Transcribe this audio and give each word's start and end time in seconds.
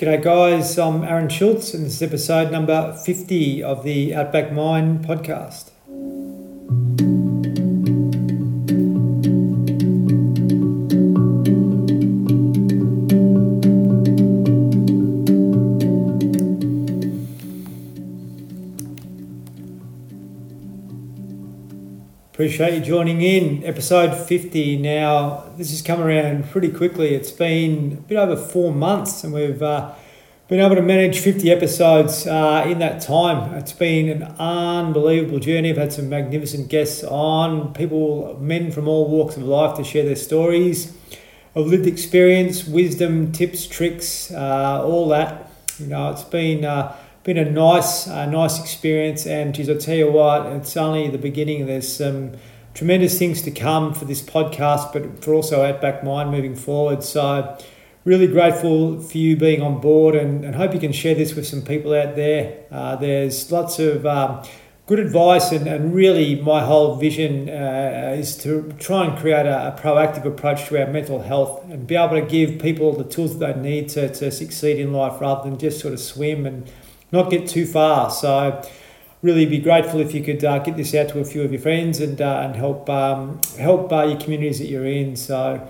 G'day, 0.00 0.22
guys. 0.22 0.78
I'm 0.78 1.04
Aaron 1.04 1.28
Schultz, 1.28 1.74
and 1.74 1.84
this 1.84 1.96
is 1.96 2.02
episode 2.02 2.50
number 2.50 2.96
50 3.04 3.62
of 3.62 3.84
the 3.84 4.14
Outback 4.14 4.50
Mind 4.50 5.04
podcast. 5.04 5.72
Appreciate 22.40 22.72
you 22.72 22.80
joining 22.80 23.20
in. 23.20 23.62
Episode 23.66 24.16
50 24.16 24.78
now. 24.78 25.44
This 25.58 25.68
has 25.72 25.82
come 25.82 26.00
around 26.00 26.48
pretty 26.48 26.70
quickly. 26.70 27.14
It's 27.14 27.30
been 27.30 27.92
a 27.92 28.00
bit 28.00 28.16
over 28.16 28.34
four 28.34 28.72
months, 28.72 29.22
and 29.22 29.34
we've 29.34 29.62
uh, 29.62 29.92
been 30.48 30.58
able 30.58 30.76
to 30.76 30.80
manage 30.80 31.18
50 31.18 31.50
episodes 31.50 32.26
uh, 32.26 32.64
in 32.66 32.78
that 32.78 33.02
time. 33.02 33.52
It's 33.56 33.74
been 33.74 34.08
an 34.08 34.22
unbelievable 34.38 35.38
journey. 35.38 35.68
I've 35.68 35.76
had 35.76 35.92
some 35.92 36.08
magnificent 36.08 36.70
guests 36.70 37.04
on, 37.04 37.74
people, 37.74 38.38
men 38.40 38.72
from 38.72 38.88
all 38.88 39.06
walks 39.10 39.36
of 39.36 39.42
life 39.42 39.76
to 39.76 39.84
share 39.84 40.06
their 40.06 40.16
stories 40.16 40.96
of 41.54 41.66
lived 41.66 41.86
experience, 41.86 42.66
wisdom, 42.66 43.32
tips, 43.32 43.66
tricks, 43.66 44.32
uh, 44.32 44.82
all 44.82 45.10
that. 45.10 45.52
You 45.78 45.88
know, 45.88 46.10
it's 46.10 46.24
been 46.24 46.64
uh, 46.64 46.96
been 47.22 47.36
a 47.36 47.50
nice, 47.50 48.08
uh, 48.08 48.26
nice 48.26 48.58
experience. 48.60 49.26
And 49.26 49.54
geez, 49.54 49.68
I 49.68 49.74
tell 49.74 49.96
you 49.96 50.10
what, 50.10 50.46
it's 50.46 50.76
only 50.76 51.08
the 51.08 51.18
beginning. 51.18 51.66
There's 51.66 51.92
some 51.92 52.32
tremendous 52.74 53.18
things 53.18 53.42
to 53.42 53.50
come 53.50 53.94
for 53.94 54.04
this 54.04 54.22
podcast, 54.22 54.92
but 54.92 55.22
for 55.22 55.34
also 55.34 55.62
Outback 55.62 56.02
Mind 56.02 56.30
moving 56.30 56.56
forward. 56.56 57.02
So, 57.02 57.58
really 58.04 58.26
grateful 58.26 59.00
for 59.00 59.18
you 59.18 59.36
being 59.36 59.60
on 59.60 59.80
board, 59.80 60.14
and, 60.14 60.44
and 60.44 60.54
hope 60.54 60.72
you 60.72 60.80
can 60.80 60.92
share 60.92 61.14
this 61.14 61.34
with 61.34 61.46
some 61.46 61.62
people 61.62 61.92
out 61.92 62.16
there. 62.16 62.64
Uh, 62.70 62.96
there's 62.96 63.52
lots 63.52 63.78
of 63.78 64.06
um, 64.06 64.42
good 64.86 64.98
advice, 64.98 65.52
and, 65.52 65.66
and 65.66 65.94
really, 65.94 66.40
my 66.40 66.64
whole 66.64 66.96
vision 66.96 67.50
uh, 67.50 68.14
is 68.16 68.36
to 68.38 68.72
try 68.78 69.04
and 69.04 69.18
create 69.18 69.44
a, 69.44 69.68
a, 69.68 69.78
proactive 69.78 70.24
approach 70.24 70.68
to 70.68 70.80
our 70.80 70.90
mental 70.90 71.20
health 71.20 71.64
and 71.70 71.86
be 71.86 71.96
able 71.96 72.18
to 72.18 72.26
give 72.26 72.58
people 72.58 72.92
the 72.92 73.04
tools 73.04 73.38
that 73.38 73.56
they 73.56 73.60
need 73.60 73.88
to, 73.90 74.08
to 74.14 74.30
succeed 74.30 74.78
in 74.78 74.92
life 74.92 75.20
rather 75.20 75.48
than 75.48 75.58
just 75.58 75.80
sort 75.80 75.92
of 75.92 76.00
swim 76.00 76.46
and 76.46 76.70
not 77.12 77.30
get 77.30 77.48
too 77.48 77.66
far. 77.66 78.10
So 78.10 78.62
really 79.22 79.46
be 79.46 79.58
grateful 79.58 80.00
if 80.00 80.14
you 80.14 80.22
could 80.22 80.42
uh, 80.44 80.58
get 80.60 80.76
this 80.76 80.94
out 80.94 81.08
to 81.10 81.20
a 81.20 81.24
few 81.24 81.42
of 81.42 81.52
your 81.52 81.60
friends 81.60 82.00
and 82.00 82.20
uh, 82.20 82.42
and 82.44 82.56
help 82.56 82.88
um, 82.88 83.40
help 83.58 83.92
uh, 83.92 84.04
your 84.04 84.18
communities 84.18 84.58
that 84.58 84.66
you're 84.66 84.86
in. 84.86 85.16
So 85.16 85.68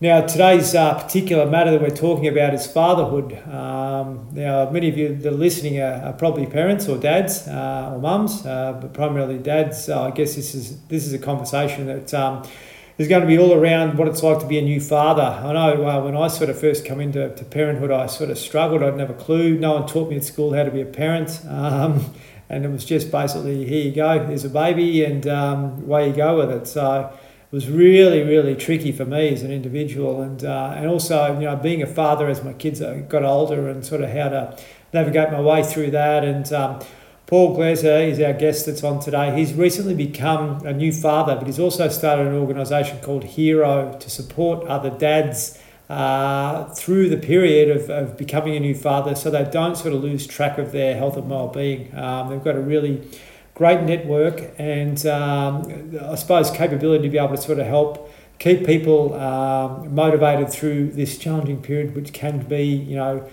now 0.00 0.20
today's 0.20 0.74
uh, 0.74 0.94
particular 1.02 1.46
matter 1.46 1.70
that 1.72 1.80
we're 1.80 1.90
talking 1.90 2.28
about 2.28 2.54
is 2.54 2.66
fatherhood. 2.66 3.32
Um, 3.48 4.28
now 4.32 4.70
many 4.70 4.88
of 4.88 4.98
you 4.98 5.14
that 5.14 5.32
are 5.32 5.36
listening 5.36 5.80
are, 5.80 6.02
are 6.04 6.12
probably 6.12 6.46
parents 6.46 6.88
or 6.88 6.98
dads 6.98 7.48
uh, 7.48 7.92
or 7.92 7.98
mums, 7.98 8.44
uh, 8.46 8.78
but 8.80 8.92
primarily 8.92 9.38
dads. 9.38 9.84
So 9.84 10.02
I 10.02 10.10
guess 10.10 10.36
this 10.36 10.54
is 10.54 10.80
this 10.86 11.06
is 11.06 11.12
a 11.12 11.18
conversation 11.18 11.86
that. 11.86 12.14
Um, 12.14 12.42
is 12.96 13.08
going 13.08 13.22
to 13.22 13.26
be 13.26 13.38
all 13.38 13.52
around 13.52 13.98
what 13.98 14.06
it's 14.06 14.22
like 14.22 14.38
to 14.38 14.46
be 14.46 14.58
a 14.58 14.62
new 14.62 14.80
father. 14.80 15.22
I 15.22 15.52
know 15.52 15.86
uh, 15.86 16.04
when 16.04 16.16
I 16.16 16.28
sort 16.28 16.48
of 16.48 16.58
first 16.58 16.84
come 16.84 17.00
into 17.00 17.34
to 17.34 17.44
parenthood, 17.44 17.90
I 17.90 18.06
sort 18.06 18.30
of 18.30 18.38
struggled. 18.38 18.82
I 18.82 18.86
didn't 18.86 19.00
have 19.00 19.10
a 19.10 19.14
clue. 19.14 19.58
No 19.58 19.74
one 19.74 19.86
taught 19.86 20.08
me 20.08 20.16
at 20.16 20.24
school 20.24 20.54
how 20.54 20.62
to 20.62 20.70
be 20.70 20.80
a 20.80 20.86
parent. 20.86 21.40
Um, 21.48 22.14
and 22.48 22.64
it 22.64 22.68
was 22.68 22.84
just 22.84 23.10
basically, 23.10 23.64
here 23.64 23.84
you 23.84 23.92
go, 23.92 24.24
there's 24.24 24.44
a 24.44 24.50
baby, 24.50 25.04
and 25.04 25.26
um, 25.26 25.82
away 25.82 26.08
you 26.08 26.14
go 26.14 26.38
with 26.38 26.50
it. 26.50 26.68
So 26.68 27.12
it 27.50 27.54
was 27.54 27.68
really, 27.68 28.22
really 28.22 28.54
tricky 28.54 28.92
for 28.92 29.04
me 29.04 29.32
as 29.32 29.42
an 29.42 29.50
individual. 29.50 30.22
And, 30.22 30.44
uh, 30.44 30.74
and 30.76 30.86
also, 30.86 31.34
you 31.34 31.46
know, 31.46 31.56
being 31.56 31.82
a 31.82 31.86
father 31.86 32.28
as 32.28 32.44
my 32.44 32.52
kids 32.52 32.80
got 32.80 33.24
older 33.24 33.68
and 33.68 33.84
sort 33.84 34.02
of 34.02 34.10
how 34.10 34.28
to 34.28 34.58
navigate 34.92 35.32
my 35.32 35.40
way 35.40 35.64
through 35.64 35.90
that. 35.92 36.24
And 36.24 36.52
um, 36.52 36.80
Paul 37.26 37.56
Glezer 37.56 38.06
is 38.06 38.20
our 38.20 38.34
guest 38.34 38.66
that's 38.66 38.84
on 38.84 39.00
today. 39.00 39.34
He's 39.34 39.54
recently 39.54 39.94
become 39.94 40.64
a 40.66 40.74
new 40.74 40.92
father, 40.92 41.36
but 41.36 41.46
he's 41.46 41.58
also 41.58 41.88
started 41.88 42.26
an 42.26 42.34
organisation 42.34 43.00
called 43.00 43.24
Hero 43.24 43.96
to 43.98 44.10
support 44.10 44.66
other 44.66 44.90
dads 44.90 45.58
uh, 45.88 46.64
through 46.74 47.08
the 47.08 47.16
period 47.16 47.74
of, 47.74 47.88
of 47.88 48.18
becoming 48.18 48.56
a 48.56 48.60
new 48.60 48.74
father 48.74 49.14
so 49.14 49.30
they 49.30 49.44
don't 49.44 49.76
sort 49.76 49.94
of 49.94 50.02
lose 50.02 50.26
track 50.26 50.58
of 50.58 50.72
their 50.72 50.96
health 50.96 51.16
and 51.16 51.30
well-being. 51.30 51.96
Um, 51.96 52.28
they've 52.28 52.44
got 52.44 52.56
a 52.56 52.60
really 52.60 53.08
great 53.54 53.82
network 53.82 54.54
and 54.58 55.04
um, 55.06 55.98
I 56.02 56.16
suppose 56.16 56.50
capability 56.50 57.04
to 57.04 57.08
be 57.08 57.18
able 57.18 57.36
to 57.36 57.40
sort 57.40 57.58
of 57.58 57.66
help 57.66 58.10
keep 58.38 58.66
people 58.66 59.14
um, 59.14 59.94
motivated 59.94 60.50
through 60.50 60.90
this 60.90 61.16
challenging 61.16 61.62
period, 61.62 61.94
which 61.94 62.12
can 62.12 62.40
be, 62.40 62.64
you 62.64 62.96
know, 62.96 63.26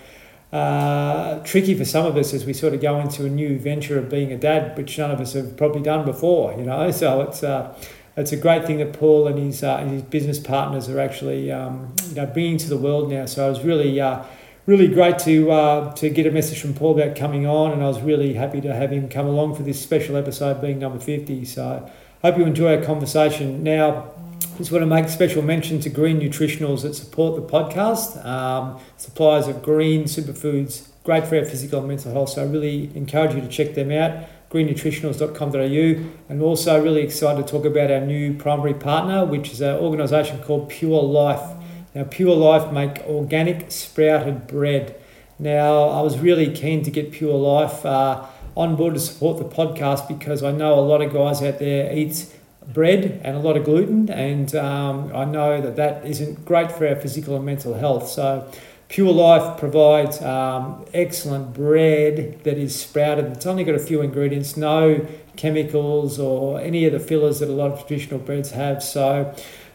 uh, 0.52 1.38
tricky 1.44 1.74
for 1.74 1.84
some 1.84 2.04
of 2.04 2.16
us 2.16 2.34
as 2.34 2.44
we 2.44 2.52
sort 2.52 2.74
of 2.74 2.80
go 2.80 3.00
into 3.00 3.24
a 3.24 3.28
new 3.28 3.58
venture 3.58 3.98
of 3.98 4.10
being 4.10 4.32
a 4.32 4.36
dad, 4.36 4.76
which 4.76 4.98
none 4.98 5.10
of 5.10 5.20
us 5.20 5.32
have 5.32 5.56
probably 5.56 5.82
done 5.82 6.04
before, 6.04 6.52
you 6.52 6.64
know. 6.64 6.90
So 6.90 7.22
it's 7.22 7.42
uh, 7.42 7.74
it's 8.16 8.32
a 8.32 8.36
great 8.36 8.66
thing 8.66 8.76
that 8.78 8.92
Paul 8.92 9.26
and 9.26 9.38
his 9.38 9.62
uh, 9.62 9.78
his 9.78 10.02
business 10.02 10.38
partners 10.38 10.88
are 10.88 11.00
actually 11.00 11.50
um, 11.50 11.94
you 12.08 12.16
know 12.16 12.26
bringing 12.26 12.58
to 12.58 12.68
the 12.68 12.76
world 12.76 13.10
now. 13.10 13.24
So 13.26 13.46
it 13.46 13.50
was 13.50 13.64
really 13.64 13.98
uh, 13.98 14.22
really 14.66 14.88
great 14.88 15.18
to 15.20 15.50
uh, 15.50 15.92
to 15.94 16.10
get 16.10 16.26
a 16.26 16.30
message 16.30 16.60
from 16.60 16.74
Paul 16.74 17.00
about 17.00 17.16
coming 17.16 17.46
on, 17.46 17.72
and 17.72 17.82
I 17.82 17.88
was 17.88 18.00
really 18.02 18.34
happy 18.34 18.60
to 18.60 18.74
have 18.74 18.92
him 18.92 19.08
come 19.08 19.26
along 19.26 19.54
for 19.56 19.62
this 19.62 19.80
special 19.80 20.16
episode, 20.16 20.60
being 20.60 20.78
number 20.78 20.98
fifty. 20.98 21.46
So 21.46 21.90
hope 22.20 22.36
you 22.36 22.44
enjoy 22.44 22.76
our 22.76 22.84
conversation 22.84 23.62
now. 23.62 24.12
Just 24.58 24.70
want 24.70 24.82
to 24.82 24.86
make 24.86 25.08
special 25.08 25.40
mention 25.40 25.80
to 25.80 25.88
Green 25.88 26.20
Nutritionals 26.20 26.82
that 26.82 26.94
support 26.94 27.36
the 27.36 27.42
podcast. 27.42 28.22
Um, 28.24 28.78
suppliers 28.98 29.48
of 29.48 29.62
green 29.62 30.04
superfoods, 30.04 30.88
great 31.04 31.26
for 31.26 31.38
our 31.38 31.44
physical 31.46 31.78
and 31.78 31.88
mental 31.88 32.12
health. 32.12 32.30
So 32.30 32.42
I 32.42 32.46
really 32.46 32.90
encourage 32.94 33.34
you 33.34 33.40
to 33.40 33.48
check 33.48 33.74
them 33.74 33.90
out, 33.90 34.26
greennutritionals.com.au. 34.50 36.10
And 36.28 36.42
also 36.42 36.82
really 36.82 37.00
excited 37.00 37.46
to 37.46 37.50
talk 37.50 37.64
about 37.64 37.90
our 37.90 38.02
new 38.02 38.34
primary 38.34 38.74
partner, 38.74 39.24
which 39.24 39.52
is 39.52 39.62
an 39.62 39.78
organisation 39.78 40.38
called 40.42 40.68
Pure 40.68 41.02
Life. 41.02 41.56
Now, 41.94 42.04
Pure 42.04 42.36
Life 42.36 42.70
make 42.72 42.98
organic 43.06 43.70
sprouted 43.72 44.46
bread. 44.46 44.94
Now, 45.38 45.84
I 45.84 46.02
was 46.02 46.18
really 46.18 46.52
keen 46.52 46.82
to 46.84 46.90
get 46.90 47.10
Pure 47.10 47.38
Life 47.38 47.86
uh, 47.86 48.26
on 48.54 48.76
board 48.76 48.94
to 48.94 49.00
support 49.00 49.38
the 49.38 49.44
podcast 49.44 50.08
because 50.08 50.42
I 50.42 50.52
know 50.52 50.78
a 50.78 50.80
lot 50.80 51.00
of 51.00 51.10
guys 51.10 51.42
out 51.42 51.58
there 51.58 51.90
eat 51.96 52.26
bread 52.66 53.20
and 53.24 53.36
a 53.36 53.40
lot 53.40 53.56
of 53.56 53.64
gluten, 53.64 54.10
and 54.10 54.54
um, 54.54 55.10
I 55.14 55.24
know 55.24 55.60
that 55.60 55.76
that 55.76 56.06
isn't 56.06 56.44
great 56.44 56.70
for 56.72 56.86
our 56.86 56.96
physical 56.96 57.36
and 57.36 57.44
mental 57.44 57.74
health. 57.74 58.08
So, 58.08 58.50
Pure 58.88 59.12
Life 59.12 59.58
provides 59.58 60.20
um, 60.20 60.84
excellent 60.92 61.54
bread 61.54 62.44
that 62.44 62.58
is 62.58 62.78
sprouted. 62.78 63.24
It's 63.32 63.46
only 63.46 63.64
got 63.64 63.74
a 63.74 63.78
few 63.78 64.02
ingredients, 64.02 64.56
no 64.56 65.06
chemicals 65.36 66.18
or 66.18 66.60
any 66.60 66.84
of 66.84 66.92
the 66.92 67.00
fillers 67.00 67.40
that 67.40 67.48
a 67.48 67.52
lot 67.52 67.72
of 67.72 67.86
traditional 67.86 68.20
breads 68.20 68.50
have. 68.50 68.82
So, 68.82 69.34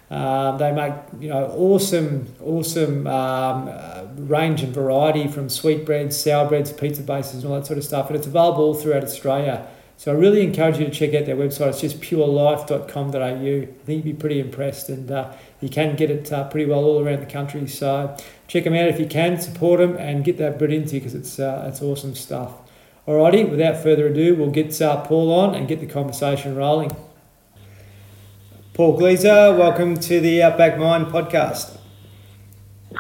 um, 0.10 0.58
they 0.58 0.72
make 0.72 0.94
you 1.20 1.30
know 1.30 1.48
awesome, 1.58 2.34
awesome 2.42 3.08
um, 3.08 3.70
uh, 3.70 4.06
range 4.16 4.64
and 4.64 4.74
variety 4.74 5.28
from 5.28 5.50
sweetbreads, 5.50 6.16
sour 6.16 6.48
breads, 6.48 6.72
pizza 6.72 7.02
bases, 7.02 7.44
and 7.44 7.46
all 7.46 7.60
that 7.60 7.66
sort 7.66 7.78
of 7.78 7.84
stuff. 7.84 8.08
And 8.08 8.16
it's 8.16 8.28
available 8.28 8.74
throughout 8.74 9.04
Australia. 9.04 9.68
So 10.00 10.12
I 10.12 10.16
really 10.16 10.44
encourage 10.44 10.78
you 10.78 10.86
to 10.86 10.92
check 10.92 11.16
out 11.16 11.26
their 11.26 11.36
website. 11.36 11.70
It's 11.70 11.82
just 11.82 12.00
purelife.com.au. 12.02 13.20
I 13.20 13.66
think 13.66 13.88
you'd 13.88 14.04
be 14.04 14.14
pretty 14.14 14.40
impressed, 14.40 14.90
and 14.90 15.10
uh, 15.10 15.34
you 15.60 15.70
can 15.70 15.96
get 15.96 16.12
it 16.12 16.32
uh, 16.32 16.48
pretty 16.50 16.70
well 16.70 16.84
all 16.84 17.04
around 17.04 17.22
the 17.22 17.26
country. 17.26 17.68
So 17.68 18.16
check 18.48 18.64
them 18.64 18.76
out 18.76 18.88
if 18.90 19.00
you 19.00 19.08
can, 19.08 19.42
support 19.42 19.80
them, 19.80 19.98
and 19.98 20.24
get 20.24 20.38
that 20.38 20.60
bread 20.60 20.72
into 20.72 20.94
you 20.96 21.02
because 21.02 21.16
it's 21.16 21.40
uh, 21.40 21.66
it's 21.68 21.82
awesome 21.82 22.14
stuff. 22.14 22.54
Alrighty, 23.08 23.50
without 23.50 23.82
further 23.82 24.06
ado, 24.06 24.36
we'll 24.36 24.52
get 24.52 24.80
uh, 24.80 25.02
Paul 25.04 25.32
on 25.32 25.56
and 25.56 25.68
get 25.68 25.80
the 25.80 25.88
conversation 25.88 26.56
rolling. 26.56 26.92
Paul 28.74 29.00
Glezer, 29.00 29.58
welcome 29.58 29.98
to 29.98 30.20
the 30.20 30.44
Outback 30.44 30.78
Mind 30.78 31.08
podcast. 31.08 31.77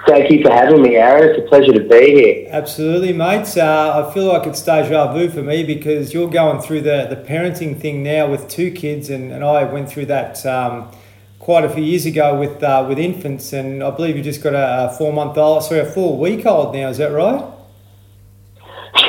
Thank 0.05 0.29
you 0.31 0.43
for 0.43 0.51
having 0.51 0.81
me, 0.81 0.95
Aaron. 0.97 1.29
It's 1.29 1.39
a 1.39 1.47
pleasure 1.47 1.71
to 1.71 1.79
be 1.79 2.11
here. 2.11 2.47
Absolutely, 2.51 3.13
mates. 3.13 3.55
Uh, 3.55 4.05
I 4.05 4.13
feel 4.13 4.25
like 4.25 4.45
it's 4.45 4.61
deja 4.61 5.13
vu 5.13 5.29
for 5.29 5.41
me 5.41 5.63
because 5.63 6.13
you're 6.13 6.29
going 6.29 6.61
through 6.61 6.81
the, 6.81 7.07
the 7.09 7.16
parenting 7.16 7.79
thing 7.79 8.03
now 8.03 8.29
with 8.29 8.49
two 8.49 8.69
kids, 8.69 9.09
and, 9.09 9.31
and 9.31 9.45
I 9.45 9.63
went 9.63 9.89
through 9.89 10.07
that 10.07 10.45
um, 10.45 10.91
quite 11.39 11.63
a 11.63 11.69
few 11.69 11.84
years 11.84 12.05
ago 12.05 12.37
with 12.37 12.61
uh, 12.61 12.85
with 12.87 12.99
infants, 12.99 13.53
and 13.53 13.81
I 13.81 13.91
believe 13.91 14.17
you 14.17 14.23
just 14.23 14.43
got 14.43 14.53
a, 14.53 14.93
four 14.97 15.13
month 15.13 15.37
old, 15.37 15.63
sorry, 15.63 15.79
a 15.79 15.85
four 15.85 16.17
week 16.17 16.45
old 16.45 16.75
now. 16.75 16.90
Is 16.90 16.97
that 16.97 17.11
right? 17.11 17.43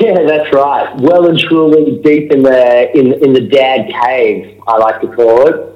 Yeah, 0.01 0.23
that's 0.27 0.55
right. 0.55 0.95
Well 1.01 1.27
and 1.29 1.37
truly 1.41 2.01
deep 2.03 2.31
in 2.31 2.45
the 2.45 2.97
in 2.97 3.15
in 3.15 3.33
the 3.33 3.41
dad 3.41 3.91
cave, 4.05 4.61
I 4.69 4.77
like 4.77 5.01
to 5.01 5.09
call 5.09 5.49
it. 5.49 5.68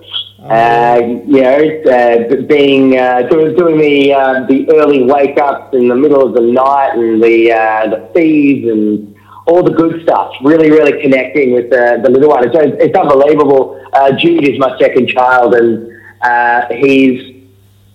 Uh, 0.42 1.00
you 1.24 1.40
know, 1.40 1.82
uh, 1.90 2.42
being 2.46 2.98
uh, 2.98 3.22
doing, 3.28 3.54
doing 3.54 3.78
the 3.78 4.12
uh, 4.12 4.44
the 4.46 4.68
early 4.72 5.04
wake 5.04 5.38
ups 5.38 5.72
in 5.72 5.86
the 5.86 5.94
middle 5.94 6.26
of 6.26 6.34
the 6.34 6.40
night 6.40 6.94
and 6.94 7.22
the 7.22 7.52
uh, 7.52 7.88
the 7.88 8.10
feeds 8.12 8.68
and 8.68 9.16
all 9.46 9.62
the 9.62 9.70
good 9.70 10.02
stuff. 10.02 10.34
Really, 10.42 10.70
really 10.70 11.00
connecting 11.00 11.52
with 11.52 11.70
the, 11.70 12.00
the 12.02 12.10
little 12.10 12.30
one. 12.30 12.44
It's, 12.44 12.56
it's 12.56 12.96
unbelievable. 12.98 13.80
Uh, 13.92 14.12
Jude 14.12 14.48
is 14.48 14.58
my 14.58 14.76
second 14.78 15.08
child, 15.08 15.54
and 15.54 15.88
uh 16.22 16.66
he's 16.70 17.32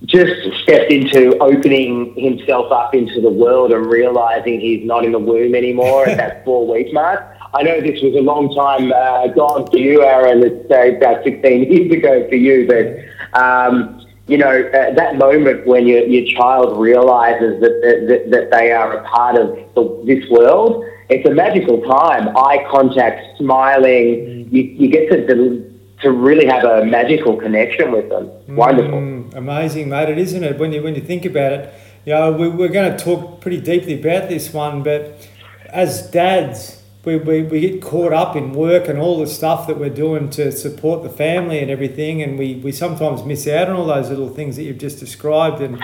just 0.05 0.31
stepped 0.63 0.91
into 0.91 1.37
opening 1.39 2.13
himself 2.15 2.71
up 2.71 2.93
into 2.93 3.19
the 3.19 3.29
world 3.29 3.71
and 3.71 3.87
realizing 3.87 4.59
he's 4.59 4.85
not 4.85 5.03
in 5.03 5.11
the 5.11 5.19
womb 5.19 5.55
anymore 5.55 6.07
at 6.07 6.17
that 6.17 6.45
four 6.45 6.67
week 6.67 6.93
mark. 6.93 7.36
I 7.53 7.63
know 7.63 7.81
this 7.81 8.01
was 8.01 8.13
a 8.15 8.21
long 8.21 8.53
time 8.53 8.91
uh, 8.91 9.27
gone 9.27 9.67
for 9.67 9.77
you, 9.77 10.03
Aaron. 10.03 10.43
It's 10.43 10.69
uh, 10.71 10.97
about 10.97 11.23
16 11.23 11.71
years 11.71 11.91
ago 11.91 12.27
for 12.27 12.35
you, 12.35 12.67
but 12.67 13.39
um, 13.39 14.05
you 14.27 14.37
know 14.37 14.51
uh, 14.51 14.93
that 14.93 15.17
moment 15.17 15.65
when 15.65 15.87
your 15.87 16.05
your 16.05 16.25
child 16.35 16.77
realizes 16.79 17.61
that 17.61 17.81
that, 17.81 18.31
that 18.31 18.51
they 18.51 18.71
are 18.71 18.97
a 18.97 19.03
part 19.07 19.35
of 19.37 19.55
the, 19.75 20.03
this 20.05 20.29
world. 20.29 20.83
It's 21.09 21.25
a 21.25 21.33
magical 21.33 21.81
time. 21.83 22.35
Eye 22.35 22.65
contact, 22.69 23.37
smiling. 23.37 24.49
You, 24.51 24.63
you 24.63 24.89
get 24.89 25.09
to 25.09 25.67
to 26.01 26.11
really 26.11 26.45
have 26.45 26.63
a 26.63 26.85
magical 26.85 27.37
connection 27.37 27.91
with 27.91 28.09
them. 28.09 28.29
Wonderful. 28.55 28.99
Mm, 28.99 29.35
amazing, 29.35 29.89
mate. 29.89 30.09
It 30.09 30.17
isn't 30.17 30.43
it 30.43 30.59
when 30.59 30.73
you 30.73 30.83
when 30.83 30.95
you 30.95 31.01
think 31.01 31.25
about 31.25 31.53
it. 31.53 31.73
You 32.05 32.13
know, 32.13 32.31
we, 32.31 32.47
we're 32.49 32.69
going 32.69 32.95
to 32.95 33.03
talk 33.03 33.41
pretty 33.41 33.59
deeply 33.59 33.99
about 33.99 34.29
this 34.29 34.53
one, 34.53 34.81
but 34.81 35.27
as 35.69 36.09
dads, 36.09 36.81
we, 37.07 37.15
we, 37.15 37.41
we 37.43 37.61
get 37.61 37.81
caught 37.81 38.11
up 38.11 38.35
in 38.35 38.51
work 38.51 38.89
and 38.89 38.99
all 38.99 39.17
the 39.17 39.27
stuff 39.27 39.65
that 39.67 39.77
we're 39.79 39.89
doing 39.89 40.29
to 40.31 40.51
support 40.51 41.03
the 41.03 41.09
family 41.09 41.59
and 41.59 41.71
everything, 41.71 42.21
and 42.21 42.37
we, 42.37 42.55
we 42.55 42.73
sometimes 42.73 43.23
miss 43.23 43.47
out 43.47 43.69
on 43.69 43.77
all 43.77 43.85
those 43.85 44.09
little 44.09 44.27
things 44.27 44.57
that 44.57 44.63
you've 44.63 44.77
just 44.77 44.99
described. 44.99 45.61
And 45.61 45.81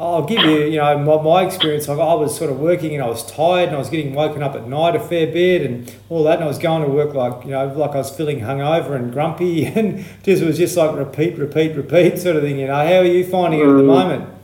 I'll 0.00 0.24
give 0.24 0.40
you, 0.40 0.60
you 0.62 0.78
know, 0.78 0.96
my, 0.96 1.20
my 1.20 1.42
experience. 1.44 1.88
Like 1.88 1.98
I 1.98 2.14
was 2.14 2.34
sort 2.34 2.50
of 2.50 2.58
working 2.58 2.94
and 2.94 3.04
I 3.04 3.06
was 3.06 3.30
tired 3.30 3.68
and 3.68 3.76
I 3.76 3.78
was 3.78 3.90
getting 3.90 4.14
woken 4.14 4.42
up 4.42 4.54
at 4.54 4.66
night 4.66 4.96
a 4.96 5.00
fair 5.00 5.26
bit 5.26 5.60
and 5.60 5.94
all 6.08 6.24
that. 6.24 6.36
And 6.36 6.44
I 6.44 6.46
was 6.46 6.58
going 6.58 6.82
to 6.84 6.88
work 6.88 7.12
like, 7.12 7.44
you 7.44 7.50
know, 7.50 7.66
like 7.66 7.90
I 7.90 7.98
was 7.98 8.08
feeling 8.08 8.40
hungover 8.40 8.96
and 8.96 9.12
grumpy 9.12 9.66
and 9.76 9.98
just 10.22 10.42
it 10.42 10.46
was 10.46 10.56
just 10.56 10.74
like 10.74 10.96
repeat, 10.96 11.36
repeat, 11.36 11.76
repeat 11.76 12.18
sort 12.18 12.36
of 12.36 12.44
thing. 12.44 12.58
You 12.58 12.68
know, 12.68 12.76
how 12.76 13.00
are 13.00 13.04
you 13.04 13.26
finding 13.26 13.60
it 13.60 13.64
at 13.64 13.76
the 13.76 13.82
mm. 13.82 13.86
moment? 13.86 14.34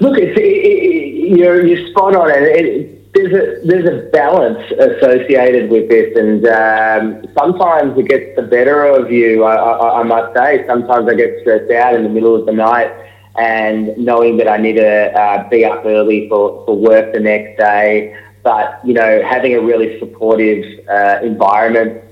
Look, 0.00 0.18
it's, 0.18 0.36
it, 0.36 0.42
it, 0.42 1.38
you're, 1.38 1.64
you're 1.64 1.88
spot 1.90 2.16
on. 2.16 2.30
It, 2.30 2.42
it, 2.42 2.97
there's 3.28 3.64
a 3.64 3.66
there's 3.66 3.88
a 3.88 4.10
balance 4.10 4.58
associated 4.72 5.70
with 5.70 5.88
this, 5.88 6.16
and 6.16 6.46
um, 6.46 7.26
sometimes 7.38 7.98
it 7.98 8.08
gets 8.08 8.36
the 8.36 8.42
better 8.42 8.84
of 8.84 9.10
you. 9.10 9.44
I, 9.44 9.54
I, 9.54 10.00
I 10.00 10.02
must 10.02 10.36
say, 10.36 10.66
sometimes 10.66 11.08
I 11.08 11.14
get 11.14 11.40
stressed 11.40 11.70
out 11.72 11.94
in 11.94 12.02
the 12.02 12.08
middle 12.08 12.34
of 12.34 12.46
the 12.46 12.52
night 12.52 12.90
and 13.38 13.96
knowing 13.96 14.36
that 14.38 14.48
I 14.48 14.56
need 14.56 14.76
to 14.76 15.12
uh, 15.12 15.48
be 15.48 15.64
up 15.64 15.84
early 15.84 16.28
for, 16.28 16.64
for 16.66 16.76
work 16.76 17.12
the 17.12 17.20
next 17.20 17.58
day. 17.58 18.16
But, 18.42 18.80
you 18.84 18.94
know, 18.94 19.22
having 19.22 19.54
a 19.54 19.60
really 19.60 19.98
supportive 20.00 20.64
uh, 20.88 21.20
environment 21.22 22.02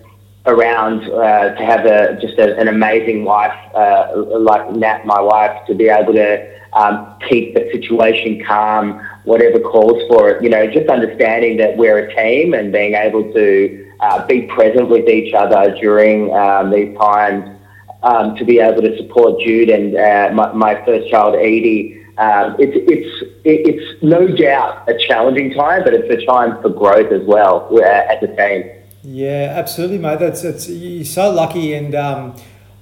around 0.47 1.03
uh, 1.05 1.55
to 1.55 1.65
have 1.65 1.85
a, 1.85 2.19
just 2.21 2.39
a, 2.39 2.57
an 2.59 2.69
amazing 2.69 3.25
wife 3.25 3.57
uh, 3.75 4.13
like 4.15 4.71
Nat, 4.73 5.05
my 5.05 5.21
wife, 5.21 5.67
to 5.67 5.75
be 5.75 5.89
able 5.89 6.13
to 6.13 6.61
um, 6.75 7.17
keep 7.29 7.55
the 7.55 7.69
situation 7.73 8.45
calm, 8.45 9.01
whatever 9.27 9.59
calls 9.59 10.03
for 10.09 10.31
it. 10.31 10.43
You 10.43 10.49
know, 10.49 10.67
just 10.67 10.89
understanding 10.89 11.59
that 11.59 11.77
we're 11.77 11.99
a 11.99 12.15
team 12.15 12.55
and 12.55 12.73
being 12.73 12.95
able 12.95 13.31
to 13.35 13.93
uh, 14.01 14.27
be 14.27 14.43
present 14.43 14.89
with 14.89 15.09
each 15.09 15.35
other 15.35 15.75
during 15.75 16.33
um, 16.35 16.71
these 16.71 16.97
times 16.97 17.57
um, 18.03 18.37
to 18.37 18.45
be 18.45 18.61
able 18.61 18.83
to 18.83 18.97
support 18.97 19.41
Jude 19.41 19.69
and 19.69 19.97
uh, 19.97 20.31
my, 20.33 20.53
my, 20.53 20.85
first 20.87 21.11
child, 21.11 21.35
Edie. 21.35 22.05
Um, 22.19 22.57
it's, 22.59 22.73
it's, 22.89 23.33
it's 23.45 24.03
no 24.03 24.27
doubt 24.29 24.89
a 24.89 24.97
challenging 24.97 25.53
time, 25.53 25.85
but 25.85 25.93
it's 25.93 26.09
a 26.11 26.25
time 26.25 26.63
for 26.63 26.71
growth 26.71 27.13
as 27.13 27.23
well 27.27 27.69
uh, 27.73 27.83
as 27.83 28.23
a 28.23 28.29
team. 28.29 28.71
Yeah, 29.03 29.55
absolutely, 29.57 29.99
mate. 29.99 30.19
That's 30.19 30.43
it's 30.43 30.69
you're 30.69 31.05
so 31.05 31.31
lucky, 31.31 31.75
and 31.75 31.95
um, 31.95 32.35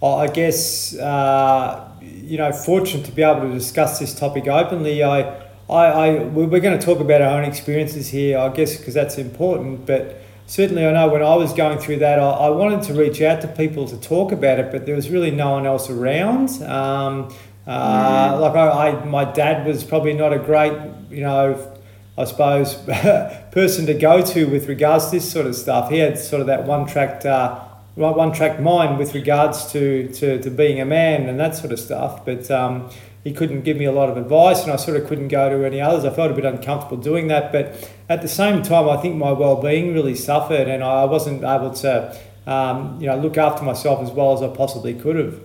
I 0.02 0.26
guess 0.28 0.96
uh, 0.96 1.90
you 2.00 2.38
know 2.38 2.50
fortunate 2.50 3.04
to 3.06 3.12
be 3.12 3.22
able 3.22 3.42
to 3.42 3.52
discuss 3.52 3.98
this 3.98 4.14
topic 4.14 4.46
openly. 4.46 5.02
I, 5.02 5.43
I, 5.68 5.84
I 5.84 6.24
we're 6.24 6.60
going 6.60 6.78
to 6.78 6.84
talk 6.84 7.00
about 7.00 7.22
our 7.22 7.38
own 7.38 7.44
experiences 7.44 8.08
here, 8.08 8.38
I 8.38 8.48
guess, 8.50 8.76
because 8.76 8.94
that's 8.94 9.16
important, 9.16 9.86
but 9.86 10.20
certainly 10.46 10.86
I 10.86 10.92
know 10.92 11.08
when 11.08 11.22
I 11.22 11.34
was 11.36 11.52
going 11.52 11.78
through 11.78 11.98
that, 11.98 12.18
I, 12.18 12.28
I, 12.28 12.50
wanted 12.50 12.82
to 12.84 12.94
reach 12.94 13.22
out 13.22 13.40
to 13.42 13.48
people 13.48 13.88
to 13.88 13.96
talk 13.96 14.32
about 14.32 14.58
it, 14.58 14.70
but 14.70 14.86
there 14.86 14.94
was 14.94 15.08
really 15.08 15.30
no 15.30 15.52
one 15.52 15.66
else 15.66 15.88
around. 15.88 16.50
Um, 16.62 17.34
uh, 17.66 18.34
mm. 18.34 18.40
Like 18.40 18.54
I, 18.54 18.88
I, 18.88 19.04
my 19.06 19.24
dad 19.24 19.66
was 19.66 19.84
probably 19.84 20.12
not 20.12 20.32
a 20.32 20.38
great, 20.38 20.72
you 21.10 21.22
know, 21.22 21.72
I 22.16 22.24
suppose, 22.24 22.74
person 23.52 23.86
to 23.86 23.94
go 23.94 24.22
to 24.22 24.44
with 24.44 24.68
regards 24.68 25.06
to 25.06 25.12
this 25.12 25.30
sort 25.30 25.46
of 25.46 25.56
stuff. 25.56 25.90
He 25.90 25.98
had 25.98 26.18
sort 26.18 26.40
of 26.40 26.46
that 26.48 26.64
one 26.64 26.86
track, 26.86 27.24
uh, 27.24 27.58
one 27.94 28.32
track 28.32 28.60
mind 28.60 28.98
with 28.98 29.14
regards 29.14 29.72
to, 29.72 30.08
to, 30.08 30.40
to 30.42 30.50
being 30.50 30.80
a 30.80 30.84
man 30.84 31.28
and 31.28 31.40
that 31.40 31.56
sort 31.56 31.72
of 31.72 31.80
stuff. 31.80 32.24
But 32.24 32.50
um, 32.50 32.90
he 33.24 33.32
couldn't 33.32 33.62
give 33.62 33.78
me 33.78 33.86
a 33.86 33.92
lot 33.92 34.10
of 34.10 34.18
advice, 34.18 34.62
and 34.64 34.72
I 34.72 34.76
sort 34.76 34.98
of 34.98 35.08
couldn't 35.08 35.28
go 35.28 35.48
to 35.48 35.64
any 35.64 35.80
others. 35.80 36.04
I 36.04 36.10
felt 36.10 36.30
a 36.30 36.34
bit 36.34 36.44
uncomfortable 36.44 36.98
doing 36.98 37.28
that, 37.28 37.52
but 37.52 37.90
at 38.06 38.20
the 38.20 38.28
same 38.28 38.62
time, 38.62 38.86
I 38.86 38.98
think 38.98 39.16
my 39.16 39.32
well-being 39.32 39.94
really 39.94 40.14
suffered, 40.14 40.68
and 40.68 40.84
I 40.84 41.06
wasn't 41.06 41.42
able 41.42 41.70
to, 41.70 42.14
um, 42.46 43.00
you 43.00 43.06
know, 43.06 43.16
look 43.16 43.38
after 43.38 43.64
myself 43.64 44.02
as 44.02 44.10
well 44.10 44.34
as 44.34 44.42
I 44.42 44.54
possibly 44.54 44.92
could 44.92 45.16
have. 45.16 45.40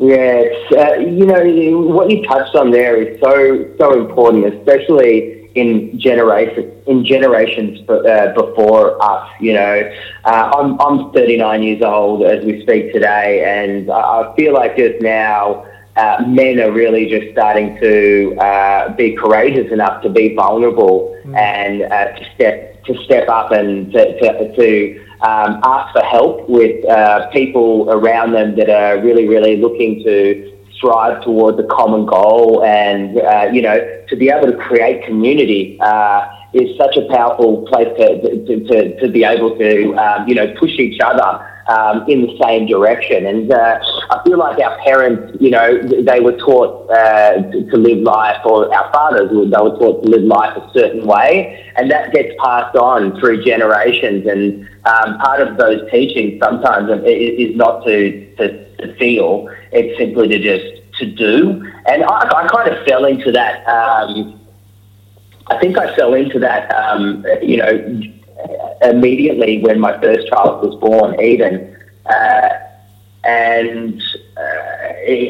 Yes, 0.00 0.56
uh, 0.72 0.94
you 0.94 1.26
know 1.26 1.78
what 1.94 2.10
you 2.10 2.24
touched 2.24 2.56
on 2.56 2.70
there 2.70 2.96
is 2.96 3.20
so 3.20 3.68
so 3.78 4.00
important, 4.00 4.46
especially 4.46 5.50
in 5.54 6.00
generation 6.00 6.72
in 6.86 7.04
generations 7.04 7.86
uh, 7.88 8.32
before 8.34 9.00
us. 9.02 9.30
You 9.40 9.52
know, 9.52 9.92
uh, 10.24 10.50
I'm 10.54 10.80
I'm 10.80 11.12
39 11.12 11.62
years 11.62 11.82
old 11.82 12.24
as 12.24 12.42
we 12.46 12.62
speak 12.62 12.94
today, 12.94 13.44
and 13.44 13.90
I 13.90 14.34
feel 14.36 14.54
like 14.54 14.78
just 14.78 15.02
now 15.02 15.66
uh, 15.96 16.24
men 16.26 16.60
are 16.60 16.70
really 16.70 17.08
just 17.08 17.32
starting 17.32 17.78
to 17.80 18.36
uh, 18.38 18.94
be 18.94 19.14
courageous 19.16 19.72
enough 19.72 20.02
to 20.02 20.08
be 20.08 20.34
vulnerable 20.34 21.16
mm. 21.24 21.36
and 21.36 21.82
uh, 21.82 22.16
to 22.16 22.34
step 22.34 22.82
to 22.84 22.94
step 23.04 23.28
up 23.28 23.52
and 23.52 23.92
to, 23.92 24.18
to, 24.20 24.56
to 24.56 25.04
um, 25.22 25.60
ask 25.64 25.92
for 25.92 26.02
help 26.02 26.48
with 26.48 26.84
uh, 26.88 27.28
people 27.30 27.90
around 27.90 28.32
them 28.32 28.56
that 28.56 28.70
are 28.70 29.00
really 29.02 29.28
really 29.28 29.56
looking 29.56 30.02
to 30.04 30.56
strive 30.72 31.22
towards 31.22 31.58
a 31.58 31.64
common 31.64 32.06
goal 32.06 32.64
and 32.64 33.18
uh, 33.18 33.48
you 33.52 33.60
know 33.60 34.02
to 34.08 34.16
be 34.16 34.30
able 34.30 34.50
to 34.50 34.56
create 34.56 35.04
community 35.04 35.78
uh, 35.80 36.26
is 36.52 36.76
such 36.78 36.96
a 36.96 37.06
powerful 37.08 37.66
place 37.66 37.88
to, 37.96 38.44
to, 38.46 38.64
to, 38.66 39.00
to 39.00 39.08
be 39.08 39.24
able 39.24 39.56
to 39.56 39.94
um, 39.96 40.26
you 40.26 40.34
know 40.34 40.52
push 40.58 40.78
each 40.78 41.00
other 41.00 41.46
um, 41.70 42.04
in 42.08 42.22
the 42.22 42.36
same 42.42 42.66
direction. 42.66 43.26
And 43.26 43.52
uh, 43.52 43.78
I 44.10 44.20
feel 44.24 44.38
like 44.38 44.58
our 44.58 44.76
parents, 44.78 45.36
you 45.40 45.50
know, 45.50 45.80
they 45.80 46.20
were 46.20 46.36
taught 46.36 46.90
uh, 46.90 47.42
to, 47.70 47.76
live 47.76 48.02
life, 48.02 48.40
or 48.44 48.74
our 48.74 48.92
fathers, 48.92 49.30
were, 49.32 49.44
they 49.44 49.62
were 49.62 49.78
taught 49.78 50.02
to 50.02 50.10
live 50.10 50.24
life 50.24 50.56
a 50.56 50.70
certain 50.74 51.06
way, 51.06 51.64
and 51.76 51.90
that 51.90 52.12
gets 52.12 52.34
passed 52.42 52.76
on 52.76 53.18
through 53.20 53.44
generations. 53.44 54.26
And 54.26 54.68
um, 54.84 55.18
part 55.18 55.40
of 55.46 55.56
those 55.56 55.88
teachings 55.90 56.40
sometimes 56.42 56.90
is 57.06 57.56
not 57.56 57.84
to, 57.86 58.34
to, 58.36 58.76
to 58.76 58.96
feel, 58.96 59.48
it's 59.72 59.96
simply 59.98 60.28
to 60.28 60.38
just 60.38 60.98
to 60.98 61.06
do. 61.06 61.64
And 61.86 62.04
I, 62.04 62.28
I 62.28 62.48
kind 62.48 62.68
of 62.68 62.84
fell 62.84 63.04
into 63.04 63.30
that. 63.32 63.66
Um, 63.68 64.40
I 65.46 65.58
think 65.58 65.78
I 65.78 65.94
fell 65.96 66.14
into 66.14 66.38
that, 66.40 66.70
um, 66.74 67.24
you 67.42 67.56
know, 67.56 68.02
immediately 68.82 69.60
when 69.60 69.80
my 69.80 70.00
first 70.00 70.28
child 70.28 70.64
was 70.64 70.78
born, 70.80 71.20
Eden. 71.20 71.76
Uh, 72.06 72.48
and 73.24 74.02
uh, 74.36 74.40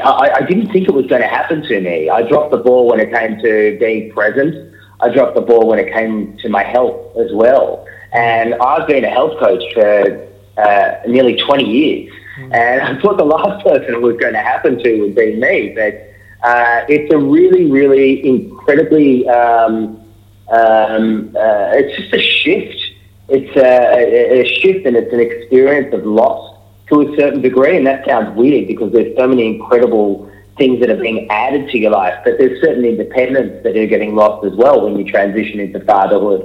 I, 0.04 0.30
I, 0.36 0.42
didn't 0.42 0.70
think 0.70 0.88
it 0.88 0.94
was 0.94 1.06
going 1.06 1.22
to 1.22 1.28
happen 1.28 1.62
to 1.62 1.80
me. 1.80 2.08
I 2.08 2.22
dropped 2.22 2.52
the 2.52 2.58
ball 2.58 2.86
when 2.86 3.00
it 3.00 3.12
came 3.12 3.38
to 3.40 3.76
being 3.80 4.12
present. 4.12 4.74
I 5.00 5.08
dropped 5.08 5.34
the 5.34 5.40
ball 5.40 5.66
when 5.66 5.78
it 5.78 5.92
came 5.92 6.36
to 6.38 6.48
my 6.48 6.62
health 6.62 7.16
as 7.16 7.32
well. 7.32 7.84
And 8.12 8.54
I've 8.54 8.86
been 8.86 9.04
a 9.04 9.10
health 9.10 9.38
coach 9.40 9.62
for 9.74 10.28
uh, 10.56 11.00
nearly 11.08 11.36
20 11.36 11.64
years. 11.64 12.12
Mm. 12.38 12.54
And 12.54 12.82
I 12.82 13.00
thought 13.00 13.16
the 13.16 13.24
last 13.24 13.64
person 13.66 13.94
it 13.94 14.02
was 14.02 14.16
going 14.18 14.34
to 14.34 14.40
happen 14.40 14.78
to 14.78 15.00
would 15.00 15.16
be 15.16 15.34
me. 15.34 15.72
But 15.74 16.14
uh, 16.46 16.84
it's 16.88 17.12
a 17.12 17.18
really, 17.18 17.70
really 17.70 18.24
incredibly, 18.24 19.28
um, 19.28 20.00
um, 20.48 21.34
uh, 21.36 21.72
it's 21.74 21.96
just 21.96 22.14
a 22.14 22.20
shift 22.20 22.89
it's 23.30 23.56
a, 23.56 24.40
a, 24.40 24.60
shift 24.60 24.86
and 24.86 24.96
it's 24.96 25.12
an 25.12 25.20
experience 25.20 25.94
of 25.94 26.04
loss 26.04 26.58
to 26.88 27.02
a 27.02 27.16
certain 27.16 27.40
degree. 27.40 27.76
And 27.76 27.86
that 27.86 28.04
sounds 28.06 28.36
weird 28.36 28.66
because 28.66 28.92
there's 28.92 29.16
so 29.16 29.28
many 29.28 29.46
incredible 29.46 30.30
things 30.58 30.80
that 30.80 30.90
are 30.90 31.00
being 31.00 31.30
added 31.30 31.70
to 31.70 31.78
your 31.78 31.92
life, 31.92 32.18
but 32.24 32.36
there's 32.38 32.60
certain 32.60 32.84
independence 32.84 33.62
that 33.62 33.76
are 33.76 33.86
getting 33.86 34.14
lost 34.14 34.44
as 34.44 34.52
well 34.54 34.84
when 34.84 34.98
you 34.98 35.10
transition 35.10 35.60
into 35.60 35.80
fatherhood. 35.80 36.42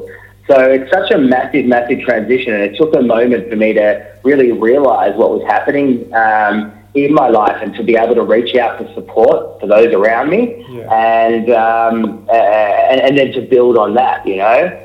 So 0.47 0.59
it's 0.59 0.91
such 0.91 1.11
a 1.11 1.17
massive, 1.17 1.65
massive 1.65 2.01
transition, 2.01 2.53
and 2.53 2.63
it 2.63 2.77
took 2.77 2.95
a 2.95 3.01
moment 3.01 3.49
for 3.49 3.55
me 3.55 3.73
to 3.73 4.05
really 4.23 4.51
realize 4.51 5.15
what 5.17 5.31
was 5.31 5.43
happening 5.47 6.13
um, 6.13 6.71
in 6.93 7.13
my 7.13 7.29
life 7.29 7.61
and 7.61 7.73
to 7.75 7.83
be 7.83 7.95
able 7.95 8.15
to 8.15 8.21
reach 8.21 8.55
out 8.55 8.77
for 8.77 8.93
support 8.93 9.59
for 9.59 9.67
those 9.67 9.91
around 9.93 10.29
me, 10.29 10.63
yeah. 10.69 10.93
and, 10.93 11.49
um, 11.49 12.27
uh, 12.29 12.33
and 12.33 13.01
and 13.01 13.17
then 13.17 13.33
to 13.33 13.41
build 13.41 13.75
on 13.77 13.95
that, 13.95 14.25
you 14.25 14.37
know. 14.37 14.81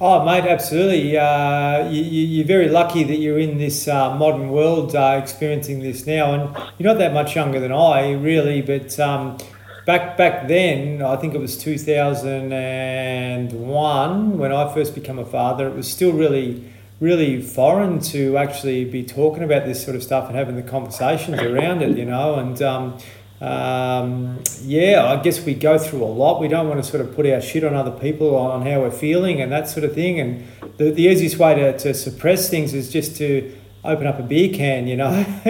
Oh, 0.00 0.24
mate, 0.24 0.44
absolutely. 0.44 1.18
Uh, 1.18 1.90
you, 1.90 2.44
are 2.44 2.46
very 2.46 2.68
lucky 2.68 3.02
that 3.02 3.16
you're 3.16 3.40
in 3.40 3.58
this 3.58 3.88
uh, 3.88 4.14
modern 4.14 4.50
world 4.50 4.94
uh, 4.94 5.18
experiencing 5.20 5.80
this 5.80 6.06
now, 6.06 6.34
and 6.34 6.56
you're 6.78 6.92
not 6.92 6.98
that 6.98 7.12
much 7.12 7.34
younger 7.34 7.58
than 7.58 7.72
I, 7.72 8.12
really. 8.12 8.62
But 8.62 8.96
um, 9.00 9.38
back 9.86 10.16
back 10.16 10.46
then, 10.46 11.02
I 11.02 11.16
think 11.16 11.34
it 11.34 11.40
was 11.40 11.58
2001 11.58 14.38
when 14.38 14.52
I 14.52 14.72
first 14.72 14.94
became 14.94 15.18
a 15.18 15.24
father. 15.24 15.66
It 15.66 15.74
was 15.74 15.90
still 15.90 16.12
really, 16.12 16.72
really 17.00 17.42
foreign 17.42 17.98
to 18.12 18.36
actually 18.36 18.84
be 18.84 19.02
talking 19.02 19.42
about 19.42 19.66
this 19.66 19.82
sort 19.82 19.96
of 19.96 20.04
stuff 20.04 20.28
and 20.28 20.36
having 20.36 20.54
the 20.54 20.62
conversations 20.62 21.40
around 21.40 21.82
it, 21.82 21.98
you 21.98 22.04
know, 22.04 22.36
and. 22.36 22.62
Um, 22.62 22.98
um, 23.40 24.42
yeah, 24.62 25.06
I 25.06 25.22
guess 25.22 25.44
we 25.44 25.54
go 25.54 25.78
through 25.78 26.02
a 26.02 26.06
lot. 26.06 26.40
We 26.40 26.48
don't 26.48 26.68
want 26.68 26.82
to 26.82 26.88
sort 26.88 27.04
of 27.04 27.14
put 27.14 27.24
our 27.26 27.40
shit 27.40 27.62
on 27.62 27.74
other 27.74 27.92
people 27.92 28.34
on 28.36 28.66
how 28.66 28.80
we're 28.80 28.90
feeling 28.90 29.40
and 29.40 29.52
that 29.52 29.68
sort 29.68 29.84
of 29.84 29.94
thing. 29.94 30.18
And 30.18 30.46
the, 30.76 30.90
the 30.90 31.04
easiest 31.04 31.38
way 31.38 31.54
to, 31.54 31.78
to 31.78 31.94
suppress 31.94 32.50
things 32.50 32.74
is 32.74 32.90
just 32.90 33.16
to 33.18 33.56
open 33.84 34.06
up 34.08 34.18
a 34.18 34.22
beer 34.22 34.52
can, 34.52 34.88
you 34.88 34.96
know. 34.96 35.06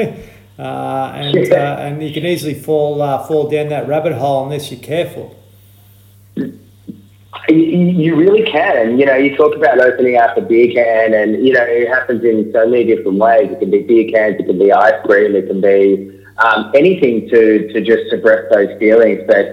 uh, 0.59 1.12
and, 1.14 1.52
uh, 1.52 1.76
and 1.78 2.02
you 2.02 2.12
can 2.12 2.26
easily 2.26 2.54
fall, 2.54 3.00
uh, 3.00 3.26
fall 3.26 3.49
down 3.49 3.71
that 3.71 3.88
rabbit 3.88 4.12
hole 4.12 4.45
unless 4.45 4.71
you're 4.71 4.80
careful. 4.80 5.35
You 7.49 8.14
really 8.16 8.50
can. 8.50 8.99
You 8.99 9.07
know, 9.07 9.14
you 9.14 9.35
talk 9.35 9.57
about 9.57 9.80
opening 9.80 10.18
up 10.18 10.37
a 10.37 10.42
beer 10.42 10.71
can, 10.75 11.14
and, 11.14 11.47
you 11.47 11.54
know, 11.54 11.62
it 11.62 11.88
happens 11.88 12.23
in 12.23 12.52
so 12.52 12.68
many 12.68 12.85
different 12.85 13.16
ways. 13.16 13.50
It 13.50 13.61
can 13.61 13.71
be 13.71 13.83
beer 13.83 14.11
cans, 14.12 14.37
it 14.38 14.45
can 14.45 14.59
be 14.59 14.71
ice 14.71 14.92
cream, 15.07 15.35
it 15.35 15.47
can 15.47 15.62
be 15.62 16.18
um, 16.38 16.71
anything 16.75 17.28
to, 17.28 17.73
to 17.73 17.80
just 17.80 18.11
suppress 18.11 18.45
those 18.52 18.78
feelings. 18.78 19.23
But 19.26 19.47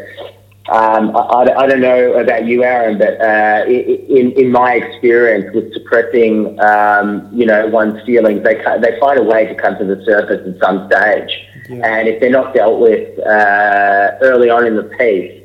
um, 0.68 1.16
I, 1.16 1.54
I, 1.58 1.68
don't 1.68 1.82
know 1.82 2.14
about 2.14 2.46
you, 2.48 2.64
Aaron, 2.64 2.98
but 2.98 3.22
uh, 3.22 3.66
in, 3.68 4.32
in 4.32 4.52
my 4.52 4.74
experience 4.74 5.54
with 5.54 5.72
suppressing, 5.74 6.60
um, 6.60 7.30
you 7.32 7.46
know, 7.46 7.68
one's 7.68 8.04
feelings, 8.04 8.44
they, 8.44 8.56
they 8.56 9.00
find 9.00 9.20
a 9.20 9.24
way 9.24 9.46
to 9.46 9.54
come 9.54 9.78
to 9.78 9.86
the 9.86 10.04
surface 10.04 10.42
at 10.48 10.60
some 10.60 10.90
stage. 10.90 11.30
Yeah. 11.70 11.86
And 11.86 12.08
if 12.08 12.20
they're 12.20 12.32
not 12.32 12.56
dealt 12.56 12.80
with 12.80 13.20
uh, 13.20 14.18
early 14.22 14.50
on 14.50 14.66
in 14.66 14.76
the 14.76 14.90
piece, 14.98 15.44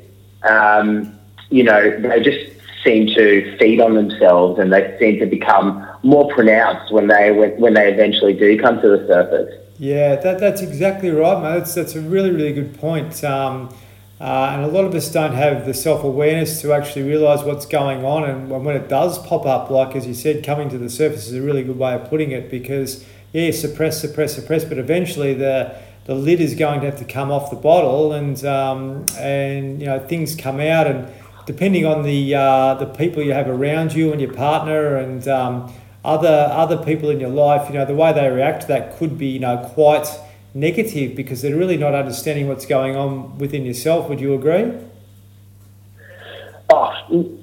um, 0.49 1.19
you 1.51 1.63
know, 1.63 1.99
they 1.99 2.21
just 2.21 2.39
seem 2.83 3.05
to 3.15 3.55
feed 3.59 3.79
on 3.79 3.93
themselves 3.93 4.59
and 4.59 4.73
they 4.73 4.97
seem 4.99 5.19
to 5.19 5.27
become 5.27 5.87
more 6.01 6.33
pronounced 6.33 6.91
when 6.91 7.07
they 7.07 7.31
when, 7.31 7.51
when 7.59 7.73
they 7.75 7.91
eventually 7.91 8.33
do 8.33 8.59
come 8.59 8.81
to 8.81 8.89
the 8.89 9.05
surface. 9.07 9.53
Yeah, 9.81 10.17
that, 10.17 10.39
that's 10.39 10.61
exactly 10.61 11.09
right, 11.09 11.41
mate. 11.41 11.57
That's, 11.57 11.73
that's 11.73 11.95
a 11.95 12.01
really, 12.01 12.29
really 12.29 12.53
good 12.53 12.77
point. 12.79 13.23
Um, 13.23 13.73
uh, 14.19 14.51
and 14.53 14.63
a 14.63 14.67
lot 14.67 14.85
of 14.85 14.93
us 14.93 15.11
don't 15.11 15.33
have 15.33 15.65
the 15.65 15.73
self 15.73 16.03
awareness 16.03 16.61
to 16.61 16.71
actually 16.71 17.01
realise 17.01 17.41
what's 17.41 17.65
going 17.65 18.05
on. 18.05 18.23
And 18.29 18.47
when 18.63 18.75
it 18.75 18.87
does 18.87 19.17
pop 19.25 19.47
up, 19.47 19.71
like 19.71 19.95
as 19.95 20.05
you 20.05 20.13
said, 20.13 20.45
coming 20.45 20.69
to 20.69 20.77
the 20.77 20.87
surface 20.87 21.27
is 21.27 21.33
a 21.33 21.41
really 21.41 21.63
good 21.63 21.79
way 21.79 21.95
of 21.95 22.07
putting 22.11 22.29
it 22.29 22.51
because, 22.51 23.03
yeah, 23.33 23.49
suppress, 23.49 23.99
suppress, 23.99 24.35
suppress, 24.35 24.65
but 24.65 24.77
eventually 24.77 25.33
the 25.33 25.75
the 26.05 26.13
lid 26.13 26.41
is 26.41 26.53
going 26.53 26.81
to 26.81 26.85
have 26.85 26.99
to 26.99 27.05
come 27.05 27.31
off 27.31 27.49
the 27.49 27.55
bottle, 27.55 28.13
and 28.13 28.45
um, 28.45 29.03
and 29.17 29.81
you 29.81 29.87
know 29.87 29.97
things 29.97 30.35
come 30.35 30.59
out, 30.59 30.85
and 30.85 31.11
depending 31.47 31.87
on 31.87 32.03
the 32.03 32.35
uh, 32.35 32.75
the 32.75 32.85
people 32.85 33.23
you 33.23 33.33
have 33.33 33.47
around 33.47 33.93
you 33.93 34.11
and 34.11 34.21
your 34.21 34.33
partner, 34.33 34.97
and 34.97 35.27
um, 35.27 35.73
other 36.03 36.49
other 36.51 36.77
people 36.77 37.09
in 37.09 37.19
your 37.19 37.29
life, 37.29 37.69
you 37.69 37.75
know, 37.75 37.85
the 37.85 37.95
way 37.95 38.11
they 38.13 38.27
react 38.29 38.61
to 38.63 38.67
that 38.69 38.97
could 38.97 39.17
be, 39.17 39.27
you 39.27 39.39
know, 39.39 39.57
quite 39.57 40.07
negative 40.53 41.15
because 41.15 41.41
they're 41.41 41.55
really 41.55 41.77
not 41.77 41.93
understanding 41.93 42.47
what's 42.47 42.65
going 42.65 42.95
on 42.95 43.37
within 43.37 43.65
yourself. 43.65 44.09
Would 44.09 44.19
you 44.19 44.33
agree? 44.33 44.73
Oh, 46.69 47.37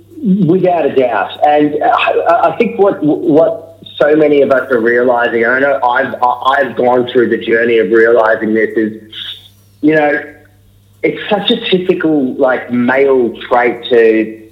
without 0.47 0.87
a 0.87 0.95
doubt. 0.95 1.47
And 1.47 1.83
I, 1.83 2.51
I 2.51 2.57
think 2.57 2.79
what 2.79 3.03
what 3.03 3.79
so 3.97 4.17
many 4.17 4.43
of 4.43 4.51
us 4.51 4.71
are 4.71 4.81
realizing, 4.81 5.45
and 5.45 5.53
I 5.53 5.61
know 5.61 5.81
I've 5.83 6.15
I've 6.23 6.77
gone 6.77 7.09
through 7.09 7.29
the 7.29 7.39
journey 7.39 7.79
of 7.79 7.91
realizing 7.91 8.55
this 8.55 8.77
is, 8.77 9.13
you 9.83 9.95
know, 9.95 10.35
it's 11.03 11.31
such 11.31 11.51
a 11.51 11.71
typical 11.71 12.35
like 12.35 12.73
male 12.73 13.41
trait 13.43 13.85
to 13.91 14.51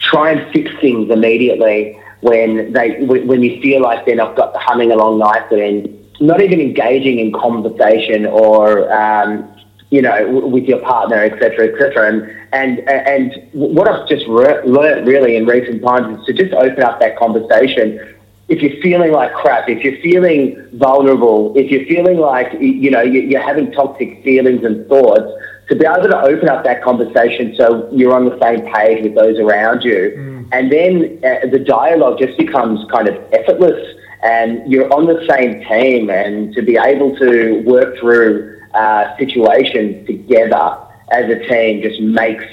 try 0.00 0.32
and 0.32 0.52
fix 0.52 0.70
things 0.80 1.10
immediately 1.10 2.00
when 2.20 2.72
they 2.72 3.00
when 3.04 3.42
you 3.42 3.60
feel 3.60 3.80
like 3.80 4.04
they're 4.04 4.16
not 4.16 4.36
got 4.36 4.52
the 4.52 4.58
humming 4.58 4.90
along 4.90 5.18
nicely 5.18 5.66
and 5.68 5.98
not 6.20 6.40
even 6.40 6.60
engaging 6.60 7.18
in 7.18 7.32
conversation 7.32 8.26
or 8.26 8.92
um, 8.92 9.48
you 9.90 10.02
know 10.02 10.28
with 10.28 10.64
your 10.64 10.80
partner, 10.80 11.22
etc., 11.22 11.68
etc. 11.68 12.08
And 12.08 12.38
and 12.52 12.80
and 12.88 13.48
what 13.52 13.88
I've 13.88 14.08
just 14.08 14.26
re- 14.26 14.62
learned 14.64 15.06
really 15.06 15.36
in 15.36 15.46
recent 15.46 15.82
times 15.82 16.20
is 16.20 16.26
to 16.26 16.32
just 16.32 16.52
open 16.54 16.82
up 16.82 17.00
that 17.00 17.16
conversation. 17.16 18.14
If 18.48 18.62
you're 18.62 18.80
feeling 18.80 19.12
like 19.12 19.32
crap, 19.34 19.68
if 19.68 19.84
you're 19.84 20.00
feeling 20.00 20.56
vulnerable, 20.72 21.52
if 21.54 21.70
you're 21.70 21.84
feeling 21.84 22.18
like 22.18 22.52
you 22.60 22.90
know 22.90 23.02
you're 23.02 23.42
having 23.42 23.70
toxic 23.72 24.24
feelings 24.24 24.64
and 24.64 24.88
thoughts, 24.88 25.30
to 25.68 25.76
be 25.76 25.84
able 25.84 26.08
to 26.08 26.20
open 26.22 26.48
up 26.48 26.64
that 26.64 26.82
conversation 26.82 27.54
so 27.56 27.88
you're 27.92 28.14
on 28.14 28.24
the 28.24 28.38
same 28.40 28.66
page 28.72 29.02
with 29.02 29.14
those 29.14 29.38
around 29.38 29.82
you. 29.82 30.14
Mm. 30.16 30.37
And 30.52 30.72
then 30.72 31.20
uh, 31.24 31.46
the 31.50 31.58
dialogue 31.58 32.18
just 32.18 32.38
becomes 32.38 32.88
kind 32.90 33.08
of 33.08 33.16
effortless 33.32 33.96
and 34.22 34.70
you're 34.70 34.92
on 34.92 35.06
the 35.06 35.24
same 35.28 35.64
team 35.64 36.10
and 36.10 36.52
to 36.54 36.62
be 36.62 36.76
able 36.76 37.16
to 37.16 37.62
work 37.64 37.98
through 37.98 38.60
uh, 38.74 39.16
situations 39.16 40.06
together 40.06 40.78
as 41.10 41.30
a 41.30 41.38
team 41.48 41.82
just 41.82 42.00
makes 42.00 42.44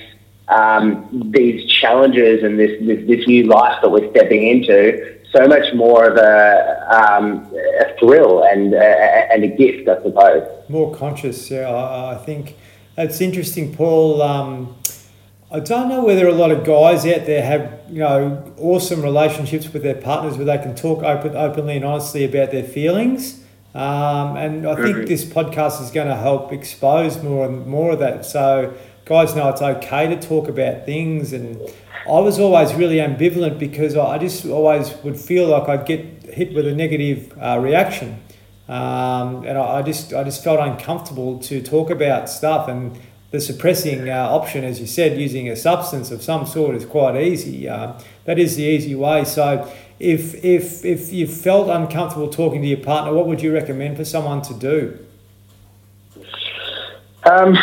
um, 0.48 1.32
these 1.34 1.70
challenges 1.72 2.44
and 2.44 2.60
this, 2.60 2.80
this, 2.82 3.08
this, 3.08 3.28
new 3.28 3.46
life 3.46 3.82
that 3.82 3.90
we're 3.90 4.10
stepping 4.12 4.48
into 4.48 5.18
so 5.32 5.48
much 5.48 5.74
more 5.74 6.06
of 6.06 6.18
a, 6.18 6.88
um, 6.96 7.52
a 7.82 7.98
thrill 8.00 8.44
and, 8.44 8.74
uh, 8.74 8.78
and 8.78 9.44
a 9.44 9.48
gift, 9.48 9.90
I 9.90 10.02
suppose. 10.04 10.48
More 10.70 10.96
conscious, 10.96 11.50
yeah. 11.50 11.68
I, 11.68 12.14
I 12.14 12.18
think 12.18 12.56
it's 12.96 13.22
interesting, 13.22 13.76
Paul. 13.76 14.22
Um, 14.22 14.78
I 15.52 15.60
don't 15.60 15.90
know 15.90 16.04
whether 16.04 16.28
a 16.28 16.34
lot 16.34 16.52
of 16.52 16.66
guys 16.66 17.06
out 17.06 17.26
there 17.26 17.44
have 17.44 17.80
you 17.90 18.00
know 18.00 18.54
awesome 18.58 19.02
relationships 19.02 19.72
with 19.72 19.84
their 19.84 19.96
partners 19.96 20.38
where 20.38 20.46
they 20.46 20.58
can 20.58 20.76
talk 20.76 21.04
open, 21.04 21.36
openly 21.36 21.76
and 21.76 21.86
honestly 21.86 22.26
about 22.26 22.52
their 22.52 22.64
feelings. 22.64 23.42
Um, 23.76 24.38
and 24.38 24.66
I 24.66 24.76
think 24.76 25.08
this 25.08 25.26
podcast 25.26 25.82
is 25.82 25.92
going 25.92 26.08
to 26.08 26.16
help 26.16 26.54
expose 26.54 27.22
more 27.22 27.46
and 27.46 27.68
more 27.68 27.92
of 27.92 28.00
that. 28.00 28.26
So 28.26 28.74
guys 29.04 29.36
know 29.36 29.50
it's 29.50 29.62
okay 29.62 30.08
to 30.08 30.20
talk 30.20 30.48
about 30.48 30.86
things. 30.86 31.34
And 31.34 31.60
I 32.08 32.20
was 32.20 32.40
always 32.40 32.74
really 32.74 32.98
ambivalent 32.98 33.60
because 33.60 33.98
I 33.98 34.18
just 34.18 34.46
always 34.46 34.96
would 35.04 35.20
feel 35.20 35.48
like 35.48 35.68
I'd 35.68 35.86
get 35.86 36.24
hit 36.24 36.54
with 36.54 36.66
a 36.66 36.74
negative 36.74 37.38
uh, 37.38 37.60
reaction. 37.62 38.24
Um, 38.70 39.46
and 39.46 39.58
I, 39.58 39.80
I, 39.80 39.82
just 39.82 40.14
I 40.14 40.24
just 40.24 40.44
felt 40.44 40.60
uncomfortable 40.60 41.38
to 41.40 41.62
talk 41.62 41.90
about 41.90 42.30
stuff 42.30 42.68
and 42.68 42.98
the 43.36 43.42
suppressing 43.42 44.10
uh, 44.10 44.14
option, 44.14 44.64
as 44.64 44.80
you 44.80 44.88
said, 44.88 45.20
using 45.20 45.50
a 45.50 45.58
substance 45.58 46.10
of 46.10 46.24
some 46.24 46.46
sort 46.46 46.74
is 46.74 46.86
quite 46.86 47.22
easy. 47.22 47.68
Uh, 47.68 48.00
that 48.24 48.40
is 48.40 48.56
the 48.56 48.64
easy 48.64 48.96
way. 48.96 49.26
So 49.26 49.70
if 50.00 50.44
if 50.44 50.86
if 50.86 51.12
you 51.12 51.28
felt 51.28 51.68
uncomfortable 51.70 52.30
talking 52.30 52.62
to 52.62 52.68
your 52.68 52.80
partner, 52.80 53.14
what 53.14 53.28
would 53.28 53.42
you 53.42 53.54
recommend 53.54 53.98
for 53.98 54.06
someone 54.06 54.42
to 54.44 54.54
do? 54.54 54.98
Um, 57.30 57.58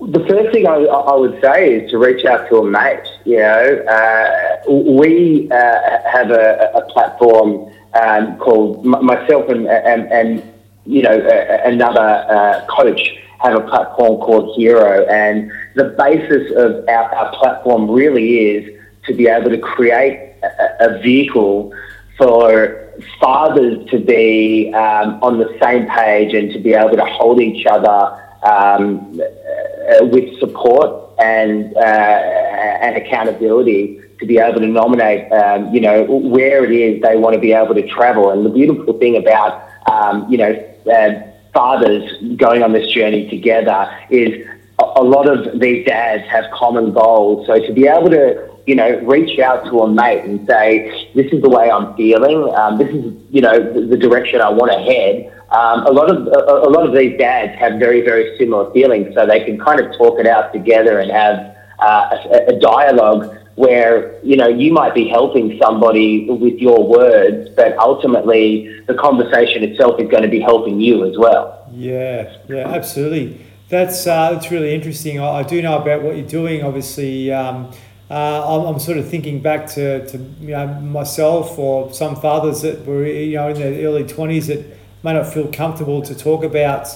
the 0.00 0.24
first 0.26 0.52
thing 0.52 0.66
I, 0.66 0.76
I, 0.76 1.14
would 1.16 1.40
say 1.42 1.74
is 1.74 1.90
to 1.90 1.98
reach 1.98 2.24
out 2.24 2.48
to 2.48 2.58
a 2.58 2.64
mate. 2.64 3.06
You 3.24 3.38
know, 3.38 3.84
uh, 3.96 4.72
we 4.72 5.50
uh, 5.50 5.80
have 6.10 6.30
a, 6.30 6.70
a 6.74 6.82
platform 6.92 7.70
um, 8.00 8.38
called 8.38 8.84
myself 8.84 9.48
and, 9.48 9.66
and, 9.66 10.10
and 10.12 10.42
you 10.86 11.02
know 11.02 11.18
another 11.64 12.08
uh, 12.30 12.64
coach 12.66 13.18
have 13.38 13.54
a 13.54 13.66
platform 13.68 14.20
called 14.20 14.56
Hero, 14.56 15.06
and 15.06 15.50
the 15.74 15.94
basis 15.96 16.50
of 16.56 16.88
our, 16.88 17.14
our 17.14 17.36
platform 17.36 17.90
really 17.90 18.38
is 18.50 18.80
to 19.06 19.14
be 19.14 19.28
able 19.28 19.50
to 19.50 19.58
create 19.58 20.34
a, 20.42 20.86
a 20.86 20.98
vehicle 21.00 21.72
for 22.16 22.84
fathers 23.20 23.88
to 23.90 23.98
be 23.98 24.72
um, 24.74 25.22
on 25.22 25.38
the 25.38 25.56
same 25.62 25.86
page 25.86 26.34
and 26.34 26.52
to 26.52 26.58
be 26.58 26.74
able 26.74 26.96
to 26.96 27.04
hold 27.04 27.40
each 27.40 27.64
other 27.66 28.00
um, 28.42 29.20
uh, 29.20 30.04
with 30.06 30.38
support 30.38 31.10
and 31.18 31.76
uh, 31.76 31.80
and 31.80 32.96
accountability 32.96 34.00
to 34.18 34.26
be 34.26 34.38
able 34.38 34.60
to 34.60 34.66
nominate, 34.66 35.30
um, 35.32 35.72
you 35.72 35.80
know, 35.80 36.02
where 36.04 36.64
it 36.64 36.72
is 36.72 37.00
they 37.02 37.16
want 37.16 37.34
to 37.34 37.40
be 37.40 37.52
able 37.52 37.74
to 37.74 37.86
travel. 37.86 38.30
And 38.30 38.44
the 38.44 38.50
beautiful 38.50 38.98
thing 38.98 39.16
about, 39.16 39.68
um, 39.90 40.30
you 40.30 40.38
know, 40.38 40.52
uh, 40.92 41.27
fathers 41.52 42.10
going 42.36 42.62
on 42.62 42.72
this 42.72 42.90
journey 42.92 43.28
together 43.28 43.88
is 44.10 44.46
a 44.78 45.02
lot 45.02 45.28
of 45.28 45.58
these 45.58 45.84
dads 45.86 46.28
have 46.28 46.50
common 46.52 46.92
goals. 46.92 47.46
So 47.46 47.58
to 47.58 47.72
be 47.72 47.86
able 47.86 48.10
to, 48.10 48.48
you 48.66 48.74
know, 48.74 48.98
reach 49.00 49.38
out 49.40 49.64
to 49.66 49.80
a 49.80 49.90
mate 49.90 50.24
and 50.24 50.46
say, 50.46 51.10
this 51.14 51.32
is 51.32 51.42
the 51.42 51.48
way 51.48 51.70
I'm 51.70 51.96
feeling. 51.96 52.54
Um, 52.54 52.78
this 52.78 52.88
is, 52.88 53.12
you 53.30 53.40
know, 53.40 53.58
the, 53.72 53.80
the 53.86 53.96
direction 53.96 54.40
I 54.40 54.50
want 54.50 54.70
to 54.72 54.78
head. 54.78 55.32
Um, 55.50 55.86
a 55.86 55.90
lot 55.90 56.10
of 56.10 56.26
a, 56.26 56.68
a, 56.68 56.70
lot 56.70 56.86
of 56.86 56.94
these 56.94 57.18
dads 57.18 57.58
have 57.58 57.78
very 57.78 58.02
very 58.02 58.36
similar 58.36 58.70
feelings, 58.72 59.14
so 59.14 59.26
they 59.26 59.42
can 59.44 59.58
kind 59.58 59.80
of 59.80 59.96
talk 59.96 60.20
it 60.20 60.26
out 60.26 60.52
together 60.52 60.98
and 60.98 61.10
have 61.10 61.56
uh, 61.78 62.18
a, 62.30 62.54
a 62.54 62.60
dialogue 62.60 63.34
where 63.58 64.24
you 64.24 64.36
know 64.36 64.46
you 64.46 64.72
might 64.72 64.94
be 64.94 65.08
helping 65.08 65.58
somebody 65.60 66.30
with 66.30 66.58
your 66.60 66.86
words, 66.86 67.50
but 67.56 67.76
ultimately 67.78 68.80
the 68.86 68.94
conversation 68.94 69.64
itself 69.64 70.00
is 70.00 70.08
going 70.08 70.22
to 70.22 70.28
be 70.28 70.38
helping 70.38 70.80
you 70.80 71.04
as 71.04 71.18
well. 71.18 71.66
Yeah, 71.72 72.36
yeah, 72.48 72.68
absolutely. 72.68 73.44
That's 73.68 74.06
uh, 74.06 74.32
that's 74.32 74.52
really 74.52 74.72
interesting. 74.72 75.18
I, 75.18 75.40
I, 75.40 75.42
do 75.42 75.60
know 75.60 75.76
about 75.76 76.02
what 76.02 76.16
you're 76.16 76.28
doing. 76.28 76.62
Obviously, 76.62 77.32
um, 77.32 77.72
uh, 78.08 78.60
I'm, 78.60 78.74
I'm, 78.74 78.78
sort 78.78 78.96
of 78.96 79.10
thinking 79.10 79.42
back 79.42 79.66
to, 79.70 80.06
to 80.06 80.18
you 80.40 80.50
know 80.50 80.68
myself 80.80 81.58
or 81.58 81.92
some 81.92 82.14
fathers 82.14 82.62
that 82.62 82.86
were 82.86 83.04
you 83.04 83.36
know 83.38 83.48
in 83.48 83.58
their 83.58 83.86
early 83.86 84.04
20s 84.04 84.46
that 84.46 84.64
may 85.02 85.14
not 85.14 85.26
feel 85.26 85.50
comfortable 85.50 86.00
to 86.02 86.14
talk 86.14 86.44
about 86.44 86.86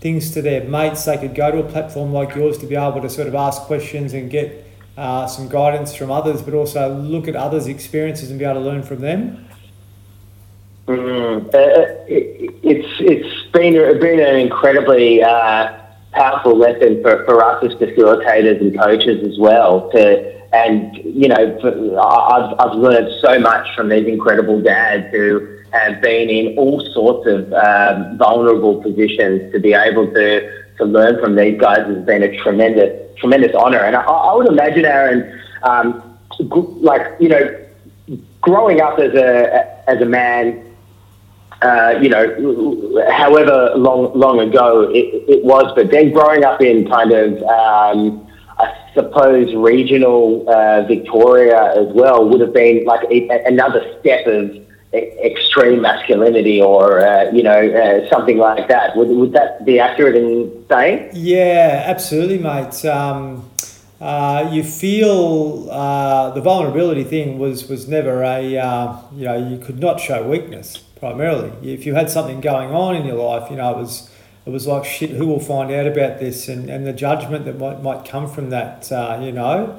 things 0.00 0.32
to 0.32 0.42
their 0.42 0.64
mates. 0.64 1.06
They 1.06 1.16
could 1.16 1.34
go 1.34 1.50
to 1.50 1.58
a 1.60 1.68
platform 1.68 2.12
like 2.12 2.34
yours 2.34 2.58
to 2.58 2.66
be 2.66 2.76
able 2.76 3.00
to 3.00 3.08
sort 3.08 3.26
of 3.26 3.34
ask 3.34 3.62
questions 3.62 4.12
and 4.12 4.30
get 4.30 4.69
uh, 5.00 5.26
some 5.26 5.48
guidance 5.48 5.94
from 5.94 6.10
others, 6.10 6.42
but 6.42 6.52
also 6.52 6.94
look 6.94 7.26
at 7.26 7.34
others' 7.34 7.66
experiences 7.66 8.28
and 8.30 8.38
be 8.38 8.44
able 8.44 8.60
to 8.60 8.66
learn 8.66 8.82
from 8.82 9.00
them. 9.00 9.48
Mm, 10.86 11.46
uh, 11.46 11.50
it, 12.06 12.54
it's 12.62 12.88
it's 13.00 13.50
been 13.52 13.74
been 13.98 14.20
an 14.20 14.36
incredibly 14.36 15.22
uh, 15.22 15.72
powerful 16.12 16.56
lesson 16.56 17.00
for, 17.00 17.24
for 17.24 17.42
us 17.42 17.64
as 17.64 17.72
facilitators 17.78 18.60
and 18.60 18.78
coaches 18.78 19.26
as 19.26 19.38
well. 19.38 19.90
To 19.92 20.42
and 20.52 20.94
you 20.96 21.28
know, 21.28 21.36
I've 21.98 22.54
I've 22.60 22.76
learned 22.76 23.08
so 23.22 23.38
much 23.38 23.74
from 23.74 23.88
these 23.88 24.06
incredible 24.06 24.60
dads 24.60 25.06
who 25.12 25.60
have 25.72 26.02
been 26.02 26.28
in 26.28 26.58
all 26.58 26.80
sorts 26.92 27.26
of 27.26 27.52
um, 27.54 28.18
vulnerable 28.18 28.82
positions 28.82 29.50
to 29.52 29.60
be 29.60 29.72
able 29.72 30.12
to 30.12 30.59
to 30.80 30.84
learn 30.84 31.20
from 31.20 31.36
these 31.36 31.60
guys 31.60 31.86
has 31.86 32.04
been 32.04 32.22
a 32.22 32.36
tremendous 32.42 33.18
tremendous 33.18 33.54
honor. 33.54 33.78
And 33.78 33.94
I, 33.94 34.02
I 34.02 34.34
would 34.34 34.48
imagine, 34.48 34.84
Aaron, 34.84 35.40
um, 35.62 36.18
like 36.40 37.02
you 37.20 37.28
know, 37.28 37.66
growing 38.40 38.80
up 38.80 38.98
as 38.98 39.14
a 39.14 39.88
as 39.88 40.00
a 40.00 40.06
man 40.06 40.70
uh, 41.62 41.98
you 42.00 42.08
know, 42.08 43.04
however 43.10 43.72
long 43.76 44.18
long 44.18 44.40
ago 44.40 44.90
it, 44.90 45.24
it, 45.28 45.44
was, 45.44 45.70
but 45.76 45.90
then 45.90 46.10
growing 46.10 46.42
up 46.42 46.62
in 46.62 46.88
kind 46.88 47.12
of, 47.12 47.42
um, 47.42 48.26
I 48.58 48.74
suppose, 48.94 49.54
regional 49.54 50.48
uh, 50.48 50.86
Victoria 50.86 51.74
as 51.76 51.88
well 51.92 52.26
would 52.26 52.40
have 52.40 52.54
been 52.54 52.84
like 52.86 53.04
a, 53.10 53.28
another 53.44 53.94
step 54.00 54.26
of 54.26 54.56
extreme 54.92 55.80
masculinity 55.82 56.60
or, 56.60 57.00
uh, 57.00 57.30
you 57.32 57.42
know, 57.42 57.52
uh, 57.52 58.08
something 58.10 58.38
like 58.38 58.68
that. 58.68 58.96
Would, 58.96 59.08
would 59.08 59.32
that 59.32 59.64
be 59.64 59.78
accurate 59.78 60.16
in 60.16 60.64
saying? 60.68 61.10
Yeah, 61.14 61.84
absolutely, 61.86 62.38
mate. 62.38 62.84
Um, 62.84 63.48
uh, 64.00 64.48
you 64.50 64.64
feel 64.64 65.68
uh, 65.70 66.30
the 66.30 66.40
vulnerability 66.40 67.04
thing 67.04 67.38
was 67.38 67.68
was 67.68 67.86
never 67.86 68.22
a 68.22 68.56
uh, 68.56 68.96
you 69.14 69.26
know 69.26 69.36
you 69.36 69.58
could 69.58 69.78
not 69.78 70.00
show 70.00 70.26
weakness 70.26 70.78
primarily. 70.78 71.52
If 71.62 71.84
you 71.84 71.94
had 71.94 72.08
something 72.10 72.40
going 72.40 72.70
on 72.70 72.96
in 72.96 73.04
your 73.04 73.16
life, 73.16 73.50
you 73.50 73.56
know, 73.56 73.72
it 73.72 73.76
was 73.76 74.10
it 74.46 74.50
was 74.50 74.66
like 74.66 74.86
shit. 74.86 75.10
Who 75.10 75.26
will 75.26 75.40
find 75.40 75.70
out 75.70 75.86
about 75.86 76.18
this, 76.18 76.48
and, 76.48 76.70
and 76.70 76.86
the 76.86 76.94
judgment 76.94 77.44
that 77.44 77.58
might 77.58 77.82
might 77.82 78.06
come 78.06 78.26
from 78.26 78.48
that, 78.50 78.90
uh, 78.90 79.18
you 79.20 79.32
know. 79.32 79.78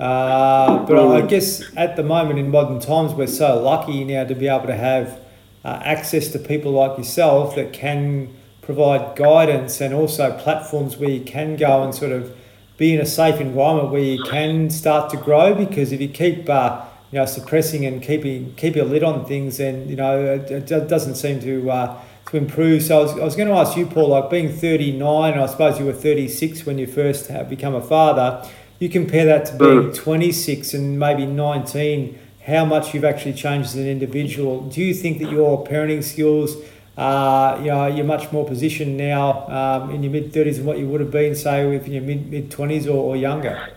Uh, 0.00 0.84
but 0.86 0.98
I 0.98 1.26
guess 1.26 1.62
at 1.76 1.96
the 1.96 2.02
moment 2.02 2.38
in 2.38 2.50
modern 2.50 2.80
times, 2.80 3.12
we're 3.12 3.26
so 3.26 3.60
lucky 3.60 4.04
now 4.04 4.24
to 4.24 4.34
be 4.34 4.48
able 4.48 4.66
to 4.66 4.74
have 4.74 5.20
uh, 5.64 5.80
access 5.84 6.28
to 6.28 6.38
people 6.38 6.72
like 6.72 6.98
yourself 6.98 7.54
that 7.54 7.72
can 7.72 8.34
provide 8.62 9.16
guidance 9.16 9.80
and 9.80 9.92
also 9.92 10.36
platforms 10.38 10.96
where 10.96 11.10
you 11.10 11.20
can 11.20 11.56
go 11.56 11.82
and 11.82 11.94
sort 11.94 12.12
of 12.12 12.36
be 12.78 12.94
in 12.94 13.00
a 13.00 13.06
safe 13.06 13.40
environment 13.40 13.90
where 13.90 14.02
you 14.02 14.22
can 14.24 14.70
start 14.70 15.10
to 15.10 15.16
grow. 15.16 15.54
Because 15.54 15.92
if 15.92 16.00
you 16.00 16.08
keep 16.08 16.48
uh, 16.48 16.84
you 17.10 17.18
know, 17.18 17.26
suppressing 17.26 17.84
and 17.84 18.02
keeping 18.02 18.54
keeping 18.54 18.82
a 18.82 18.84
lid 18.84 19.04
on 19.04 19.24
things, 19.26 19.58
then 19.58 19.88
you 19.88 19.96
know, 19.96 20.34
it, 20.34 20.50
it 20.50 20.88
doesn't 20.88 21.16
seem 21.16 21.40
to 21.40 21.70
uh, 21.70 22.00
to 22.30 22.36
improve. 22.38 22.82
So 22.82 22.98
I 22.98 23.02
was, 23.02 23.12
I 23.12 23.24
was 23.24 23.36
going 23.36 23.48
to 23.48 23.54
ask 23.54 23.76
you, 23.76 23.86
Paul, 23.86 24.08
like 24.08 24.30
being 24.30 24.50
39, 24.50 25.38
I 25.38 25.46
suppose 25.46 25.78
you 25.78 25.84
were 25.84 25.92
36 25.92 26.64
when 26.64 26.78
you 26.78 26.86
first 26.86 27.30
become 27.48 27.74
a 27.74 27.82
father. 27.82 28.48
You 28.82 28.88
compare 28.88 29.24
that 29.26 29.46
to 29.46 29.52
being 29.56 29.92
mm. 29.92 29.94
26 29.94 30.74
and 30.74 30.98
maybe 30.98 31.24
19. 31.24 32.18
How 32.44 32.64
much 32.64 32.92
you've 32.92 33.04
actually 33.04 33.34
changed 33.34 33.68
as 33.68 33.76
an 33.76 33.86
individual? 33.86 34.62
Do 34.62 34.80
you 34.80 34.92
think 34.92 35.20
that 35.20 35.30
your 35.30 35.64
parenting 35.64 36.02
skills, 36.02 36.56
uh, 36.96 37.58
you 37.60 37.68
know, 37.68 37.86
you're 37.86 38.04
much 38.04 38.32
more 38.32 38.44
positioned 38.44 38.96
now 38.96 39.46
um, 39.46 39.90
in 39.90 40.02
your 40.02 40.10
mid 40.10 40.32
30s 40.32 40.56
than 40.56 40.64
what 40.64 40.78
you 40.78 40.88
would 40.88 41.00
have 41.00 41.12
been, 41.12 41.36
say, 41.36 41.62
in 41.62 41.92
your 41.92 42.02
mid 42.02 42.28
mid 42.28 42.50
20s 42.50 42.86
or, 42.88 42.96
or 42.96 43.16
younger? 43.16 43.68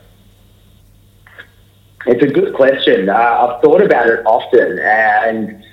It's 2.07 2.23
a 2.23 2.33
good 2.33 2.55
question. 2.55 3.07
Uh, 3.07 3.13
I've 3.13 3.61
thought 3.61 3.83
about 3.83 4.07
it 4.07 4.25
often, 4.25 4.79
and 4.79 5.63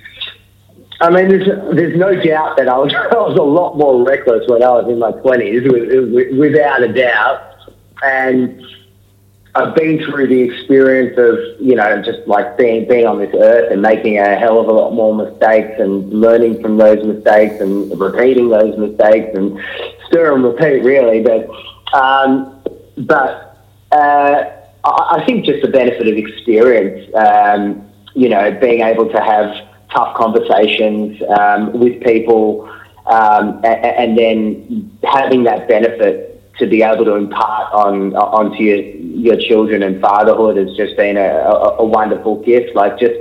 I 1.00 1.08
mean, 1.08 1.30
there's 1.30 1.46
there's 1.74 1.98
no 1.98 2.22
doubt 2.22 2.58
that 2.58 2.68
I 2.68 2.76
was 2.76 2.92
I 3.10 3.14
was 3.14 3.38
a 3.38 3.42
lot 3.42 3.78
more 3.78 4.04
reckless 4.04 4.46
when 4.46 4.62
I 4.62 4.72
was 4.72 4.90
in 4.90 4.98
my 4.98 5.12
twenties, 5.12 5.62
without 6.36 6.82
a 6.82 6.92
doubt. 6.92 7.48
And 8.04 8.62
I've 9.54 9.74
been 9.74 10.02
through 10.04 10.28
the 10.28 10.40
experience 10.40 11.18
of 11.18 11.60
you 11.60 11.74
know 11.74 12.00
just 12.02 12.26
like 12.26 12.56
being 12.56 12.88
being 12.88 13.06
on 13.06 13.18
this 13.18 13.34
earth 13.34 13.70
and 13.70 13.82
making 13.82 14.18
a 14.18 14.34
hell 14.36 14.58
of 14.58 14.68
a 14.68 14.72
lot 14.72 14.92
more 14.94 15.14
mistakes 15.14 15.78
and 15.78 16.12
learning 16.12 16.62
from 16.62 16.78
those 16.78 17.04
mistakes 17.04 17.60
and 17.60 18.00
repeating 18.00 18.48
those 18.48 18.78
mistakes 18.78 19.36
and 19.36 19.60
stir 20.06 20.34
and 20.34 20.44
repeat 20.44 20.82
really. 20.82 21.22
But 21.22 21.48
um, 21.94 22.62
but. 22.96 23.48
Uh, 23.90 24.58
I 24.84 25.22
think 25.24 25.44
just 25.44 25.62
the 25.62 25.68
benefit 25.68 26.08
of 26.08 26.16
experience, 26.16 27.08
um, 27.14 27.88
you 28.14 28.28
know, 28.28 28.50
being 28.60 28.80
able 28.80 29.08
to 29.10 29.20
have 29.20 29.54
tough 29.92 30.16
conversations 30.16 31.22
um, 31.38 31.72
with 31.78 32.02
people, 32.02 32.68
um, 33.06 33.60
and, 33.64 33.84
and, 33.84 34.18
then 34.18 34.98
having 35.04 35.44
that 35.44 35.68
benefit 35.68 36.31
to 36.62 36.66
be 36.66 36.82
able 36.82 37.04
to 37.04 37.14
impart 37.14 37.72
on 37.72 38.14
onto 38.16 38.62
your 38.62 38.80
your 39.26 39.36
children 39.36 39.82
and 39.82 40.00
fatherhood 40.00 40.56
has 40.56 40.74
just 40.76 40.96
been 40.96 41.16
a, 41.16 41.30
a, 41.52 41.76
a 41.78 41.84
wonderful 41.84 42.42
gift. 42.42 42.74
Like 42.74 42.98
just 42.98 43.18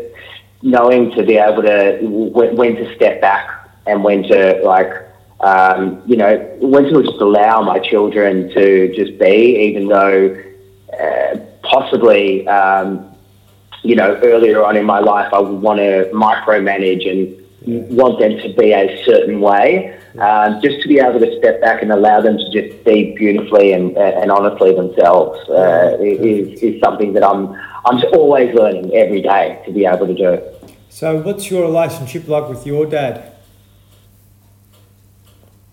knowing 0.61 1.11
to 1.11 1.23
be 1.23 1.37
able 1.37 1.63
to 1.63 1.99
when, 2.07 2.55
when 2.55 2.75
to 2.75 2.95
step 2.95 3.19
back 3.19 3.45
and 3.87 4.03
when 4.03 4.23
to 4.23 4.61
like 4.63 4.91
um, 5.41 6.01
you 6.05 6.17
know 6.17 6.37
when 6.61 6.85
to 6.85 7.03
just 7.03 7.21
allow 7.21 7.61
my 7.61 7.79
children 7.79 8.49
to 8.53 8.93
just 8.95 9.19
be, 9.19 9.35
even 9.67 9.87
though. 9.87 10.43
Uh, 10.91 11.37
possibly, 11.63 12.47
um, 12.47 13.15
you 13.83 13.95
know, 13.95 14.19
earlier 14.23 14.63
on 14.63 14.77
in 14.77 14.85
my 14.85 14.99
life, 14.99 15.33
I 15.33 15.39
would 15.39 15.61
want 15.61 15.79
to 15.79 16.09
micromanage 16.13 17.09
and 17.09 17.40
want 17.65 18.19
them 18.19 18.37
to 18.37 18.53
be 18.57 18.71
a 18.71 19.03
certain 19.05 19.39
way. 19.39 19.97
Um, 20.19 20.61
just 20.61 20.81
to 20.81 20.89
be 20.89 20.99
able 20.99 21.19
to 21.19 21.37
step 21.37 21.61
back 21.61 21.81
and 21.81 21.91
allow 21.91 22.19
them 22.19 22.37
to 22.37 22.51
just 22.51 22.83
be 22.83 23.15
beautifully 23.15 23.71
and, 23.71 23.95
and 23.97 24.29
honestly 24.29 24.75
themselves 24.75 25.39
uh, 25.49 25.97
is, 26.01 26.61
is 26.61 26.81
something 26.81 27.13
that 27.13 27.23
I'm 27.23 27.55
I'm 27.85 28.03
always 28.13 28.53
learning 28.53 28.93
every 28.93 29.21
day 29.21 29.61
to 29.65 29.71
be 29.71 29.85
able 29.85 30.07
to 30.07 30.13
do. 30.13 30.41
So, 30.89 31.21
what's 31.21 31.49
your 31.49 31.63
relationship 31.63 32.27
like 32.27 32.49
with 32.49 32.67
your 32.67 32.85
dad? 32.85 33.31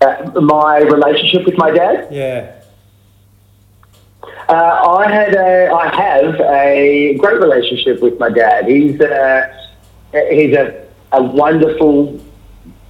Uh, 0.01 0.31
my 0.40 0.79
relationship 0.79 1.44
with 1.44 1.59
my 1.59 1.70
dad? 1.70 2.09
Yeah. 2.12 2.55
Uh, 4.48 4.53
I 4.53 5.11
had 5.11 5.35
a, 5.35 5.70
I 5.70 5.94
have 5.94 6.40
a 6.40 7.14
great 7.18 7.40
relationship 7.40 8.01
with 8.01 8.18
my 8.18 8.31
dad. 8.31 8.66
He's 8.66 8.98
a, 9.01 9.68
he's 10.31 10.57
a, 10.57 10.88
a 11.12 11.22
wonderful, 11.22 12.20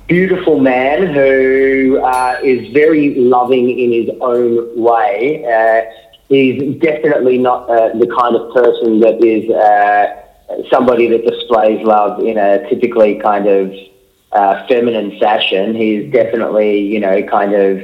beautiful 0.06 0.58
man 0.58 1.14
who 1.14 2.00
uh, 2.02 2.38
is 2.42 2.72
very 2.72 3.14
loving 3.14 3.78
in 3.78 3.92
his 3.92 4.10
own 4.20 4.80
way. 4.80 5.44
Uh, 5.44 5.90
he's 6.28 6.80
definitely 6.80 7.38
not 7.38 7.68
uh, 7.70 7.90
the 7.96 8.06
kind 8.18 8.36
of 8.36 8.52
person 8.54 9.00
that 9.00 9.22
is 9.24 9.50
uh, 9.50 10.68
somebody 10.70 11.08
that 11.08 11.26
displays 11.26 11.84
love 11.84 12.20
in 12.20 12.38
a 12.38 12.68
typically 12.68 13.18
kind 13.20 13.46
of 13.46 13.72
uh, 14.32 14.66
feminine 14.66 15.18
fashion. 15.18 15.74
He's 15.74 16.12
definitely, 16.12 16.80
you 16.80 17.00
know, 17.00 17.22
kind 17.22 17.54
of 17.54 17.80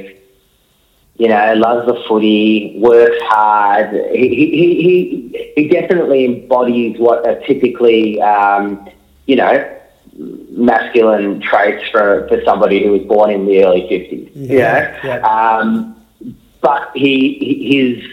you 1.17 1.29
know, 1.29 1.53
loves 1.55 1.87
the 1.87 2.03
footy, 2.07 2.77
works 2.77 3.21
hard. 3.23 3.93
He, 4.11 4.27
he, 4.27 4.83
he, 4.83 5.53
he 5.55 5.69
definitely 5.69 6.25
embodies 6.25 6.99
what 6.99 7.25
a 7.25 7.39
typically, 7.47 8.21
um, 8.21 8.89
you 9.25 9.37
know, 9.37 9.74
masculine 10.17 11.41
traits 11.41 11.87
for, 11.89 12.27
for 12.27 12.41
somebody 12.43 12.83
who 12.83 12.91
was 12.91 13.01
born 13.03 13.31
in 13.31 13.45
the 13.45 13.63
early 13.63 13.81
50s. 13.81 14.31
Yeah. 14.33 14.97
You 15.01 15.07
know? 15.07 15.15
yeah. 15.15 15.27
Um, 15.27 16.05
but 16.61 16.91
he, 16.95 17.37
his, 17.71 18.11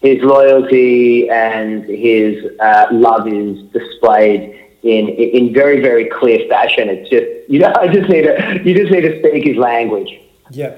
his 0.00 0.22
loyalty 0.22 1.28
and 1.28 1.84
his 1.84 2.44
uh, 2.60 2.86
love 2.92 3.28
is 3.28 3.62
displayed 3.72 4.58
in 4.82 5.08
in 5.08 5.54
very 5.54 5.80
very 5.80 6.06
clear 6.06 6.46
fashion. 6.48 6.88
It's 6.88 7.08
just 7.08 7.50
you 7.50 7.60
know 7.60 7.72
I 7.80 7.88
just 7.88 8.08
need 8.08 8.22
to 8.22 8.60
you 8.64 8.74
just 8.74 8.90
need 8.90 9.02
to 9.02 9.18
speak 9.20 9.44
his 9.44 9.56
language. 9.56 10.20
Yeah, 10.50 10.74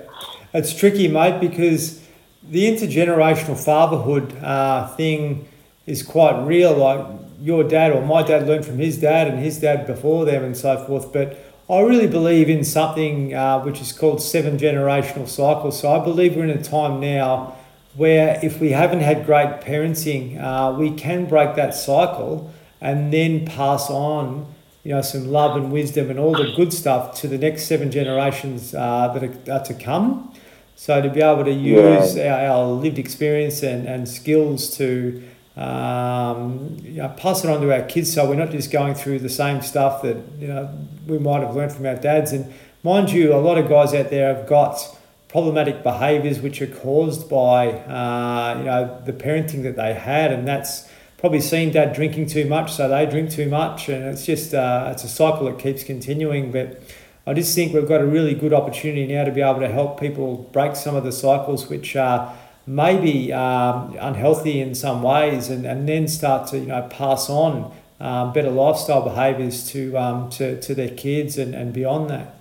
It's 0.52 0.74
tricky, 0.74 1.08
mate, 1.08 1.40
because 1.40 2.00
the 2.48 2.64
intergenerational 2.64 3.58
fatherhood 3.62 4.36
uh, 4.36 4.88
thing 4.94 5.48
is 5.86 6.02
quite 6.02 6.44
real. 6.44 6.76
Like 6.76 7.04
your 7.44 7.62
dad 7.62 7.92
or 7.92 8.00
my 8.00 8.22
dad 8.22 8.46
learned 8.46 8.64
from 8.64 8.78
his 8.78 8.96
dad 8.96 9.28
and 9.28 9.38
his 9.38 9.58
dad 9.58 9.86
before 9.86 10.24
them 10.24 10.42
and 10.42 10.56
so 10.56 10.82
forth. 10.86 11.12
But 11.12 11.38
I 11.68 11.80
really 11.80 12.06
believe 12.06 12.48
in 12.48 12.64
something 12.64 13.34
uh, 13.34 13.60
which 13.60 13.82
is 13.82 13.92
called 13.92 14.22
seven 14.22 14.56
generational 14.56 15.28
cycles. 15.28 15.78
So 15.78 15.92
I 15.92 16.02
believe 16.02 16.36
we're 16.36 16.44
in 16.44 16.50
a 16.58 16.62
time 16.62 17.00
now 17.00 17.54
where 17.96 18.40
if 18.42 18.60
we 18.60 18.70
haven't 18.70 19.00
had 19.00 19.26
great 19.26 19.60
parenting, 19.60 20.40
uh, 20.40 20.72
we 20.72 20.90
can 20.92 21.26
break 21.26 21.54
that 21.56 21.74
cycle 21.74 22.50
and 22.80 23.12
then 23.12 23.44
pass 23.44 23.90
on, 23.90 24.46
you 24.82 24.94
know, 24.94 25.02
some 25.02 25.28
love 25.28 25.54
and 25.54 25.70
wisdom 25.70 26.08
and 26.08 26.18
all 26.18 26.32
the 26.32 26.50
good 26.56 26.72
stuff 26.72 27.14
to 27.20 27.28
the 27.28 27.36
next 27.36 27.66
seven 27.66 27.90
generations 27.90 28.74
uh, 28.74 29.08
that 29.08 29.22
are, 29.22 29.52
are, 29.52 29.64
to 29.64 29.74
come. 29.74 30.32
So 30.76 31.02
to 31.02 31.10
be 31.10 31.20
able 31.20 31.44
to 31.44 31.52
use 31.52 32.16
yeah. 32.16 32.50
our, 32.50 32.56
our, 32.56 32.66
lived 32.68 32.98
experience 32.98 33.62
and, 33.62 33.86
and 33.86 34.08
skills 34.08 34.74
to 34.78 35.22
um, 35.56 36.76
you 36.82 36.94
know, 36.94 37.08
pass 37.10 37.44
it 37.44 37.50
on 37.50 37.60
to 37.60 37.72
our 37.72 37.86
kids 37.86 38.12
so 38.12 38.28
we're 38.28 38.34
not 38.34 38.50
just 38.50 38.70
going 38.70 38.94
through 38.94 39.20
the 39.20 39.28
same 39.28 39.62
stuff 39.62 40.02
that, 40.02 40.16
you 40.38 40.48
know, 40.48 40.68
we 41.06 41.18
might 41.18 41.42
have 41.42 41.54
learned 41.54 41.72
from 41.72 41.86
our 41.86 41.94
dads. 41.94 42.32
And 42.32 42.52
mind 42.82 43.10
you, 43.10 43.32
a 43.34 43.38
lot 43.38 43.58
of 43.58 43.68
guys 43.68 43.94
out 43.94 44.10
there 44.10 44.34
have 44.34 44.48
got 44.48 44.96
problematic 45.34 45.82
behaviours 45.82 46.40
which 46.40 46.62
are 46.62 46.68
caused 46.68 47.28
by 47.28 47.68
uh, 47.68 48.54
you 48.56 48.64
know 48.64 49.02
the 49.04 49.12
parenting 49.12 49.64
that 49.64 49.74
they 49.74 49.92
had, 49.92 50.30
and 50.32 50.46
that's 50.46 50.88
probably 51.18 51.40
seen 51.40 51.72
dad 51.72 51.92
drinking 51.92 52.26
too 52.26 52.46
much, 52.46 52.72
so 52.72 52.88
they 52.88 53.04
drink 53.04 53.30
too 53.30 53.48
much, 53.48 53.88
and 53.88 54.04
it's 54.04 54.24
just 54.24 54.54
uh, 54.54 54.90
it's 54.92 55.02
a 55.02 55.08
cycle 55.08 55.46
that 55.46 55.58
keeps 55.58 55.82
continuing. 55.82 56.52
But 56.52 56.80
I 57.26 57.34
just 57.34 57.52
think 57.52 57.74
we've 57.74 57.88
got 57.88 58.00
a 58.00 58.06
really 58.06 58.34
good 58.34 58.52
opportunity 58.52 59.12
now 59.12 59.24
to 59.24 59.32
be 59.32 59.40
able 59.40 59.58
to 59.58 59.68
help 59.68 59.98
people 59.98 60.48
break 60.52 60.76
some 60.76 60.94
of 60.94 61.02
the 61.02 61.10
cycles 61.10 61.68
which 61.68 61.96
are 61.96 62.32
maybe 62.66 63.32
um, 63.32 63.96
unhealthy 64.00 64.60
in 64.60 64.74
some 64.74 65.02
ways, 65.02 65.48
and, 65.48 65.66
and 65.66 65.88
then 65.88 66.08
start 66.08 66.48
to 66.48 66.58
you 66.58 66.66
know 66.66 66.82
pass 66.90 67.28
on 67.28 67.72
um, 68.00 68.32
better 68.32 68.50
lifestyle 68.50 69.02
behaviours 69.02 69.68
to, 69.70 69.96
um, 69.96 70.30
to 70.30 70.60
to 70.60 70.74
their 70.74 70.90
kids 70.90 71.38
and, 71.38 71.54
and 71.54 71.72
beyond 71.72 72.10
that 72.10 72.34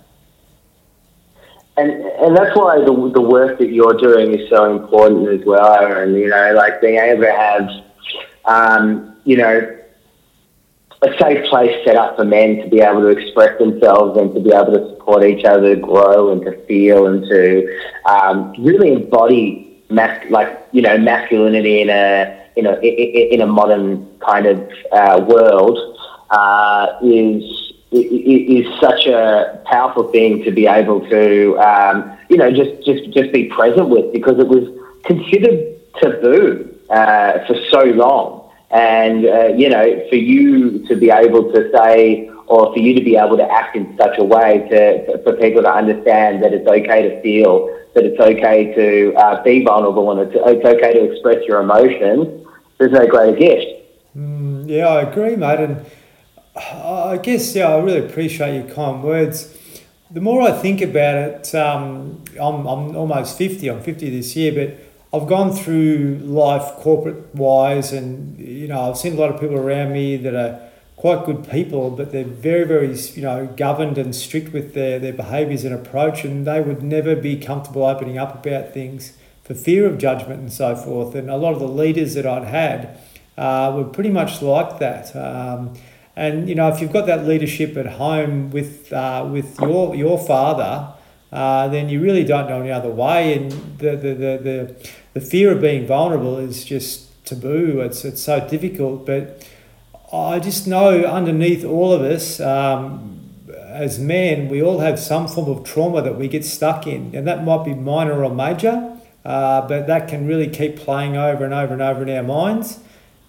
and 1.76 1.90
and 1.90 2.36
that's 2.36 2.56
why 2.56 2.78
the 2.78 3.10
the 3.12 3.20
work 3.20 3.58
that 3.58 3.70
you're 3.70 3.94
doing 3.94 4.38
is 4.38 4.48
so 4.48 4.70
important 4.76 5.28
as 5.28 5.44
well, 5.44 5.74
Aaron. 5.74 6.14
You 6.14 6.28
know, 6.28 6.52
like 6.54 6.80
being 6.80 6.98
able 6.98 7.22
to 7.22 7.32
have, 7.32 7.68
um, 8.44 9.16
you 9.24 9.36
know, 9.36 9.78
a 11.02 11.18
safe 11.18 11.44
place 11.48 11.84
set 11.84 11.96
up 11.96 12.16
for 12.16 12.24
men 12.24 12.58
to 12.62 12.68
be 12.68 12.80
able 12.80 13.00
to 13.00 13.08
express 13.08 13.58
themselves 13.58 14.16
and 14.18 14.32
to 14.34 14.40
be 14.40 14.52
able 14.52 14.72
to 14.72 14.88
support 14.90 15.24
each 15.24 15.44
other, 15.44 15.74
grow 15.74 16.30
and 16.30 16.42
to 16.42 16.56
feel 16.66 17.06
and 17.06 17.24
to 17.24 17.80
um, 18.06 18.54
really 18.58 18.92
embody 18.92 19.73
mas- 19.90 20.30
like 20.30 20.66
you 20.72 20.82
know 20.82 20.96
masculinity 20.98 21.80
in 21.80 21.90
a 21.90 22.42
in 22.56 22.66
a 22.66 22.74
in 23.34 23.40
a 23.40 23.46
modern 23.46 24.06
kind 24.20 24.46
of 24.46 24.70
uh, 24.92 25.24
world 25.26 25.78
uh, 26.30 26.86
is 27.02 27.64
is 27.94 28.66
such 28.80 29.06
a 29.06 29.60
powerful 29.66 30.10
thing 30.10 30.42
to 30.44 30.50
be 30.50 30.66
able 30.66 31.00
to, 31.08 31.56
um, 31.58 32.16
you 32.28 32.36
know, 32.36 32.50
just, 32.50 32.84
just, 32.84 33.10
just 33.12 33.32
be 33.32 33.44
present 33.44 33.88
with 33.88 34.12
because 34.12 34.38
it 34.38 34.48
was 34.48 34.64
considered 35.04 35.76
taboo 36.00 36.76
uh, 36.90 37.44
for 37.46 37.54
so 37.70 37.84
long. 37.84 38.50
And, 38.70 39.26
uh, 39.26 39.46
you 39.56 39.68
know, 39.68 39.84
for 40.08 40.16
you 40.16 40.84
to 40.88 40.96
be 40.96 41.10
able 41.10 41.52
to 41.52 41.70
say, 41.72 42.28
or 42.46 42.72
for 42.72 42.78
you 42.78 42.94
to 42.94 43.04
be 43.04 43.16
able 43.16 43.36
to 43.36 43.48
act 43.48 43.76
in 43.76 43.96
such 43.96 44.18
a 44.18 44.24
way 44.24 44.66
to, 44.70 45.22
for 45.22 45.34
people 45.34 45.62
to 45.62 45.70
understand 45.72 46.42
that 46.42 46.52
it's 46.52 46.66
okay 46.66 47.08
to 47.08 47.22
feel, 47.22 47.70
that 47.94 48.04
it's 48.04 48.20
okay 48.20 48.74
to 48.74 49.14
uh, 49.14 49.42
be 49.42 49.64
vulnerable 49.64 50.10
and 50.10 50.20
it's, 50.20 50.36
it's 50.46 50.64
okay 50.64 50.94
to 50.94 51.12
express 51.12 51.44
your 51.46 51.60
emotions, 51.60 52.46
there's 52.78 52.92
no 52.92 53.06
greater 53.06 53.36
gift. 53.36 53.82
Mm, 54.16 54.68
yeah, 54.68 54.88
I 54.88 55.02
agree, 55.02 55.36
mate. 55.36 55.60
And 55.60 55.86
I 56.56 57.18
guess, 57.22 57.54
yeah, 57.54 57.68
I 57.68 57.78
really 57.78 58.04
appreciate 58.06 58.54
your 58.54 58.74
kind 58.74 59.02
words. 59.02 59.56
The 60.10 60.20
more 60.20 60.42
I 60.42 60.52
think 60.52 60.80
about 60.80 61.16
it, 61.16 61.54
um, 61.54 62.22
I'm, 62.40 62.66
I'm 62.66 62.96
almost 62.96 63.38
50, 63.38 63.68
I'm 63.68 63.80
50 63.80 64.10
this 64.10 64.36
year, 64.36 64.52
but 64.52 64.78
I've 65.16 65.28
gone 65.28 65.52
through 65.52 66.18
life 66.22 66.76
corporate 66.76 67.34
wise, 67.34 67.92
and 67.92 68.38
you 68.38 68.68
know, 68.68 68.90
I've 68.90 68.98
seen 68.98 69.14
a 69.14 69.16
lot 69.16 69.30
of 69.30 69.40
people 69.40 69.56
around 69.56 69.92
me 69.92 70.16
that 70.16 70.34
are 70.34 70.60
quite 71.04 71.26
good 71.26 71.46
people, 71.50 71.90
but 71.90 72.12
they're 72.12 72.24
very, 72.24 72.64
very, 72.64 72.96
you 73.14 73.20
know, 73.20 73.46
governed 73.58 73.98
and 73.98 74.16
strict 74.16 74.54
with 74.54 74.72
their, 74.72 74.98
their 74.98 75.12
behaviours 75.12 75.62
and 75.62 75.74
approach, 75.74 76.24
and 76.24 76.46
they 76.46 76.62
would 76.62 76.82
never 76.82 77.14
be 77.14 77.36
comfortable 77.36 77.84
opening 77.84 78.16
up 78.16 78.34
about 78.34 78.72
things 78.72 79.12
for 79.42 79.52
fear 79.52 79.84
of 79.84 79.98
judgment 79.98 80.40
and 80.40 80.50
so 80.50 80.74
forth. 80.74 81.14
And 81.14 81.28
a 81.28 81.36
lot 81.36 81.52
of 81.52 81.58
the 81.58 81.68
leaders 81.68 82.14
that 82.14 82.24
I'd 82.24 82.44
had 82.44 82.98
uh, 83.36 83.74
were 83.76 83.84
pretty 83.84 84.08
much 84.08 84.40
like 84.40 84.78
that. 84.78 85.14
Um, 85.14 85.74
and 86.16 86.48
you 86.48 86.54
know, 86.54 86.68
if 86.68 86.80
you've 86.80 86.94
got 86.94 87.04
that 87.04 87.26
leadership 87.26 87.76
at 87.76 87.86
home 87.86 88.50
with 88.50 88.90
uh, 88.90 89.28
with 89.30 89.60
your 89.60 89.94
your 89.94 90.18
father, 90.18 90.94
uh, 91.30 91.68
then 91.68 91.90
you 91.90 92.00
really 92.00 92.24
don't 92.24 92.48
know 92.48 92.62
any 92.62 92.70
other 92.70 92.88
way. 92.88 93.34
And 93.36 93.52
the, 93.76 93.90
the, 93.90 94.14
the, 94.14 94.38
the, 94.42 94.90
the 95.12 95.20
fear 95.20 95.52
of 95.52 95.60
being 95.60 95.86
vulnerable 95.86 96.38
is 96.38 96.64
just 96.64 97.26
taboo. 97.26 97.82
It's 97.82 98.06
it's 98.06 98.22
so 98.22 98.48
difficult. 98.48 99.04
But 99.04 99.46
I 100.14 100.38
just 100.38 100.66
know 100.66 101.04
underneath 101.04 101.64
all 101.64 101.92
of 101.92 102.02
us, 102.02 102.40
um, 102.40 103.30
as 103.50 103.98
men, 103.98 104.48
we 104.48 104.62
all 104.62 104.78
have 104.78 104.98
some 104.98 105.26
form 105.26 105.50
of 105.50 105.64
trauma 105.64 106.02
that 106.02 106.16
we 106.16 106.28
get 106.28 106.44
stuck 106.44 106.86
in, 106.86 107.14
and 107.14 107.26
that 107.26 107.44
might 107.44 107.64
be 107.64 107.74
minor 107.74 108.22
or 108.24 108.34
major. 108.34 108.90
Uh, 109.24 109.66
but 109.66 109.86
that 109.86 110.06
can 110.06 110.26
really 110.26 110.48
keep 110.48 110.76
playing 110.76 111.16
over 111.16 111.44
and 111.44 111.54
over 111.54 111.72
and 111.72 111.80
over 111.80 112.02
in 112.02 112.10
our 112.10 112.22
minds. 112.22 112.78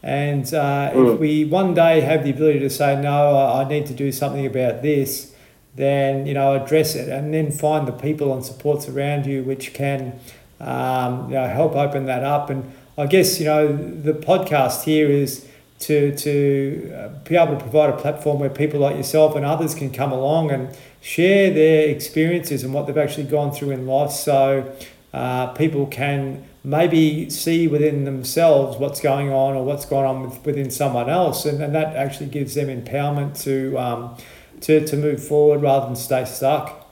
And 0.04 0.46
uh, 0.54 0.92
mm. 0.94 1.14
if 1.14 1.20
we 1.20 1.46
one 1.46 1.74
day 1.74 2.02
have 2.02 2.24
the 2.24 2.32
ability 2.32 2.60
to 2.60 2.70
say, 2.70 3.02
no, 3.02 3.38
I 3.38 3.68
need 3.68 3.86
to 3.88 3.94
do 3.94 4.12
something 4.12 4.46
about 4.46 4.82
this, 4.82 5.34
then, 5.74 6.26
you 6.26 6.34
know, 6.34 6.54
address 6.54 6.96
it 6.96 7.10
and 7.10 7.34
then 7.34 7.52
find 7.52 7.88
the 7.88 7.92
people 7.92 8.34
and 8.34 8.46
supports 8.46 8.88
around 8.88 9.26
you 9.26 9.44
which 9.44 9.74
can, 9.74 10.20
um, 10.60 11.30
you 11.30 11.36
know, 11.36 11.48
help 11.48 11.76
open 11.76 12.06
that 12.06 12.24
up. 12.24 12.50
And 12.50 12.72
I 12.98 13.08
guess, 13.08 13.40
you 13.40 13.46
know, 13.46 13.76
the 13.76 14.14
podcast 14.14 14.84
here 14.84 15.10
is 15.10 15.48
to, 15.80 16.16
to 16.16 16.94
uh, 16.96 17.08
be 17.28 17.36
able 17.36 17.56
to 17.56 17.62
provide 17.62 17.90
a 17.90 17.98
platform 17.98 18.40
where 18.40 18.50
people 18.50 18.80
like 18.80 18.96
yourself 18.96 19.36
and 19.36 19.46
others 19.46 19.76
can 19.76 19.92
come 19.92 20.12
along 20.12 20.52
and 20.52 20.76
share 21.02 21.52
their 21.54 21.90
experiences 21.90 22.64
and 22.64 22.74
what 22.74 22.88
they've 22.88 22.98
actually 22.98 23.26
gone 23.26 23.52
through 23.52 23.72
in 23.72 23.86
life 23.86 24.12
so 24.12 24.74
uh, 25.14 25.48
people 25.54 25.86
can 25.88 26.44
maybe 26.66 27.30
see 27.30 27.68
within 27.68 28.04
themselves 28.06 28.78
what's 28.78 29.00
going 29.00 29.32
on 29.32 29.56
or 29.56 29.64
what's 29.64 29.86
going 29.86 30.06
on 30.06 30.24
with, 30.24 30.44
within 30.46 30.70
someone 30.72 31.10
else, 31.10 31.46
and, 31.46 31.62
and 31.62 31.74
that 31.76 31.96
actually 31.96 32.26
gives 32.26 32.56
them 32.56 32.68
empowerment 32.68 33.42
to, 33.44 33.78
um, 33.78 34.18
to 34.62 34.86
to 34.86 34.98
move 34.98 35.26
forward 35.26 35.62
rather 35.62 35.86
than 35.86 35.96
stay 35.96 36.26
stuck. 36.26 36.86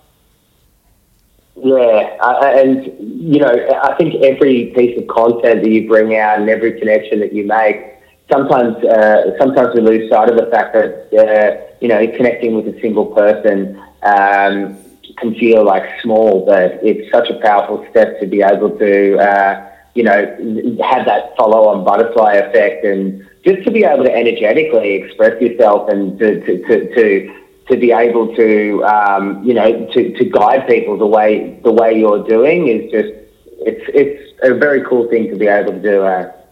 Yeah, 1.55 2.17
uh, 2.21 2.53
and 2.55 2.85
you 2.99 3.39
know, 3.39 3.79
I 3.83 3.95
think 3.95 4.23
every 4.23 4.71
piece 4.75 4.97
of 4.97 5.07
content 5.07 5.63
that 5.63 5.69
you 5.69 5.87
bring 5.87 6.15
out 6.15 6.39
and 6.39 6.49
every 6.49 6.79
connection 6.79 7.19
that 7.19 7.33
you 7.33 7.45
make, 7.45 7.92
sometimes 8.33 8.83
uh, 8.83 9.37
sometimes 9.39 9.69
we 9.75 9.81
lose 9.81 10.09
sight 10.09 10.29
of 10.29 10.37
the 10.37 10.47
fact 10.47 10.73
that 10.73 10.91
uh, 11.13 11.75
you 11.81 11.87
know 11.87 11.99
connecting 12.17 12.55
with 12.55 12.67
a 12.73 12.79
single 12.81 13.07
person. 13.07 13.81
Um, 14.01 14.83
can 15.17 15.35
feel 15.35 15.63
like 15.63 15.83
small, 16.01 16.45
but 16.45 16.79
it's 16.81 17.11
such 17.11 17.29
a 17.29 17.39
powerful 17.39 17.85
step 17.91 18.19
to 18.19 18.25
be 18.25 18.41
able 18.41 18.77
to, 18.77 19.17
uh, 19.17 19.69
you 19.93 20.03
know, 20.03 20.15
have 20.83 21.05
that 21.05 21.35
follow-on 21.37 21.83
butterfly 21.83 22.33
effect 22.33 22.83
and 22.83 23.27
just 23.45 23.63
to 23.63 23.71
be 23.71 23.83
able 23.83 24.03
to 24.03 24.13
energetically 24.13 24.93
express 24.93 25.39
yourself 25.41 25.89
and 25.89 26.17
to, 26.19 26.39
to, 26.45 26.67
to, 26.67 26.95
to 26.95 27.39
to 27.69 27.77
be 27.77 27.93
able 27.93 28.35
to 28.35 28.83
um, 28.83 29.41
you 29.43 29.53
know 29.53 29.85
to, 29.93 30.13
to 30.17 30.25
guide 30.25 30.67
people 30.67 30.97
the 30.97 31.07
way 31.07 31.59
the 31.63 31.71
way 31.71 31.97
you're 31.97 32.23
doing 32.27 32.67
is 32.67 32.91
just 32.91 33.13
it's 33.65 33.85
it's 33.93 34.33
a 34.43 34.53
very 34.53 34.83
cool 34.83 35.07
thing 35.09 35.29
to 35.29 35.37
be 35.37 35.47
able 35.47 35.71
to 35.71 35.81
do. 35.81 36.03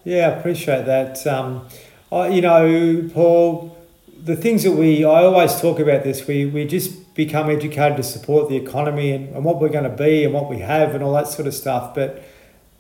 Yeah, 0.04 0.30
I 0.30 0.40
appreciate 0.40 0.86
that. 0.86 1.26
Um, 1.28 1.68
I, 2.12 2.30
you 2.30 2.42
know, 2.42 3.10
Paul, 3.14 3.78
the 4.24 4.36
things 4.36 4.64
that 4.64 4.72
we 4.72 5.04
I 5.06 5.24
always 5.24 5.60
talk 5.62 5.80
about 5.80 6.04
this. 6.04 6.28
We 6.28 6.46
we 6.46 6.66
just 6.66 7.02
become 7.14 7.50
educated 7.50 7.98
to 7.98 8.04
support 8.04 8.50
the 8.50 8.56
economy 8.56 9.12
and, 9.12 9.36
and 9.36 9.44
what 9.44 9.60
we're 9.60 9.70
going 9.70 9.84
to 9.84 9.90
be 9.90 10.24
and 10.24 10.34
what 10.34 10.50
we 10.50 10.60
have 10.60 10.96
and 10.96 11.04
all 11.04 11.14
that 11.14 11.28
sort 11.28 11.48
of 11.48 11.54
stuff. 11.54 11.94
But, 11.94 12.24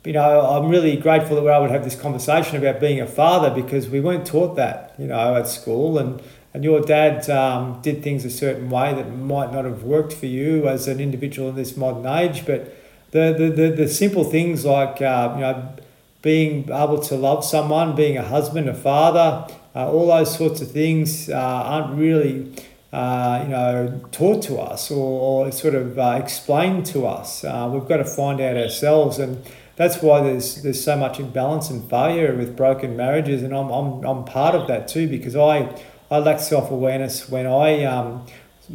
you 0.06 0.14
know, 0.14 0.42
I'm 0.42 0.70
really 0.70 0.96
grateful 0.96 1.36
that 1.36 1.44
we're 1.44 1.52
able 1.52 1.68
to 1.68 1.74
have 1.74 1.84
this 1.84 2.00
conversation 2.00 2.58
about 2.58 2.80
being 2.80 3.02
a 3.02 3.08
father 3.08 3.50
because 3.50 3.90
we 3.90 4.00
weren't 4.00 4.26
taught 4.26 4.56
that, 4.56 4.96
you 4.98 5.08
know, 5.08 5.36
at 5.36 5.48
school. 5.48 5.98
And, 5.98 6.22
and 6.54 6.64
your 6.64 6.80
dad 6.82 7.30
um, 7.30 7.82
did 7.82 8.04
things 8.04 8.24
a 8.26 8.30
certain 8.30 8.70
way 8.70 8.94
that 8.94 9.14
might 9.14 9.52
not 9.52 9.66
have 9.66 9.84
worked 9.84 10.14
for 10.14 10.28
you 10.28 10.68
as 10.68 10.88
an 10.88 11.00
individual 11.00 11.50
in 11.50 11.56
this 11.56 11.76
modern 11.76 12.06
age. 12.06 12.46
But 12.46 12.74
the, 13.12 13.36
the, 13.38 13.50
the, 13.50 13.70
the 13.76 13.88
simple 13.90 14.24
things 14.24 14.64
like, 14.64 15.02
uh, 15.02 15.34
you 15.36 15.42
know, 15.42 15.76
being 16.22 16.64
able 16.66 17.00
to 17.00 17.16
love 17.16 17.44
someone, 17.44 17.96
being 17.96 18.18
a 18.18 18.24
husband, 18.24 18.70
a 18.70 18.74
father, 18.74 19.48
uh, 19.76 19.92
all 19.92 20.08
those 20.08 20.36
sorts 20.36 20.62
of 20.62 20.72
things 20.72 21.30
uh, 21.30 21.36
aren't 21.36 21.98
really 21.98 22.54
uh, 22.94 23.40
you 23.44 23.50
know, 23.50 24.02
taught 24.12 24.44
to 24.44 24.58
us 24.58 24.92
or, 24.92 25.46
or 25.48 25.52
sort 25.52 25.76
of 25.76 25.98
uh, 25.98 26.20
explained 26.22 26.86
to 26.86 27.08
us. 27.08 27.44
Uh, 27.44 27.70
we've 27.72 27.88
got 27.88 27.98
to 27.98 28.06
find 28.06 28.42
out 28.42 28.58
ourselves, 28.58 29.18
and 29.18 29.42
that's 29.78 30.02
why 30.02 30.22
there's 30.22 30.62
there's 30.62 30.84
so 30.84 30.98
much 30.98 31.18
imbalance 31.18 31.70
and 31.70 31.90
failure 31.90 32.36
with 32.36 32.58
broken 32.58 32.98
marriages, 32.98 33.44
and 33.44 33.56
I'm 33.56 33.70
I'm, 33.70 34.04
I'm 34.04 34.26
part 34.26 34.56
of 34.56 34.68
that 34.68 34.90
too 34.90 35.08
because 35.08 35.38
I 35.38 35.74
I 36.12 36.18
lacked 36.18 36.42
self 36.42 36.70
awareness 36.70 37.30
when 37.30 37.48
I 37.48 37.86
um, 37.86 38.26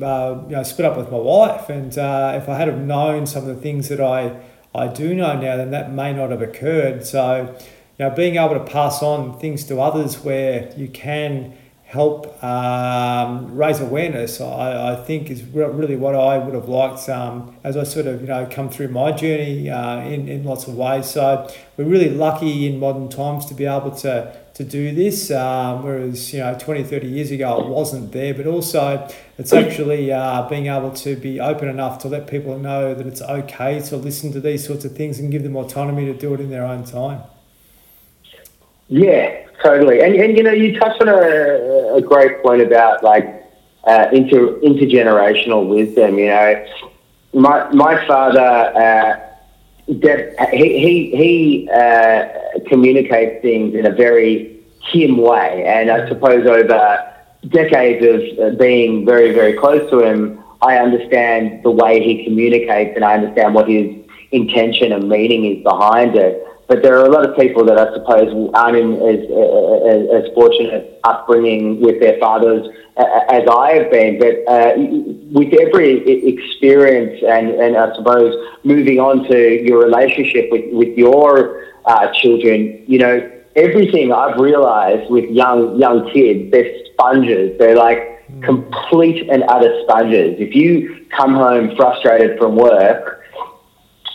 uh, 0.00 0.40
you 0.48 0.56
know 0.56 0.62
split 0.62 0.86
up 0.86 0.96
with 0.96 1.10
my 1.10 1.18
wife, 1.18 1.68
and 1.68 1.88
if 1.88 2.48
I 2.48 2.56
had 2.56 2.68
have 2.68 2.78
known 2.78 3.26
some 3.26 3.46
of 3.46 3.54
the 3.54 3.60
things 3.60 3.90
that 3.90 4.00
I 4.00 4.40
I 4.76 4.88
do 4.88 5.14
know 5.14 5.38
now, 5.38 5.56
then 5.56 5.70
that 5.70 5.92
may 5.92 6.12
not 6.12 6.30
have 6.30 6.42
occurred. 6.42 7.06
So, 7.06 7.56
you 7.98 8.04
know, 8.04 8.10
being 8.14 8.36
able 8.36 8.54
to 8.54 8.64
pass 8.64 9.02
on 9.02 9.38
things 9.38 9.64
to 9.64 9.80
others 9.80 10.22
where 10.22 10.72
you 10.76 10.88
can 10.88 11.56
help 11.84 12.42
um, 12.42 13.56
raise 13.56 13.80
awareness, 13.80 14.40
I, 14.40 14.92
I 14.92 14.96
think 14.96 15.30
is 15.30 15.42
really 15.44 15.96
what 15.96 16.16
I 16.16 16.36
would 16.36 16.54
have 16.54 16.68
liked 16.68 17.08
um, 17.08 17.56
as 17.62 17.76
I 17.76 17.84
sort 17.84 18.06
of, 18.06 18.20
you 18.20 18.26
know, 18.26 18.46
come 18.50 18.68
through 18.68 18.88
my 18.88 19.12
journey 19.12 19.70
uh, 19.70 20.00
in, 20.00 20.28
in 20.28 20.44
lots 20.44 20.66
of 20.66 20.76
ways. 20.76 21.06
So 21.06 21.48
we're 21.76 21.84
really 21.84 22.10
lucky 22.10 22.66
in 22.66 22.80
modern 22.80 23.08
times 23.08 23.46
to 23.46 23.54
be 23.54 23.66
able 23.66 23.92
to 23.92 24.36
to 24.56 24.64
do 24.64 24.94
this, 24.94 25.30
um, 25.30 25.82
whereas 25.82 26.32
you 26.32 26.40
know 26.40 26.56
20, 26.58 26.82
30 26.84 27.06
years 27.06 27.30
ago 27.30 27.60
it 27.60 27.66
wasn't 27.66 28.10
there. 28.12 28.32
But 28.32 28.46
also, 28.46 29.06
it's 29.36 29.52
actually 29.52 30.10
uh, 30.10 30.48
being 30.48 30.66
able 30.68 30.92
to 30.92 31.14
be 31.14 31.38
open 31.38 31.68
enough 31.68 31.98
to 32.00 32.08
let 32.08 32.26
people 32.26 32.58
know 32.58 32.94
that 32.94 33.06
it's 33.06 33.20
okay 33.20 33.80
to 33.80 33.96
listen 33.98 34.32
to 34.32 34.40
these 34.40 34.66
sorts 34.66 34.86
of 34.86 34.96
things 34.96 35.18
and 35.18 35.30
give 35.30 35.42
them 35.42 35.56
autonomy 35.56 36.06
to 36.06 36.14
do 36.14 36.32
it 36.32 36.40
in 36.40 36.48
their 36.48 36.64
own 36.64 36.84
time. 36.84 37.20
Yeah, 38.88 39.46
totally. 39.62 40.00
And 40.00 40.14
and 40.14 40.36
you 40.38 40.42
know, 40.42 40.52
you 40.52 40.78
touched 40.78 41.02
on 41.02 41.08
a, 41.08 41.96
a 41.96 42.00
great 42.00 42.42
point 42.42 42.62
about 42.62 43.04
like 43.04 43.26
uh, 43.84 44.08
inter 44.10 44.58
intergenerational 44.60 45.68
wisdom. 45.68 46.18
You 46.18 46.28
know, 46.28 46.66
my 47.34 47.70
my 47.74 48.06
father. 48.06 48.40
Uh, 48.40 49.22
He 49.86 49.94
he, 50.52 51.10
he 51.16 51.70
uh, 51.72 52.28
communicates 52.68 53.40
things 53.42 53.74
in 53.74 53.86
a 53.86 53.92
very 53.92 54.60
him 54.80 55.16
way, 55.16 55.64
and 55.66 55.90
I 55.90 56.08
suppose 56.08 56.46
over 56.46 57.12
decades 57.48 58.04
of 58.04 58.38
uh, 58.38 58.56
being 58.56 59.06
very 59.06 59.32
very 59.32 59.52
close 59.52 59.88
to 59.90 60.00
him, 60.00 60.42
I 60.62 60.78
understand 60.78 61.62
the 61.62 61.70
way 61.70 62.02
he 62.02 62.24
communicates, 62.24 62.96
and 62.96 63.04
I 63.04 63.14
understand 63.14 63.54
what 63.54 63.68
his 63.68 63.94
intention 64.32 64.92
and 64.92 65.08
meaning 65.08 65.44
is 65.44 65.62
behind 65.62 66.16
it. 66.16 66.44
But 66.68 66.82
there 66.82 66.98
are 66.98 67.06
a 67.06 67.10
lot 67.10 67.28
of 67.28 67.36
people 67.36 67.64
that 67.66 67.78
I 67.78 67.92
suppose 67.94 68.50
aren't 68.54 68.76
in 68.76 68.94
as, 68.94 69.20
as, 69.22 70.24
as 70.24 70.34
fortunate 70.34 71.00
upbringing 71.04 71.80
with 71.80 72.00
their 72.00 72.18
fathers 72.18 72.66
as 72.96 73.42
I 73.48 73.72
have 73.74 73.90
been. 73.90 74.18
But 74.18 74.50
uh, 74.50 74.72
with 75.30 75.52
every 75.60 76.26
experience 76.26 77.22
and, 77.22 77.50
and 77.50 77.76
I 77.76 77.94
suppose 77.94 78.34
moving 78.64 78.98
on 78.98 79.28
to 79.28 79.62
your 79.62 79.78
relationship 79.84 80.50
with, 80.50 80.64
with 80.72 80.96
your 80.98 81.64
uh, 81.84 82.12
children, 82.12 82.82
you 82.88 82.98
know, 82.98 83.30
everything 83.54 84.12
I've 84.12 84.38
realized 84.38 85.10
with 85.10 85.24
young 85.30 85.78
young 85.78 86.10
kids, 86.12 86.50
they're 86.50 86.70
sponges. 86.92 87.58
They're 87.58 87.76
like 87.76 87.98
mm. 88.30 88.42
complete 88.42 89.28
and 89.30 89.44
utter 89.48 89.82
sponges. 89.84 90.36
If 90.38 90.54
you 90.54 91.06
come 91.10 91.34
home 91.34 91.76
frustrated 91.76 92.38
from 92.38 92.56
work, 92.56 93.22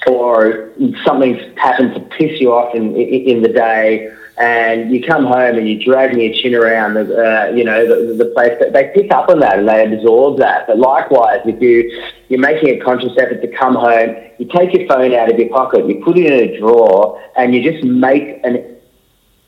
or 0.08 0.72
something's 1.06 1.58
happened 1.58 1.94
to 1.94 2.02
piss 2.18 2.40
you 2.40 2.52
off 2.54 2.74
in 2.76 2.96
in 2.96 3.42
the 3.42 3.50
day, 3.50 4.12
and 4.38 4.92
you 4.92 5.04
come 5.04 5.26
home 5.26 5.58
and 5.58 5.70
you're 5.70 5.84
dragging 5.84 6.20
your 6.22 6.34
chin 6.34 6.56
around 6.56 6.96
the 6.96 7.04
uh, 7.04 7.52
you 7.56 7.64
know 7.64 7.86
the, 7.88 8.14
the 8.16 8.32
place, 8.32 8.58
they 8.74 8.92
pick 8.96 9.12
up 9.12 9.30
on 9.30 9.40
that 9.40 9.60
and 9.60 9.68
they 9.68 9.94
absorb 9.94 10.40
that. 10.40 10.68
But 10.68 10.80
likewise, 10.80 11.42
if 11.46 11.62
you 11.62 11.92
you're 12.30 12.40
making 12.40 12.82
a 12.82 12.84
conscious 12.84 13.14
effort 13.18 13.42
to 13.42 13.48
come 13.48 13.76
home, 13.76 14.16
you 14.40 14.48
take 14.48 14.74
your 14.74 14.88
phone 14.88 15.14
out 15.14 15.32
of 15.32 15.38
your 15.38 15.50
pocket, 15.50 15.88
you 15.88 16.02
put 16.04 16.18
it 16.18 16.26
in 16.26 16.56
a 16.56 16.60
drawer, 16.60 17.22
and 17.38 17.54
you 17.54 17.72
just 17.72 17.84
make 17.84 18.40
an 18.44 18.78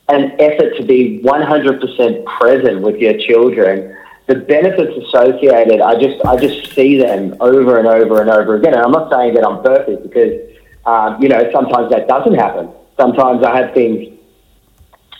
an 0.08 0.32
effort 0.38 0.76
to 0.76 0.84
be 0.84 1.22
100% 1.24 2.24
present 2.26 2.82
with 2.82 2.96
your 2.96 3.16
children 3.16 3.93
the 4.26 4.36
benefits 4.36 4.96
associated, 5.06 5.80
I 5.80 5.94
just 6.00 6.24
I 6.24 6.36
just 6.36 6.74
see 6.74 6.98
them 6.98 7.36
over 7.40 7.78
and 7.78 7.86
over 7.86 8.20
and 8.20 8.30
over 8.30 8.56
again. 8.56 8.74
And 8.74 8.82
I'm 8.82 8.92
not 8.92 9.10
saying 9.10 9.34
that 9.34 9.46
I'm 9.46 9.62
perfect 9.62 10.02
because 10.02 10.40
um, 10.86 11.20
you 11.22 11.28
know 11.28 11.50
sometimes 11.52 11.90
that 11.90 12.08
doesn't 12.08 12.34
happen. 12.34 12.70
Sometimes 12.96 13.44
I 13.44 13.56
have 13.56 13.74
things 13.74 14.10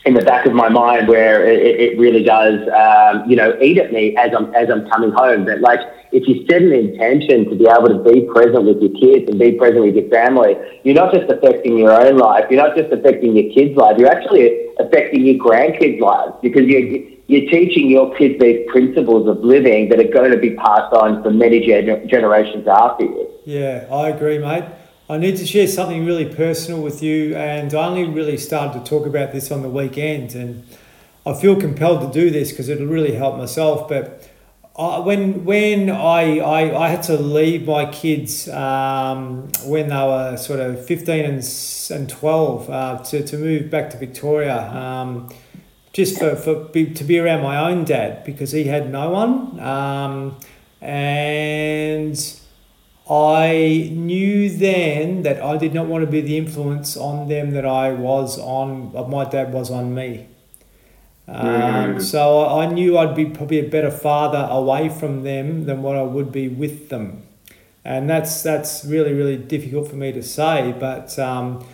in 0.06 0.12
the 0.12 0.20
back 0.20 0.44
of 0.44 0.52
my 0.52 0.68
mind 0.68 1.08
where 1.08 1.44
it, 1.46 1.80
it 1.80 1.98
really 1.98 2.22
does 2.22 2.60
um, 2.68 3.28
you 3.28 3.36
know 3.36 3.58
eat 3.60 3.76
at 3.76 3.92
me 3.92 4.16
as 4.16 4.32
I'm 4.34 4.54
as 4.54 4.70
I'm 4.70 4.88
coming 4.88 5.10
home. 5.10 5.44
But 5.44 5.60
like 5.60 5.80
if 6.12 6.26
you 6.26 6.46
set 6.48 6.62
an 6.62 6.72
intention 6.72 7.50
to 7.50 7.56
be 7.56 7.66
able 7.68 7.88
to 7.88 8.00
be 8.10 8.22
present 8.32 8.64
with 8.64 8.80
your 8.80 8.92
kids 8.98 9.28
and 9.28 9.38
be 9.38 9.52
present 9.52 9.84
with 9.84 9.96
your 9.96 10.08
family, 10.08 10.56
you're 10.82 10.94
not 10.94 11.12
just 11.12 11.30
affecting 11.30 11.76
your 11.76 11.92
own 11.92 12.16
life. 12.16 12.46
You're 12.48 12.64
not 12.64 12.74
just 12.74 12.90
affecting 12.90 13.36
your 13.36 13.52
kids' 13.52 13.76
life. 13.76 13.98
You're 13.98 14.10
actually 14.10 14.68
affecting 14.78 15.26
your 15.26 15.34
grandkids' 15.34 16.00
lives 16.00 16.32
because 16.40 16.64
you 16.64 17.13
you're 17.26 17.50
teaching 17.50 17.88
your 17.88 18.14
kids 18.16 18.38
these 18.40 18.66
principles 18.70 19.26
of 19.28 19.38
living 19.42 19.88
that 19.88 19.98
are 19.98 20.12
going 20.12 20.30
to 20.30 20.38
be 20.38 20.54
passed 20.54 20.92
on 20.92 21.22
for 21.22 21.30
many 21.30 21.60
gener- 21.66 22.06
generations 22.08 22.66
after 22.68 23.04
you. 23.04 23.30
Yeah, 23.46 23.86
I 23.90 24.10
agree, 24.10 24.38
mate. 24.38 24.64
I 25.08 25.18
need 25.18 25.36
to 25.36 25.46
share 25.46 25.66
something 25.66 26.06
really 26.06 26.34
personal 26.34 26.80
with 26.82 27.02
you, 27.02 27.36
and 27.36 27.74
I 27.74 27.86
only 27.86 28.04
really 28.04 28.38
started 28.38 28.78
to 28.78 28.88
talk 28.88 29.06
about 29.06 29.32
this 29.32 29.50
on 29.50 29.62
the 29.62 29.68
weekend, 29.68 30.34
and 30.34 30.64
I 31.26 31.34
feel 31.34 31.58
compelled 31.58 32.00
to 32.00 32.18
do 32.20 32.30
this 32.30 32.50
because 32.50 32.68
it'll 32.68 32.86
really 32.86 33.14
help 33.14 33.36
myself. 33.36 33.88
But 33.88 34.28
I, 34.76 34.98
when 34.98 35.44
when 35.44 35.90
I, 35.90 36.38
I, 36.38 36.84
I 36.84 36.88
had 36.88 37.02
to 37.04 37.16
leave 37.16 37.66
my 37.66 37.84
kids 37.90 38.48
um, 38.48 39.48
when 39.64 39.88
they 39.88 39.94
were 39.94 40.36
sort 40.38 40.60
of 40.60 40.84
fifteen 40.86 41.24
and 41.24 41.42
and 41.90 42.08
twelve 42.08 42.70
uh, 42.70 42.98
to 43.04 43.26
to 43.26 43.38
move 43.38 43.70
back 43.70 43.90
to 43.90 43.98
Victoria. 43.98 44.70
Um, 44.72 45.28
just 45.94 46.18
for, 46.18 46.34
for 46.36 46.56
be, 46.56 46.92
to 46.92 47.04
be 47.04 47.18
around 47.18 47.42
my 47.42 47.56
own 47.70 47.84
dad 47.84 48.24
because 48.24 48.52
he 48.52 48.64
had 48.64 48.90
no 48.90 49.10
one. 49.10 49.58
Um, 49.60 50.36
and 50.80 52.40
I 53.08 53.90
knew 53.92 54.50
then 54.50 55.22
that 55.22 55.40
I 55.40 55.56
did 55.56 55.72
not 55.72 55.86
want 55.86 56.04
to 56.04 56.10
be 56.10 56.20
the 56.20 56.36
influence 56.36 56.96
on 56.96 57.28
them 57.28 57.52
that 57.52 57.64
I 57.64 57.92
was 57.92 58.38
on, 58.38 58.92
my 59.08 59.24
dad 59.24 59.52
was 59.52 59.70
on 59.70 59.94
me. 59.94 60.26
Um, 61.28 61.46
mm. 61.46 62.02
So 62.02 62.46
I 62.46 62.66
knew 62.66 62.98
I'd 62.98 63.14
be 63.14 63.26
probably 63.26 63.60
a 63.60 63.68
better 63.68 63.90
father 63.90 64.48
away 64.50 64.88
from 64.88 65.22
them 65.22 65.64
than 65.64 65.82
what 65.82 65.96
I 65.96 66.02
would 66.02 66.32
be 66.32 66.48
with 66.48 66.88
them. 66.88 67.22
And 67.84 68.10
that's, 68.10 68.42
that's 68.42 68.84
really, 68.84 69.12
really 69.12 69.36
difficult 69.36 69.88
for 69.88 69.96
me 69.96 70.10
to 70.10 70.22
say, 70.22 70.74
but 70.78 71.18
um, 71.18 71.64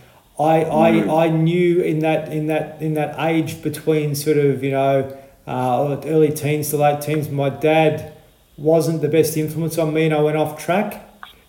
I, 0.40 0.60
I, 0.60 0.92
mm. 0.92 1.18
I 1.18 1.28
knew 1.28 1.80
in 1.82 1.98
that 1.98 2.32
in 2.32 2.46
that 2.46 2.80
in 2.80 2.94
that 2.94 3.14
age 3.18 3.62
between 3.62 4.14
sort 4.14 4.38
of 4.38 4.64
you 4.64 4.70
know 4.70 5.16
uh, 5.46 6.00
early 6.04 6.32
teens 6.32 6.70
to 6.70 6.78
late 6.78 7.02
teens, 7.02 7.28
my 7.28 7.50
dad 7.50 8.16
wasn't 8.56 9.02
the 9.02 9.08
best 9.08 9.36
influence 9.36 9.76
on 9.76 9.92
me, 9.92 10.06
and 10.06 10.14
I 10.14 10.20
went 10.20 10.36
off 10.36 10.62
track, 10.62 11.06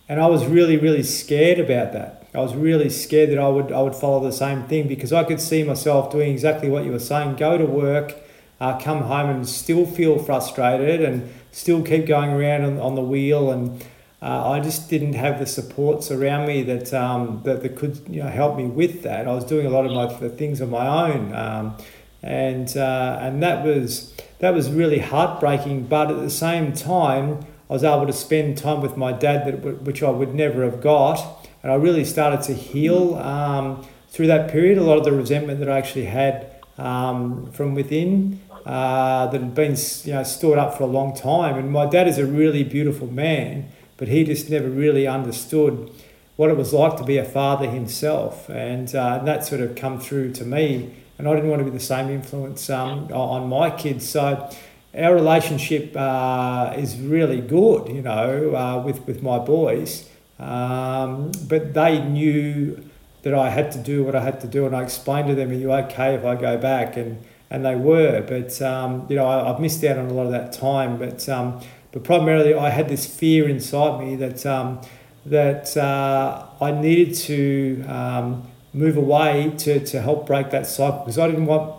and 0.10 0.20
I 0.20 0.28
was 0.28 0.46
really 0.46 0.78
really 0.78 1.04
scared 1.04 1.60
about 1.60 1.94
that. 1.94 2.28
I 2.34 2.40
was 2.40 2.54
really 2.56 2.90
scared 2.90 3.30
that 3.32 3.40
I 3.40 3.48
would 3.48 3.72
I 3.72 3.82
would 3.82 3.96
follow 3.96 4.22
the 4.22 4.32
same 4.32 4.64
thing 4.64 4.90
because 4.90 5.14
I 5.14 5.24
could 5.24 5.40
see 5.40 5.64
myself 5.64 6.12
doing 6.12 6.32
exactly 6.32 6.70
what 6.70 6.84
you 6.84 6.92
were 6.92 7.00
saying: 7.00 7.38
go 7.38 7.58
to 7.58 7.66
work, 7.66 8.16
uh, 8.60 8.78
come 8.78 9.04
home, 9.04 9.30
and 9.30 9.48
still 9.48 9.86
feel 9.86 10.20
frustrated, 10.20 11.02
and 11.02 11.32
still 11.52 11.82
keep 11.82 12.06
going 12.08 12.32
around 12.32 12.66
on, 12.66 12.78
on 12.78 12.96
the 12.96 13.02
wheel 13.02 13.52
and 13.52 13.82
uh, 14.22 14.52
I 14.52 14.60
just 14.60 14.88
didn't 14.88 15.14
have 15.14 15.40
the 15.40 15.48
supports 15.48 16.12
around 16.12 16.48
me 16.48 16.62
that, 16.64 16.94
um, 16.94 17.42
that, 17.44 17.64
that 17.64 17.76
could 17.76 18.02
you 18.08 18.22
know, 18.22 18.30
help 18.30 18.56
me 18.56 18.66
with 18.66 19.02
that. 19.02 19.28
I 19.28 19.34
was 19.34 19.44
doing 19.44 19.66
a 19.66 19.70
lot 19.70 19.86
of 19.86 19.92
my 19.92 20.30
things 20.30 20.62
on 20.62 20.70
my 20.70 21.12
own, 21.12 21.34
um, 21.34 21.78
and 22.22 22.78
uh, 22.78 23.18
and 23.20 23.42
that 23.42 23.66
was 23.66 24.16
that 24.38 24.54
was 24.54 24.70
really 24.70 25.00
heartbreaking. 25.00 25.88
But 25.88 26.12
at 26.12 26.20
the 26.20 26.30
same 26.30 26.74
time, 26.74 27.40
I 27.68 27.74
was 27.74 27.84
able 27.84 28.06
to 28.06 28.14
spend 28.14 28.60
time 28.60 28.82
with 28.82 28.96
my 28.96 29.12
dad, 29.12 29.48
that 29.48 29.82
which 29.82 30.04
I 30.04 30.12
would 30.12 30.36
never 30.36 30.64
have 30.64 30.82
got, 30.82 31.48
and 31.64 31.72
I 31.72 31.76
really 31.76 32.06
started 32.06 32.44
to 32.44 32.54
heal 32.54 33.16
um, 33.16 33.84
through 34.10 34.28
that 34.28 34.52
period. 34.52 34.78
A 34.78 34.84
lot 34.84 35.00
of 35.00 35.04
the 35.04 35.14
resentment 35.14 35.60
that 35.62 35.70
I 35.70 35.80
actually 35.80 36.06
had 36.06 36.62
um, 36.78 37.52
from 37.54 37.74
within. 37.74 38.40
Uh, 38.64 39.26
that 39.26 39.42
had 39.42 39.56
been 39.56 39.76
you 40.04 40.14
know 40.14 40.22
stored 40.22 40.60
up 40.60 40.78
for 40.78 40.84
a 40.84 40.88
long 40.88 41.16
time, 41.16 41.58
and 41.58 41.72
my 41.72 41.88
dad 41.88 42.08
is 42.08 42.20
a 42.20 42.26
really 42.28 42.64
beautiful 42.64 43.08
man, 43.08 43.68
but 44.02 44.08
he 44.08 44.24
just 44.24 44.50
never 44.50 44.68
really 44.68 45.06
understood 45.06 45.92
what 46.36 46.50
it 46.50 46.58
was 46.58 46.74
like 46.74 46.98
to 46.98 47.04
be 47.04 47.18
a 47.18 47.24
father 47.24 47.70
himself, 47.70 48.50
and, 48.50 48.96
uh, 48.96 49.20
that 49.20 49.46
sort 49.46 49.62
of 49.62 49.76
come 49.76 50.00
through 50.00 50.32
to 50.32 50.44
me. 50.44 50.92
And 51.20 51.28
I 51.28 51.36
didn't 51.36 51.52
want 51.52 51.60
to 51.60 51.66
be 51.66 51.70
the 51.70 51.80
same 51.80 52.10
influence 52.10 52.68
um, 52.72 53.14
on 53.14 53.48
my 53.48 53.70
kids, 53.70 54.10
so 54.10 54.50
our 54.98 55.14
relationship 55.14 55.96
uh, 55.96 56.74
is 56.76 57.00
really 57.00 57.42
good, 57.42 57.90
you 57.90 58.02
know, 58.02 58.56
uh, 58.56 58.82
with 58.84 59.06
with 59.06 59.22
my 59.22 59.38
boys. 59.38 60.10
Um, 60.40 61.32
but 61.48 61.76
they 61.76 62.04
knew 62.04 62.84
that 63.22 63.36
I 63.36 63.52
had 63.52 63.72
to 63.74 63.78
do 63.78 64.04
what 64.04 64.16
I 64.16 64.22
had 64.22 64.42
to 64.42 64.48
do, 64.48 64.66
and 64.66 64.76
I 64.76 64.82
explained 64.82 65.28
to 65.28 65.36
them, 65.36 65.52
"Are 65.52 65.54
you 65.54 65.72
okay 65.74 66.16
if 66.16 66.26
I 66.26 66.34
go 66.34 66.58
back?" 66.58 66.98
and 66.98 67.24
and 67.52 67.64
they 67.64 67.76
were. 67.76 68.24
But 68.28 68.60
um, 68.64 69.06
you 69.10 69.18
know, 69.18 69.28
I, 69.28 69.46
have 69.46 69.60
missed 69.60 69.84
out 69.84 70.00
on 70.00 70.08
a 70.08 70.14
lot 70.14 70.26
of 70.26 70.32
that 70.32 70.54
time. 70.54 70.98
But 70.98 71.30
um, 71.30 71.62
but 71.92 72.04
primarily, 72.04 72.54
I 72.54 72.70
had 72.70 72.88
this 72.90 73.06
fear 73.06 73.50
inside 73.50 74.04
me 74.04 74.16
that 74.16 74.46
um, 74.46 74.82
that 75.26 75.76
uh, 75.78 76.48
I 76.60 76.72
needed 76.72 77.16
to 77.16 77.84
um, 77.88 78.48
move 78.74 78.98
away 78.98 79.54
to, 79.60 79.86
to 79.86 80.02
help 80.02 80.26
break 80.26 80.50
that 80.52 80.66
cycle 80.66 81.00
because 81.00 81.20
I 81.20 81.28
didn't 81.28 81.46
want 81.46 81.76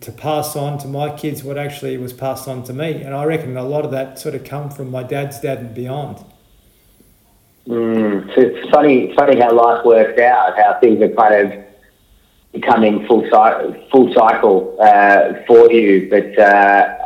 to 0.00 0.12
pass 0.12 0.56
on 0.56 0.78
to 0.78 0.88
my 0.88 1.14
kids 1.16 1.44
what 1.44 1.58
actually 1.58 1.96
was 1.98 2.12
passed 2.12 2.48
on 2.48 2.64
to 2.64 2.72
me. 2.72 3.02
And 3.02 3.14
I 3.14 3.24
reckon 3.24 3.56
a 3.56 3.62
lot 3.62 3.84
of 3.84 3.90
that 3.92 4.18
sort 4.18 4.34
of 4.34 4.44
come 4.44 4.70
from 4.70 4.90
my 4.90 5.02
dad's 5.02 5.40
dad 5.40 5.58
and 5.58 5.74
beyond. 5.74 6.24
Mm, 7.66 8.30
it's 8.36 8.70
funny, 8.70 9.14
funny 9.14 9.40
how 9.40 9.52
life 9.52 9.84
works 9.84 10.20
out, 10.20 10.56
how 10.58 10.78
things 10.80 11.00
are 11.00 11.08
kind 11.08 11.52
of 11.52 11.64
becoming 12.52 13.06
full, 13.06 13.28
full 13.90 14.12
cycle 14.12 14.76
uh, 14.80 15.34
for 15.46 15.70
you. 15.70 16.08
But 16.10 16.38
uh, 16.38 17.03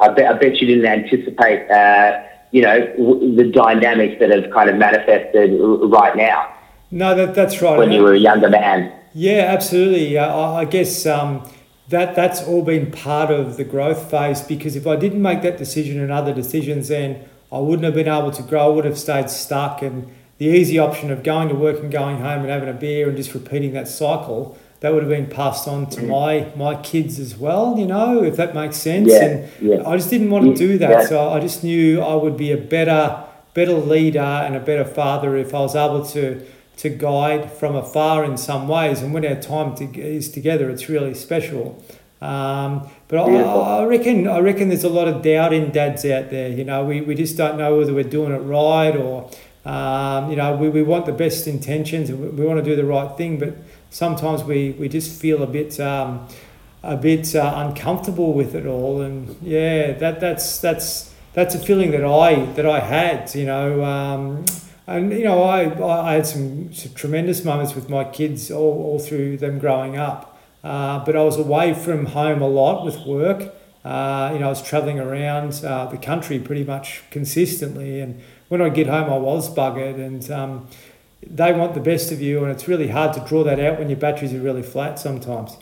I, 0.00 0.08
bet, 0.08 0.34
I 0.34 0.38
bet 0.38 0.56
you 0.56 0.66
didn't 0.66 0.86
anticipate, 0.86 1.70
uh, 1.70 2.22
you 2.50 2.62
know, 2.62 2.86
w- 2.96 3.36
the 3.36 3.44
dynamics 3.44 4.16
that 4.20 4.30
have 4.30 4.50
kind 4.50 4.70
of 4.70 4.76
manifested 4.76 5.60
r- 5.60 5.66
right 5.86 6.16
now. 6.16 6.52
No, 6.90 7.14
that, 7.14 7.34
that's 7.34 7.62
right. 7.62 7.78
When 7.78 7.92
you 7.92 8.02
were 8.02 8.14
a 8.14 8.18
younger 8.18 8.48
man. 8.48 8.92
Yeah, 9.14 9.46
absolutely. 9.48 10.18
Uh, 10.18 10.26
I, 10.26 10.60
I 10.60 10.64
guess 10.64 11.06
um, 11.06 11.48
that 11.88 12.16
that's 12.16 12.42
all 12.42 12.62
been 12.62 12.90
part 12.90 13.30
of 13.30 13.56
the 13.56 13.64
growth 13.64 14.10
phase 14.10 14.40
because 14.40 14.76
if 14.76 14.86
I 14.86 14.96
didn't 14.96 15.22
make 15.22 15.42
that 15.42 15.58
decision 15.58 16.00
and 16.00 16.10
other 16.10 16.32
decisions, 16.32 16.88
then 16.88 17.28
I 17.52 17.58
wouldn't 17.58 17.84
have 17.84 17.94
been 17.94 18.08
able 18.08 18.30
to 18.30 18.42
grow. 18.42 18.72
I 18.72 18.74
would 18.74 18.84
have 18.84 18.98
stayed 18.98 19.28
stuck. 19.30 19.82
And 19.82 20.10
the 20.38 20.46
easy 20.46 20.78
option 20.78 21.10
of 21.10 21.22
going 21.22 21.48
to 21.48 21.54
work 21.54 21.80
and 21.80 21.90
going 21.92 22.18
home 22.18 22.40
and 22.40 22.48
having 22.48 22.68
a 22.68 22.72
beer 22.72 23.08
and 23.08 23.16
just 23.16 23.34
repeating 23.34 23.72
that 23.74 23.88
cycle, 23.88 24.56
that 24.80 24.92
would 24.92 25.02
have 25.02 25.10
been 25.10 25.28
passed 25.28 25.68
on 25.68 25.88
to 25.90 26.00
mm. 26.00 26.08
my 26.08 26.52
my 26.56 26.80
kids 26.82 27.18
as 27.18 27.36
well. 27.36 27.78
You 27.78 27.86
know, 27.86 28.22
if 28.22 28.36
that 28.36 28.54
makes 28.54 28.76
sense. 28.76 29.10
Yeah, 29.12 29.24
and 29.24 29.50
yeah. 29.60 29.88
I 29.88 29.96
just 29.96 30.10
didn't 30.10 30.30
want 30.30 30.44
to 30.46 30.54
do 30.54 30.78
that. 30.78 30.90
Yeah. 30.90 31.06
So 31.06 31.30
I 31.30 31.40
just 31.40 31.62
knew 31.62 32.00
I 32.00 32.14
would 32.14 32.36
be 32.36 32.52
a 32.52 32.58
better 32.58 33.24
better 33.54 33.74
leader 33.74 34.20
and 34.20 34.54
a 34.54 34.60
better 34.60 34.84
father 34.84 35.36
if 35.36 35.54
I 35.54 35.60
was 35.60 35.76
able 35.76 36.04
to 36.06 36.46
to 36.78 36.88
guide 36.88 37.52
from 37.52 37.76
afar 37.76 38.24
in 38.24 38.38
some 38.38 38.66
ways. 38.66 39.02
And 39.02 39.12
when 39.12 39.26
our 39.26 39.40
time 39.40 39.74
to, 39.76 40.00
is 40.00 40.30
together, 40.30 40.70
it's 40.70 40.88
really 40.88 41.12
special. 41.12 41.84
Um, 42.22 42.88
but 43.08 43.18
I, 43.18 43.34
I, 43.34 43.84
reckon 43.84 44.28
I 44.28 44.40
reckon 44.40 44.68
there's 44.68 44.84
a 44.84 44.90
lot 44.90 45.08
of 45.08 45.22
doubt 45.22 45.52
in 45.52 45.72
dads 45.72 46.04
out 46.04 46.30
there. 46.30 46.48
You 46.48 46.64
know, 46.64 46.84
we, 46.84 47.00
we 47.00 47.14
just 47.14 47.36
don't 47.36 47.58
know 47.58 47.76
whether 47.76 47.92
we're 47.92 48.04
doing 48.04 48.32
it 48.32 48.38
right 48.38 48.94
or 48.96 49.30
um, 49.64 50.30
you 50.30 50.36
know 50.36 50.56
we, 50.56 50.70
we 50.70 50.82
want 50.82 51.04
the 51.04 51.12
best 51.12 51.46
intentions 51.46 52.08
and 52.08 52.18
we, 52.20 52.28
we, 52.28 52.46
want 52.46 52.58
to 52.58 52.64
do 52.64 52.76
the 52.76 52.84
right 52.84 53.14
thing, 53.16 53.38
but 53.38 53.54
sometimes 53.90 54.42
we, 54.44 54.70
we 54.72 54.88
just 54.88 55.20
feel 55.20 55.42
a 55.42 55.46
bit 55.46 55.78
um, 55.78 56.26
a 56.82 56.96
bit 56.96 57.36
uh, 57.36 57.52
uncomfortable 57.56 58.32
with 58.32 58.54
it 58.54 58.66
all. 58.66 59.02
And 59.02 59.36
yeah, 59.42 59.92
that 59.92 60.20
that's 60.20 60.58
that's 60.58 61.14
that's 61.34 61.54
a 61.54 61.58
feeling 61.58 61.90
that 61.90 62.04
I 62.04 62.46
that 62.52 62.66
I 62.66 62.80
had. 62.80 63.34
You 63.34 63.46
know. 63.46 63.84
Um, 63.84 64.44
and 64.86 65.12
you 65.12 65.22
know, 65.22 65.44
I, 65.44 66.08
I 66.08 66.14
had 66.14 66.26
some, 66.26 66.72
some 66.72 66.92
tremendous 66.94 67.44
moments 67.44 67.76
with 67.76 67.88
my 67.88 68.02
kids 68.02 68.50
all, 68.50 68.82
all 68.82 68.98
through 68.98 69.36
them 69.36 69.60
growing 69.60 69.96
up. 69.96 70.36
Uh, 70.64 71.04
but 71.04 71.16
I 71.16 71.22
was 71.22 71.38
away 71.38 71.74
from 71.74 72.06
home 72.06 72.42
a 72.42 72.48
lot 72.48 72.84
with 72.84 72.98
work. 73.06 73.54
Uh, 73.84 74.30
you 74.32 74.40
know, 74.40 74.46
I 74.46 74.48
was 74.48 74.62
travelling 74.62 74.98
around 74.98 75.64
uh, 75.64 75.86
the 75.86 75.96
country 75.96 76.40
pretty 76.40 76.64
much 76.64 77.02
consistently, 77.10 78.00
and 78.00 78.20
when 78.48 78.60
I 78.60 78.68
get 78.68 78.88
home, 78.88 79.10
I 79.10 79.16
was 79.16 79.54
buggered. 79.54 79.94
And 79.94 80.28
um, 80.30 80.68
they 81.26 81.52
want 81.52 81.74
the 81.74 81.80
best 81.80 82.12
of 82.12 82.20
you, 82.20 82.42
and 82.42 82.50
it's 82.52 82.66
really 82.68 82.88
hard 82.88 83.12
to 83.14 83.20
draw 83.20 83.44
that 83.44 83.60
out 83.60 83.78
when 83.78 83.88
your 83.88 83.98
batteries 83.98 84.32
are 84.32 84.40
really 84.40 84.62
flat 84.62 84.98
sometimes. 84.98 85.56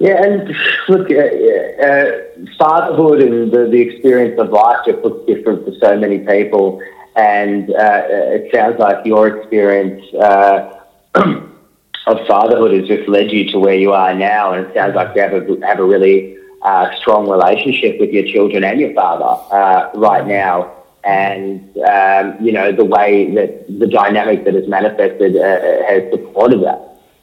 Yeah, 0.00 0.22
and 0.22 0.54
look, 0.88 1.10
uh, 1.10 1.84
uh, 1.84 2.10
fatherhood 2.58 3.22
and 3.22 3.52
the, 3.52 3.68
the 3.70 3.80
experience 3.80 4.38
of 4.40 4.50
life 4.50 4.78
just 4.84 4.98
looks 5.04 5.26
different 5.26 5.64
for 5.64 5.72
so 5.80 5.96
many 5.96 6.18
people 6.18 6.82
and 7.16 7.70
uh, 7.70 8.02
it 8.08 8.54
sounds 8.54 8.78
like 8.78 9.04
your 9.06 9.38
experience 9.38 10.04
uh, 10.14 10.82
of 11.14 12.26
fatherhood 12.26 12.72
has 12.78 12.86
just 12.86 13.08
led 13.08 13.32
you 13.32 13.50
to 13.50 13.58
where 13.58 13.74
you 13.74 13.92
are 13.92 14.14
now, 14.14 14.52
and 14.52 14.66
it 14.66 14.74
sounds 14.74 14.94
like 14.94 15.16
you 15.16 15.22
have 15.22 15.32
a 15.32 15.66
have 15.66 15.78
a 15.80 15.84
really 15.84 16.36
uh, 16.62 16.94
strong 17.00 17.28
relationship 17.28 17.98
with 17.98 18.10
your 18.10 18.26
children 18.26 18.62
and 18.64 18.78
your 18.78 18.92
father 18.92 19.42
uh, 19.54 19.90
right 19.98 20.26
now. 20.26 20.72
And 21.06 21.78
um, 21.78 22.44
you 22.44 22.52
know 22.52 22.72
the 22.72 22.84
way 22.84 23.32
that 23.34 23.66
the 23.78 23.86
dynamic 23.86 24.44
that 24.44 24.54
has 24.54 24.66
manifested 24.66 25.36
uh, 25.36 25.86
has 25.86 26.10
supported 26.10 26.64
that. 26.64 26.80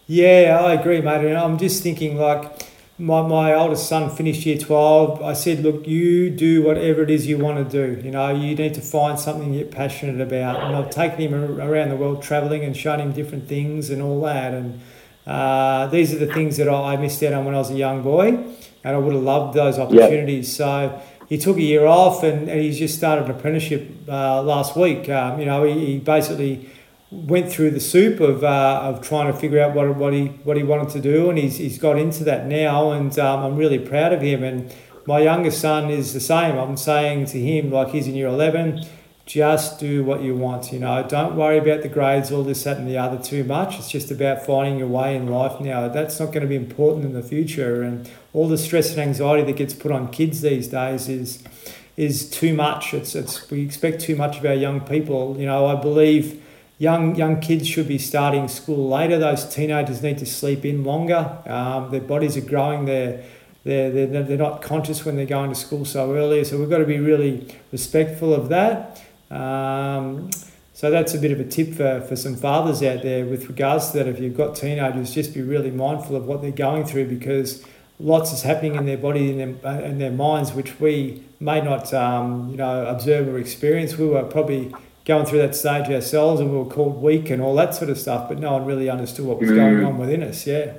Yeah, 0.07 0.61
I 0.61 0.73
agree, 0.73 1.01
mate. 1.01 1.25
And 1.25 1.37
I'm 1.37 1.57
just 1.57 1.83
thinking 1.83 2.17
like 2.17 2.69
my, 2.97 3.21
my 3.21 3.53
oldest 3.53 3.89
son 3.89 4.15
finished 4.15 4.45
year 4.45 4.55
12 4.55 5.19
i 5.23 5.33
said 5.33 5.63
look 5.63 5.87
you 5.87 6.29
do 6.29 6.61
whatever 6.61 7.01
it 7.01 7.09
is 7.09 7.25
you 7.25 7.39
want 7.39 7.57
to 7.57 7.65
do 7.65 7.99
you 8.03 8.11
know 8.11 8.29
you 8.29 8.53
need 8.55 8.71
to 8.71 8.81
find 8.81 9.19
something 9.19 9.51
you're 9.51 9.65
passionate 9.65 10.21
about 10.21 10.61
and 10.63 10.75
i've 10.75 10.91
taken 10.91 11.17
him 11.17 11.59
around 11.59 11.89
the 11.89 11.95
world 11.95 12.21
traveling 12.21 12.63
and 12.63 12.77
shown 12.77 12.99
him 12.99 13.11
different 13.11 13.47
things 13.47 13.89
and 13.89 13.99
all 13.99 14.21
that 14.21 14.53
and 14.53 14.79
uh, 15.25 15.87
these 15.87 16.13
are 16.13 16.17
the 16.17 16.33
things 16.33 16.57
that 16.57 16.69
I 16.69 16.97
missed 16.97 17.23
out 17.23 17.33
on 17.33 17.45
when 17.45 17.55
I 17.55 17.59
was 17.59 17.71
a 17.71 17.75
young 17.75 18.03
boy, 18.03 18.27
and 18.27 18.95
I 18.95 18.97
would 18.97 19.13
have 19.13 19.23
loved 19.23 19.53
those 19.55 19.79
opportunities. 19.79 20.53
So 20.53 21.01
he 21.27 21.37
took 21.37 21.57
a 21.57 21.61
year 21.61 21.85
off, 21.85 22.23
and, 22.23 22.49
and 22.49 22.61
he's 22.61 22.77
just 22.77 22.97
started 22.97 23.25
an 23.25 23.31
apprenticeship 23.31 23.89
uh, 24.07 24.41
last 24.41 24.75
week. 24.75 25.09
Um, 25.09 25.39
you 25.39 25.45
know, 25.45 25.63
he, 25.63 25.85
he 25.85 25.99
basically 25.99 26.69
went 27.11 27.51
through 27.51 27.71
the 27.71 27.79
soup 27.79 28.19
of, 28.19 28.43
uh, 28.43 28.81
of 28.83 29.01
trying 29.01 29.31
to 29.31 29.37
figure 29.37 29.59
out 29.59 29.75
what, 29.75 29.95
what 29.95 30.13
he 30.13 30.27
what 30.43 30.57
he 30.57 30.63
wanted 30.63 30.89
to 30.89 30.99
do, 30.99 31.29
and 31.29 31.37
he's, 31.37 31.57
he's 31.57 31.77
got 31.77 31.97
into 31.97 32.23
that 32.23 32.47
now, 32.47 32.91
and 32.91 33.17
um, 33.19 33.43
I'm 33.43 33.55
really 33.55 33.79
proud 33.79 34.13
of 34.13 34.21
him. 34.21 34.43
And 34.43 34.73
my 35.05 35.19
youngest 35.19 35.61
son 35.61 35.89
is 35.89 36.13
the 36.13 36.19
same. 36.19 36.57
I'm 36.57 36.77
saying 36.77 37.25
to 37.27 37.39
him, 37.39 37.71
like 37.71 37.89
he's 37.89 38.07
in 38.07 38.15
year 38.15 38.27
11, 38.27 38.85
just 39.25 39.79
do 39.79 40.03
what 40.03 40.21
you 40.21 40.35
want. 40.35 40.73
You 40.73 40.79
know, 40.79 41.05
don't 41.07 41.35
worry 41.35 41.57
about 41.57 41.81
the 41.81 41.89
grades, 41.89 42.31
all 42.31 42.43
this, 42.43 42.63
that, 42.63 42.77
and 42.77 42.87
the 42.87 42.97
other 42.97 43.21
too 43.21 43.43
much. 43.43 43.79
It's 43.79 43.89
just 43.89 44.11
about 44.11 44.45
finding 44.45 44.79
your 44.79 44.87
way 44.87 45.15
in 45.15 45.27
life 45.27 45.61
now. 45.61 45.87
That's 45.87 46.19
not 46.19 46.27
going 46.27 46.41
to 46.41 46.47
be 46.47 46.55
important 46.55 47.05
in 47.05 47.13
the 47.13 47.23
future, 47.23 47.81
and 47.81 48.09
all 48.33 48.47
the 48.47 48.57
stress 48.57 48.91
and 48.91 48.99
anxiety 48.99 49.43
that 49.43 49.55
gets 49.55 49.73
put 49.73 49.91
on 49.91 50.11
kids 50.11 50.41
these 50.41 50.67
days 50.67 51.07
is 51.07 51.43
is 51.95 52.29
too 52.29 52.53
much. 52.53 52.93
It's 52.93 53.15
it's 53.15 53.49
we 53.49 53.63
expect 53.63 54.01
too 54.01 54.15
much 54.15 54.39
of 54.39 54.45
our 54.45 54.53
young 54.53 54.81
people. 54.81 55.37
You 55.39 55.45
know, 55.45 55.67
I 55.67 55.75
believe 55.81 56.43
young 56.77 57.15
young 57.15 57.39
kids 57.39 57.67
should 57.67 57.87
be 57.87 57.97
starting 57.97 58.49
school 58.49 58.89
later. 58.89 59.17
Those 59.19 59.45
teenagers 59.45 60.01
need 60.01 60.17
to 60.17 60.25
sleep 60.25 60.65
in 60.65 60.83
longer. 60.83 61.37
Um, 61.45 61.91
their 61.91 62.01
bodies 62.01 62.35
are 62.35 62.41
growing. 62.41 62.85
They're, 62.85 63.23
they're, 63.63 63.89
they're, 63.89 64.23
they're 64.23 64.37
not 64.37 64.61
conscious 64.61 65.05
when 65.05 65.15
they're 65.15 65.25
going 65.25 65.49
to 65.49 65.55
school 65.55 65.85
so 65.85 66.13
early. 66.13 66.43
So 66.43 66.59
we've 66.59 66.69
got 66.69 66.79
to 66.79 66.85
be 66.85 66.99
really 66.99 67.55
respectful 67.71 68.33
of 68.33 68.49
that. 68.49 69.01
Um, 69.33 70.29
so 70.73 70.89
that's 70.89 71.13
a 71.13 71.19
bit 71.19 71.31
of 71.31 71.39
a 71.39 71.45
tip 71.45 71.73
for, 71.73 72.01
for 72.01 72.15
some 72.15 72.35
fathers 72.35 72.81
out 72.83 73.03
there 73.03 73.25
with 73.25 73.47
regards 73.47 73.91
to 73.91 73.97
that. 73.97 74.07
If 74.07 74.19
you've 74.19 74.37
got 74.37 74.55
teenagers, 74.55 75.13
just 75.13 75.33
be 75.33 75.41
really 75.41 75.71
mindful 75.71 76.15
of 76.15 76.25
what 76.25 76.41
they're 76.41 76.51
going 76.51 76.85
through 76.85 77.07
because 77.07 77.65
lots 77.99 78.31
is 78.33 78.43
happening 78.43 78.75
in 78.75 78.85
their 78.85 78.97
body 78.97 79.39
and 79.39 79.59
their, 79.61 79.81
in 79.81 79.99
their 79.99 80.11
minds, 80.11 80.53
which 80.53 80.79
we 80.79 81.23
may 81.39 81.61
not, 81.61 81.93
um, 81.93 82.49
you 82.49 82.57
know, 82.57 82.85
observe 82.87 83.27
or 83.27 83.37
experience. 83.37 83.97
We 83.97 84.07
were 84.07 84.23
probably 84.23 84.73
going 85.05 85.25
through 85.25 85.39
that 85.39 85.55
stage 85.55 85.89
ourselves 85.89 86.39
and 86.39 86.51
we 86.51 86.57
were 86.57 86.65
called 86.65 87.01
weak 87.01 87.29
and 87.29 87.41
all 87.41 87.55
that 87.55 87.75
sort 87.75 87.89
of 87.89 87.97
stuff, 87.97 88.29
but 88.29 88.39
no 88.39 88.53
one 88.53 88.65
really 88.65 88.89
understood 88.89 89.25
what 89.25 89.39
was 89.39 89.49
mm. 89.49 89.55
going 89.55 89.85
on 89.85 89.97
within 89.97 90.23
us. 90.23 90.47
Yeah. 90.47 90.73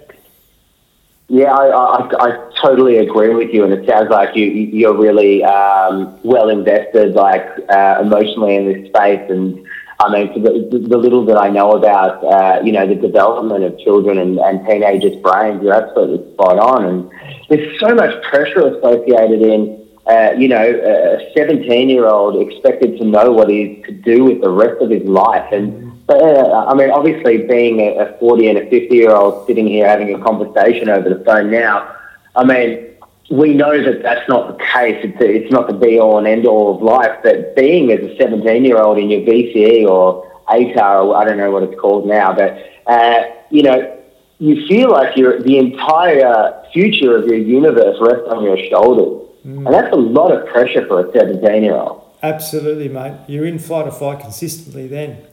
Yeah, 1.35 1.53
I, 1.53 1.66
I, 1.66 2.27
I, 2.27 2.51
totally 2.62 2.99
agree 2.99 3.35
with 3.35 3.51
you, 3.53 3.64
and 3.64 3.73
it 3.73 3.88
sounds 3.88 4.09
like 4.09 4.37
you 4.37 4.47
you're 4.47 4.97
really 4.97 5.42
um, 5.42 6.16
well 6.23 6.49
invested, 6.49 7.16
like 7.16 7.44
uh, 7.68 7.99
emotionally 8.01 8.55
in 8.55 8.73
this 8.73 8.87
space. 8.87 9.29
And 9.29 9.66
I 9.99 10.12
mean, 10.12 10.44
the, 10.44 10.79
the 10.79 10.97
little 10.97 11.25
that 11.25 11.37
I 11.37 11.49
know 11.49 11.73
about, 11.73 12.23
uh, 12.23 12.61
you 12.62 12.70
know, 12.70 12.87
the 12.87 12.94
development 12.94 13.64
of 13.64 13.77
children 13.81 14.18
and, 14.18 14.38
and 14.38 14.64
teenagers' 14.64 15.16
brains, 15.23 15.61
you're 15.61 15.75
absolutely 15.75 16.33
spot 16.35 16.61
on. 16.61 16.85
And 16.85 17.11
there's 17.49 17.81
so 17.81 17.92
much 17.97 18.23
pressure 18.23 18.68
associated 18.68 19.42
in 19.42 19.85
uh, 20.07 20.35
you 20.38 20.47
know, 20.47 20.62
a 20.62 21.33
17 21.35 21.88
year 21.88 22.07
old 22.07 22.40
expected 22.49 22.97
to 22.99 23.05
know 23.05 23.33
what 23.33 23.49
he's 23.49 23.85
to 23.87 23.92
do 23.92 24.23
with 24.23 24.40
the 24.40 24.51
rest 24.51 24.81
of 24.81 24.90
his 24.90 25.03
life. 25.03 25.51
And 25.51 25.84
uh, 26.08 26.66
I 26.68 26.74
mean, 26.74 26.90
obviously, 26.90 27.38
being 27.46 27.80
a 27.80 28.16
40 28.18 28.48
and 28.48 28.58
a 28.58 28.70
50 28.70 28.94
year 28.94 29.10
old 29.10 29.46
sitting 29.46 29.66
here 29.66 29.88
having 29.88 30.14
a 30.14 30.22
conversation 30.22 30.88
over 30.88 31.08
the 31.08 31.24
phone 31.24 31.50
now, 31.50 31.96
I 32.36 32.44
mean, 32.44 32.94
we 33.30 33.54
know 33.54 33.82
that 33.82 34.02
that's 34.02 34.28
not 34.28 34.48
the 34.48 34.64
case. 34.64 35.00
It's, 35.02 35.16
it's 35.20 35.52
not 35.52 35.66
the 35.66 35.72
be 35.72 35.98
all 35.98 36.18
and 36.18 36.26
end 36.26 36.46
all 36.46 36.76
of 36.76 36.82
life. 36.82 37.20
But 37.22 37.56
being 37.56 37.90
as 37.90 38.00
a 38.00 38.16
17 38.16 38.64
year 38.64 38.78
old 38.78 38.98
in 38.98 39.10
your 39.10 39.22
VCE 39.22 39.86
or 39.88 40.30
ATAR, 40.48 41.07
or 41.07 41.16
I 41.16 41.24
don't 41.24 41.38
know 41.38 41.50
what 41.50 41.62
it's 41.62 41.80
called 41.80 42.07
now, 42.07 42.34
but, 42.34 42.59
uh, 42.86 43.22
you 43.50 43.62
know, 43.62 43.98
you 44.38 44.66
feel 44.66 44.90
like 44.90 45.16
you 45.16 45.42
the 45.42 45.59
entire 45.59 46.64
future 46.72 47.16
of 47.16 47.26
your 47.26 47.38
universe 47.38 47.96
rests 48.00 48.28
on 48.28 48.44
your 48.44 48.59
shoulders. 48.68 49.26
Mm. 49.46 49.66
And 49.66 49.74
that's 49.74 49.92
a 49.92 49.96
lot 49.96 50.32
of 50.32 50.46
pressure 50.48 50.86
for 50.86 51.07
a 51.07 51.12
17 51.12 51.62
year 51.62 51.76
old. 51.76 52.02
Absolutely, 52.22 52.88
mate. 52.88 53.14
You're 53.26 53.46
in 53.46 53.59
fight 53.59 53.86
or 53.86 53.92
fight 53.92 54.20
consistently 54.20 54.86
then. 54.86 55.24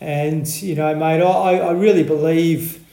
And, 0.00 0.46
you 0.62 0.74
know, 0.74 0.94
mate, 0.94 1.22
I, 1.22 1.58
I 1.58 1.72
really 1.72 2.02
believe, 2.02 2.84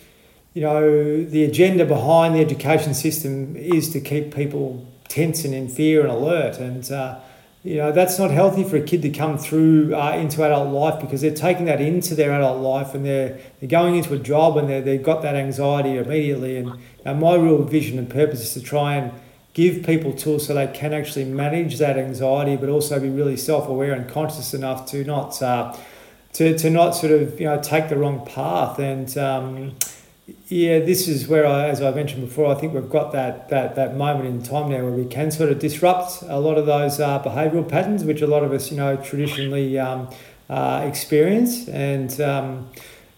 you 0.54 0.62
know, 0.62 1.24
the 1.24 1.44
agenda 1.44 1.86
behind 1.86 2.36
the 2.36 2.40
education 2.40 2.94
system 2.94 3.56
is 3.56 3.92
to 3.92 4.00
keep 4.00 4.34
people 4.34 4.88
tense 5.08 5.46
and 5.46 5.54
in 5.54 5.68
fear 5.68 6.02
and 6.02 6.12
alert. 6.12 6.58
And, 6.58 6.92
uh, 6.92 7.20
you 7.66 7.78
know 7.78 7.92
that's 7.92 8.20
not 8.20 8.30
healthy 8.30 8.64
for 8.64 8.78
a 8.78 8.82
kid 8.82 9.02
to 9.02 9.10
come 9.10 9.40
through 9.40 9.96
uh, 9.96 10.12
into 10.12 10.44
adult 10.44 10.72
life 10.72 11.02
because 11.02 11.22
they're 11.22 11.34
taking 11.34 11.66
that 11.66 11.82
into 11.82 12.14
their 12.14 12.32
adult 12.32 12.62
life 12.62 12.94
and 12.94 13.04
they're, 13.04 13.40
they're 13.60 13.68
going 13.68 13.96
into 13.96 14.14
a 14.14 14.20
job 14.20 14.56
and 14.58 14.70
they've 14.70 15.02
got 15.02 15.24
that 15.24 15.36
anxiety 15.36 15.98
immediately 15.98 16.58
and 16.58 17.20
my 17.20 17.34
real 17.34 17.64
vision 17.64 17.98
and 17.98 18.08
purpose 18.08 18.42
is 18.42 18.54
to 18.54 18.62
try 18.62 18.94
and 18.94 19.12
give 19.56 19.84
people 19.84 20.14
tools 20.14 20.46
so 20.46 20.54
they 20.54 20.68
can 20.68 20.94
actually 20.94 21.26
manage 21.26 21.80
that 21.80 21.98
anxiety 21.98 22.56
but 22.56 22.70
also 22.70 23.00
be 23.00 23.10
really 23.10 23.36
self-aware 23.36 23.94
and 23.94 24.08
conscious 24.08 24.54
enough 24.54 24.86
to 24.86 25.04
not 25.04 25.42
uh, 25.42 25.76
to, 26.36 26.58
to 26.58 26.70
not 26.70 26.92
sort 26.92 27.14
of 27.14 27.40
you 27.40 27.46
know 27.46 27.62
take 27.62 27.90
the 27.90 27.96
wrong 27.96 28.26
path. 28.26 28.78
And 28.78 29.18
um, 29.18 29.76
yeah, 30.48 30.80
this 30.80 31.08
is 31.08 31.28
where 31.28 31.46
I, 31.48 31.70
as 31.70 31.82
I 31.82 31.92
mentioned 31.92 32.28
before, 32.28 32.54
I 32.54 32.60
think 32.60 32.74
we've 32.74 32.90
got 32.90 33.14
that 33.14 33.50
that 33.50 33.76
that 33.76 33.96
moment 33.96 34.28
in 34.28 34.44
time 34.44 34.70
now 34.70 34.84
where 34.84 34.92
we 34.92 35.06
can 35.06 35.32
sort 35.32 35.50
of 35.50 35.60
disrupt 35.60 36.24
a 36.24 36.40
lot 36.40 36.58
of 36.58 36.66
those 36.66 37.00
uh, 37.00 37.22
behavioural 37.24 37.68
patterns, 37.68 38.04
which 38.04 38.22
a 38.22 38.28
lot 38.28 38.44
of 38.44 38.52
us, 38.52 38.70
you 38.70 38.78
know, 38.78 38.98
traditionally 38.98 39.80
um, 39.80 40.10
uh, 40.50 40.84
experience, 40.86 41.70
and 41.70 42.20
um, 42.20 42.70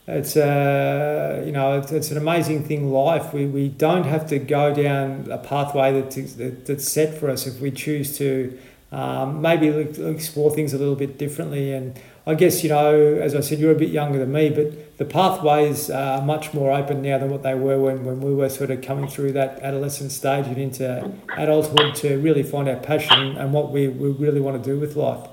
it's 0.05 0.35
a 0.35 1.41
uh, 1.41 1.45
you 1.45 1.51
know 1.51 1.79
it's, 1.79 1.91
it's 1.91 2.11
an 2.11 2.17
amazing 2.17 2.65
thing. 2.65 2.91
Life, 2.91 3.33
we, 3.33 3.47
we 3.47 3.67
don't 3.67 4.05
have 4.05 4.27
to 4.27 4.37
go 4.37 4.75
down 4.75 5.27
a 5.31 5.39
pathway 5.39 5.99
that's 5.99 6.33
that's 6.35 6.91
set 6.91 7.17
for 7.17 7.31
us 7.31 7.47
if 7.47 7.59
we 7.59 7.71
choose 7.71 8.15
to 8.19 8.59
um, 8.91 9.41
maybe 9.41 9.69
explore 9.69 10.51
things 10.51 10.71
a 10.73 10.77
little 10.77 10.95
bit 10.95 11.17
differently. 11.17 11.73
And 11.73 11.99
I 12.27 12.35
guess, 12.35 12.61
you 12.61 12.67
know, 12.67 12.93
as 12.93 13.35
I 13.35 13.39
said, 13.39 13.57
you're 13.57 13.71
a 13.71 13.75
bit 13.75 13.89
younger 13.89 14.19
than 14.19 14.33
me, 14.33 14.49
but 14.49 14.97
the 14.97 15.05
pathways 15.05 15.89
are 15.89 16.21
much 16.21 16.53
more 16.53 16.73
open 16.73 17.01
now 17.01 17.17
than 17.17 17.29
what 17.29 17.41
they 17.41 17.55
were 17.55 17.79
when, 17.79 18.03
when 18.03 18.19
we 18.19 18.33
were 18.33 18.49
sort 18.49 18.69
of 18.69 18.81
coming 18.81 19.07
through 19.07 19.31
that 19.31 19.61
adolescent 19.61 20.11
stage 20.11 20.45
and 20.45 20.57
into 20.57 21.09
adulthood 21.37 21.95
to 21.95 22.17
really 22.17 22.43
find 22.43 22.67
our 22.67 22.75
passion 22.75 23.37
and 23.37 23.53
what 23.53 23.71
we, 23.71 23.87
we 23.87 24.09
really 24.09 24.41
want 24.41 24.61
to 24.61 24.69
do 24.69 24.77
with 24.77 24.97
life. 24.97 25.25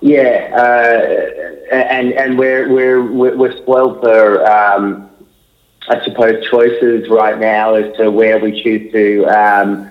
Yeah, 0.00 0.50
uh, 0.52 1.74
and 1.74 2.12
and 2.12 2.38
we're 2.38 2.70
we're 2.70 3.36
we're 3.36 3.56
spoiled 3.56 4.02
for 4.02 4.44
um, 4.50 5.08
I 5.88 6.04
suppose 6.04 6.44
choices 6.50 7.08
right 7.08 7.38
now 7.38 7.74
as 7.74 7.96
to 7.96 8.10
where 8.10 8.38
we 8.38 8.62
choose 8.62 8.92
to 8.92 9.24
um, 9.26 9.90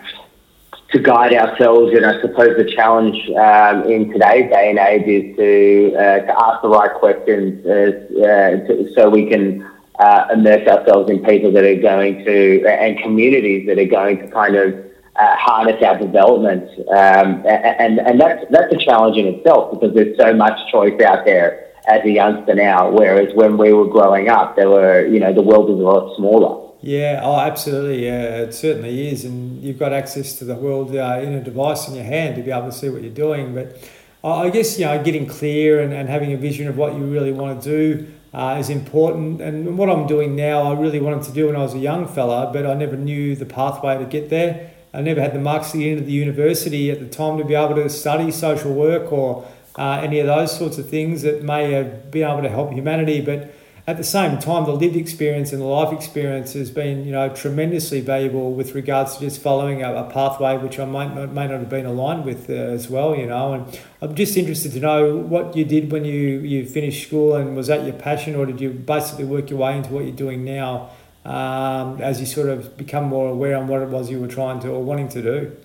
to 0.94 1.00
guide 1.00 1.34
ourselves. 1.34 1.94
And 1.94 2.06
I 2.06 2.22
suppose 2.22 2.56
the 2.56 2.72
challenge 2.72 3.18
um, 3.32 3.92
in 3.92 4.12
today's 4.12 4.50
day 4.50 4.70
and 4.70 4.80
age 4.80 5.08
is 5.08 5.36
to 5.36 5.96
uh, 5.96 6.20
to 6.26 6.40
ask 6.40 6.62
the 6.62 6.70
right 6.70 6.94
questions 6.94 7.66
uh, 7.66 8.68
to, 8.68 8.92
so 8.94 9.10
we 9.10 9.28
can 9.28 9.68
uh, 10.00 10.28
immerse 10.34 10.68
ourselves 10.68 11.10
in 11.10 11.24
people 11.26 11.52
that 11.52 11.64
are 11.64 11.82
going 11.82 12.24
to 12.24 12.66
and 12.68 13.00
communities 13.00 13.68
that 13.68 13.80
are 13.80 13.86
going 13.86 14.20
to 14.20 14.28
kind 14.30 14.56
of 14.56 14.74
uh, 15.16 15.36
harness 15.36 15.82
our 15.84 15.98
development. 15.98 16.70
Um, 16.90 17.44
and 17.46 18.00
and 18.00 18.22
that's 18.22 18.46
that's 18.52 18.74
a 18.74 18.78
challenge 18.78 19.18
in 19.18 19.28
itself 19.28 19.72
because 19.72 19.94
there's 19.96 20.16
so 20.18 20.34
much 20.34 20.60
choice 20.72 21.00
out 21.02 21.26
there 21.26 21.72
as 21.88 22.04
a 22.06 22.10
youngster 22.10 22.54
now. 22.54 22.92
Whereas 22.92 23.34
when 23.34 23.58
we 23.58 23.74
were 23.74 23.88
growing 23.88 24.30
up, 24.30 24.56
there 24.56 24.70
were 24.70 25.06
you 25.08 25.20
know 25.20 25.34
the 25.34 25.42
world 25.42 25.70
was 25.70 25.80
a 25.80 25.84
lot 25.84 26.16
smaller. 26.18 26.63
Yeah, 26.84 27.22
oh, 27.24 27.40
absolutely. 27.40 28.06
Yeah, 28.06 28.42
it 28.42 28.54
certainly 28.54 29.08
is. 29.10 29.24
And 29.24 29.64
you've 29.64 29.80
got 29.80 29.94
access 29.94 30.38
to 30.40 30.46
the 30.46 30.56
world 30.56 30.94
uh, 30.94 31.22
in 31.24 31.34
a 31.34 31.42
device 31.42 31.88
in 31.88 31.96
your 31.96 32.04
hand 32.04 32.36
to 32.36 32.42
be 32.42 32.52
able 32.52 32.66
to 32.66 32.74
see 32.74 32.90
what 32.90 33.02
you're 33.02 33.14
doing. 33.14 33.56
But 33.56 33.78
I 34.22 34.50
guess, 34.50 34.78
you 34.78 34.84
know, 34.84 35.02
getting 35.02 35.26
clear 35.26 35.80
and, 35.80 35.94
and 35.94 36.10
having 36.10 36.34
a 36.34 36.38
vision 36.38 36.68
of 36.68 36.76
what 36.76 36.94
you 36.94 37.06
really 37.06 37.32
want 37.32 37.64
to 37.64 37.70
do 37.70 38.14
uh, 38.34 38.58
is 38.60 38.70
important. 38.70 39.40
And 39.40 39.78
what 39.78 39.90
I'm 39.90 40.08
doing 40.08 40.36
now, 40.36 40.64
I 40.64 40.78
really 40.78 41.00
wanted 41.00 41.24
to 41.24 41.32
do 41.32 41.48
when 41.48 41.56
I 41.56 41.60
was 41.60 41.74
a 41.74 41.80
young 41.80 42.06
fella, 42.06 42.52
but 42.52 42.66
I 42.66 42.74
never 42.74 42.98
knew 42.98 43.38
the 43.38 43.46
pathway 43.46 43.98
to 43.98 44.06
get 44.06 44.30
there. 44.30 44.72
I 44.94 45.00
never 45.00 45.22
had 45.22 45.34
the 45.34 45.40
marks 45.40 45.72
to 45.72 45.78
get 45.78 45.94
into 45.94 46.04
the 46.04 46.12
university 46.12 46.92
at 46.92 47.00
the 47.00 47.08
time 47.08 47.38
to 47.38 47.46
be 47.46 47.56
able 47.56 47.76
to 47.76 47.90
study 47.90 48.30
social 48.30 48.74
work 48.74 49.10
or 49.14 49.48
uh, 49.78 50.02
any 50.04 50.20
of 50.20 50.28
those 50.28 50.56
sorts 50.56 50.78
of 50.78 50.90
things 50.90 51.22
that 51.22 51.44
may 51.44 51.72
have 51.72 52.12
been 52.12 52.30
able 52.30 52.42
to 52.42 52.50
help 52.50 52.74
humanity. 52.74 53.22
But 53.22 53.54
at 53.86 53.98
the 53.98 54.04
same 54.04 54.40
time, 54.40 54.64
the 54.64 54.72
lived 54.72 54.96
experience 54.96 55.52
and 55.52 55.62
the 55.62 55.66
life 55.66 55.92
experience 55.92 56.54
has 56.54 56.72
been, 56.72 57.06
you 57.06 57.12
know, 57.12 57.28
tremendously 57.28 58.00
valuable 58.00 58.54
with 58.54 58.76
regards 58.76 59.18
to 59.18 59.20
just 59.20 59.42
following 59.42 59.84
a, 59.84 59.94
a 59.94 60.10
pathway 60.10 60.58
which 60.58 60.80
I 60.80 60.86
might 60.86 61.14
not, 61.14 61.34
may 61.34 61.48
not 61.48 61.60
have 61.60 61.70
been 61.70 61.86
aligned 61.86 62.24
with 62.24 62.50
uh, 62.50 62.54
as 62.54 62.90
well, 62.90 63.14
you 63.14 63.26
know. 63.26 63.52
And 63.54 63.80
I'm 64.02 64.16
just 64.16 64.38
interested 64.38 64.72
to 64.74 64.80
know 64.80 65.18
what 65.18 65.58
you 65.58 65.66
did 65.66 65.92
when 65.92 66.06
you, 66.06 66.40
you 66.40 66.66
finished 66.66 67.08
school 67.08 67.36
and 67.36 67.58
was 67.58 67.68
that 67.68 67.84
your 67.84 67.94
passion 67.94 68.36
or 68.36 68.46
did 68.46 68.62
you 68.62 68.70
basically 68.70 69.26
work 69.26 69.50
your 69.50 69.60
way 69.60 69.76
into 69.76 69.92
what 69.92 70.06
you're 70.06 70.16
doing 70.16 70.46
now 70.46 70.90
um, 71.26 72.02
as 72.02 72.22
you 72.22 72.26
sort 72.26 72.48
of 72.48 72.78
become 72.78 73.04
more 73.04 73.30
aware 73.30 73.58
on 73.58 73.68
what 73.68 73.82
it 73.82 73.90
was 73.90 74.10
you 74.10 74.20
were 74.20 74.28
trying 74.28 74.62
to 74.62 74.70
or 74.70 74.82
wanting 74.82 75.10
to 75.10 75.22
do? 75.22 75.58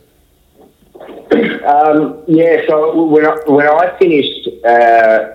Um, 1.65 2.25
yeah, 2.27 2.63
so 2.67 3.05
when 3.05 3.25
I, 3.25 3.37
when 3.47 3.69
I 3.69 3.97
finished 3.97 4.49
uh, 4.65 5.35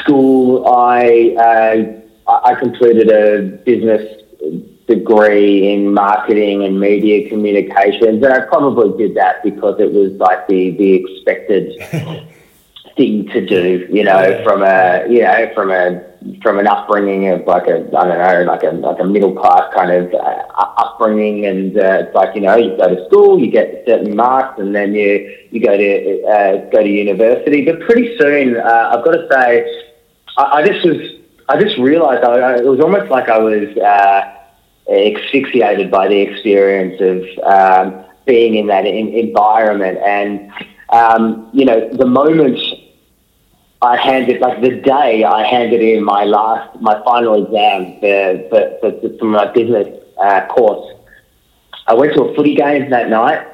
school, 0.00 0.66
I 0.66 1.34
uh, 1.38 1.99
I 2.44 2.54
completed 2.54 3.08
a 3.10 3.42
business 3.64 4.22
degree 4.90 5.72
in 5.72 5.94
marketing 5.94 6.64
and 6.64 6.80
media 6.80 7.28
communications, 7.28 8.22
and 8.24 8.32
I 8.32 8.40
probably 8.46 8.96
did 8.98 9.16
that 9.16 9.42
because 9.42 9.80
it 9.80 9.92
was 9.92 10.12
like 10.12 10.46
the 10.48 10.70
the 10.72 10.94
expected 10.94 11.78
thing 12.96 13.26
to 13.28 13.46
do, 13.46 13.88
you 13.90 14.04
know, 14.04 14.20
yeah. 14.20 14.42
from 14.42 14.62
a 14.62 15.06
you 15.08 15.22
know 15.22 15.50
from 15.54 15.70
a 15.70 16.02
from 16.42 16.58
an 16.58 16.66
upbringing 16.66 17.28
of 17.28 17.46
like 17.46 17.66
a 17.68 17.76
I 17.96 18.04
don't 18.04 18.18
know 18.18 18.52
like 18.52 18.62
a 18.62 18.72
like 18.72 19.00
a 19.00 19.04
middle 19.04 19.32
class 19.32 19.72
kind 19.72 19.92
of 19.92 20.12
uh, 20.12 20.74
upbringing, 20.76 21.46
and 21.46 21.78
uh, 21.78 22.02
it's 22.02 22.14
like 22.14 22.34
you 22.34 22.42
know 22.42 22.56
you 22.56 22.76
go 22.76 22.94
to 22.94 23.06
school, 23.06 23.38
you 23.38 23.50
get 23.50 23.84
certain 23.86 24.16
marks, 24.16 24.58
and 24.58 24.74
then 24.74 24.92
you 24.94 25.34
you 25.50 25.60
go 25.60 25.76
to 25.76 26.22
uh, 26.24 26.70
go 26.70 26.82
to 26.82 26.88
university. 26.88 27.64
But 27.64 27.80
pretty 27.80 28.18
soon, 28.18 28.56
uh, 28.56 28.90
I've 28.92 29.04
got 29.04 29.12
to 29.12 29.28
say, 29.30 29.84
I, 30.36 30.42
I 30.58 30.66
just 30.66 30.84
was 30.84 31.19
I 31.50 31.60
just 31.60 31.76
realised 31.78 32.22
I, 32.22 32.58
it 32.58 32.64
was 32.64 32.78
almost 32.78 33.10
like 33.10 33.28
I 33.28 33.38
was 33.38 33.76
uh, 33.76 34.36
asphyxiated 34.88 35.90
by 35.90 36.06
the 36.06 36.20
experience 36.20 37.00
of 37.00 37.18
um, 37.44 38.04
being 38.24 38.54
in 38.54 38.68
that 38.68 38.86
in, 38.86 39.08
environment, 39.08 39.98
and 39.98 40.52
um, 40.90 41.50
you 41.52 41.64
know, 41.64 41.88
the 41.92 42.06
moment 42.06 42.56
I 43.82 43.96
handed, 43.96 44.40
like 44.40 44.60
the 44.60 44.76
day 44.80 45.24
I 45.24 45.42
handed 45.44 45.82
in 45.82 46.04
my 46.04 46.22
last, 46.24 46.80
my 46.80 47.02
final 47.02 47.44
exam 47.44 47.98
for 47.98 48.48
for, 48.48 49.00
for, 49.00 49.18
for 49.18 49.24
my 49.24 49.50
business 49.52 49.88
uh, 50.22 50.46
course, 50.46 50.96
I 51.88 51.94
went 51.94 52.14
to 52.14 52.22
a 52.22 52.34
footy 52.36 52.54
game 52.54 52.90
that 52.90 53.08
night. 53.10 53.46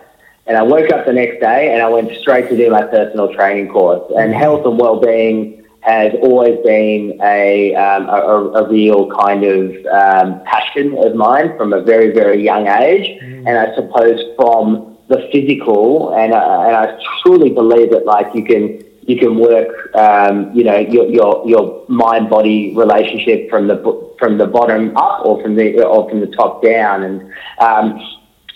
And 0.49 0.57
I 0.57 0.62
woke 0.62 0.92
up 0.92 1.07
the 1.07 1.12
next 1.12 1.40
day 1.40 1.72
and 1.72 1.82
I 1.82 1.88
went 1.88 2.16
straight 2.20 2.49
to 2.51 2.57
do 2.57 2.70
my 2.70 2.84
personal 2.84 3.34
training 3.34 3.66
course. 3.68 4.12
And 4.16 4.32
health 4.32 4.64
and 4.64 4.78
well-being 4.78 5.66
has 5.87 6.12
always 6.20 6.59
been 6.64 7.16
a, 7.22 7.72
um, 7.76 8.09
a, 8.09 8.61
a, 8.61 8.68
real 8.68 9.09
kind 9.09 9.45
of 9.45 9.70
um, 9.87 10.43
passion 10.45 10.99
of 10.99 11.14
mine 11.14 11.57
from 11.57 11.72
a 11.72 11.80
very, 11.80 12.11
very 12.12 12.43
young 12.43 12.66
age. 12.66 13.07
Mm. 13.22 13.47
And 13.47 13.57
I 13.57 13.72
suppose 13.76 14.20
from 14.34 14.99
the 15.07 15.28
physical, 15.30 16.12
and, 16.14 16.32
uh, 16.32 16.64
and 16.66 16.76
I 16.76 16.99
truly 17.22 17.51
believe 17.51 17.91
that 17.91 18.05
like 18.05 18.34
you 18.34 18.45
can 18.45 18.84
you 19.07 19.16
can 19.16 19.39
work, 19.39 19.95
um, 19.95 20.53
you 20.53 20.64
know, 20.64 20.78
your, 20.78 21.09
your, 21.09 21.45
your 21.47 21.84
mind 21.89 22.28
body 22.28 22.74
relationship 22.74 23.49
from 23.49 23.68
the 23.68 23.76
from 24.18 24.39
the 24.39 24.49
bottom 24.49 24.97
up 24.97 25.24
or 25.24 25.41
from 25.41 25.55
the 25.55 25.84
or 25.84 26.11
from 26.11 26.18
the 26.18 26.26
top 26.26 26.64
down. 26.64 27.05
And 27.05 27.32
um, 27.61 28.01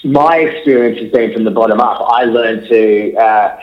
my 0.02 0.38
experience 0.38 1.00
has 1.00 1.12
been 1.12 1.32
from 1.32 1.44
the 1.44 1.52
bottom 1.52 1.80
up. 1.80 2.02
I 2.04 2.24
learned 2.24 2.68
to 2.68 3.14
uh, 3.14 3.60